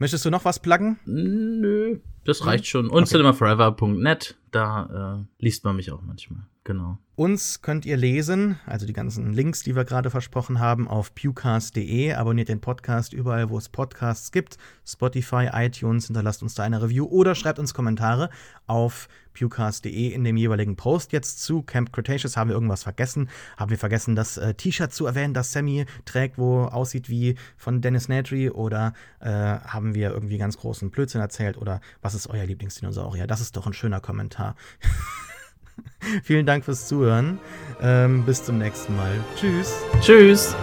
Möchtest 0.00 0.24
du 0.24 0.30
noch 0.30 0.46
was 0.46 0.58
pluggen? 0.58 0.98
Nö, 1.04 1.98
das 2.24 2.46
reicht 2.46 2.66
schon. 2.66 2.88
Und 2.88 3.02
okay. 3.02 3.10
cinemaforever.net, 3.10 4.38
da 4.50 5.18
äh, 5.20 5.44
liest 5.44 5.62
man 5.64 5.76
mich 5.76 5.92
auch 5.92 6.00
manchmal. 6.00 6.40
Genau. 6.64 6.96
Uns 7.16 7.60
könnt 7.60 7.84
ihr 7.84 7.98
lesen, 7.98 8.58
also 8.64 8.86
die 8.86 8.94
ganzen 8.94 9.34
Links, 9.34 9.62
die 9.62 9.76
wir 9.76 9.84
gerade 9.84 10.08
versprochen 10.08 10.58
haben, 10.58 10.88
auf 10.88 11.14
pewcast.de. 11.14 12.14
Abonniert 12.14 12.48
den 12.48 12.62
Podcast 12.62 13.12
überall, 13.12 13.50
wo 13.50 13.58
es 13.58 13.68
Podcasts 13.68 14.32
gibt. 14.32 14.56
Spotify, 14.86 15.50
iTunes, 15.52 16.06
hinterlasst 16.06 16.42
uns 16.42 16.54
da 16.54 16.62
eine 16.62 16.80
Review 16.80 17.04
oder 17.04 17.34
schreibt 17.34 17.58
uns 17.58 17.74
Kommentare 17.74 18.30
auf 18.66 19.06
pewcast.de 19.40 20.08
in 20.08 20.24
dem 20.24 20.36
jeweiligen 20.36 20.76
Post. 20.76 21.12
Jetzt 21.12 21.42
zu 21.42 21.62
Camp 21.62 21.92
Cretaceous 21.92 22.36
haben 22.36 22.50
wir 22.50 22.54
irgendwas 22.54 22.82
vergessen. 22.82 23.28
Haben 23.56 23.70
wir 23.70 23.78
vergessen, 23.78 24.14
das 24.14 24.36
äh, 24.36 24.54
T-Shirt 24.54 24.92
zu 24.92 25.06
erwähnen, 25.06 25.34
das 25.34 25.52
Sammy 25.52 25.86
trägt, 26.04 26.38
wo 26.38 26.64
aussieht 26.64 27.08
wie 27.08 27.36
von 27.56 27.80
Dennis 27.80 28.08
Nedry? 28.08 28.50
Oder 28.50 28.92
äh, 29.20 29.28
haben 29.28 29.94
wir 29.94 30.10
irgendwie 30.10 30.38
ganz 30.38 30.58
großen 30.58 30.90
Blödsinn 30.90 31.20
erzählt? 31.20 31.56
Oder 31.56 31.80
was 32.02 32.14
ist 32.14 32.28
euer 32.28 32.44
Lieblingsdinosaurier? 32.44 33.26
Das 33.26 33.40
ist 33.40 33.56
doch 33.56 33.66
ein 33.66 33.72
schöner 33.72 34.00
Kommentar. 34.00 34.56
Vielen 36.22 36.44
Dank 36.44 36.64
fürs 36.64 36.86
Zuhören. 36.86 37.38
Ähm, 37.80 38.24
bis 38.24 38.44
zum 38.44 38.58
nächsten 38.58 38.94
Mal. 38.96 39.12
Tschüss. 39.36 39.72
Tschüss. 40.00 40.54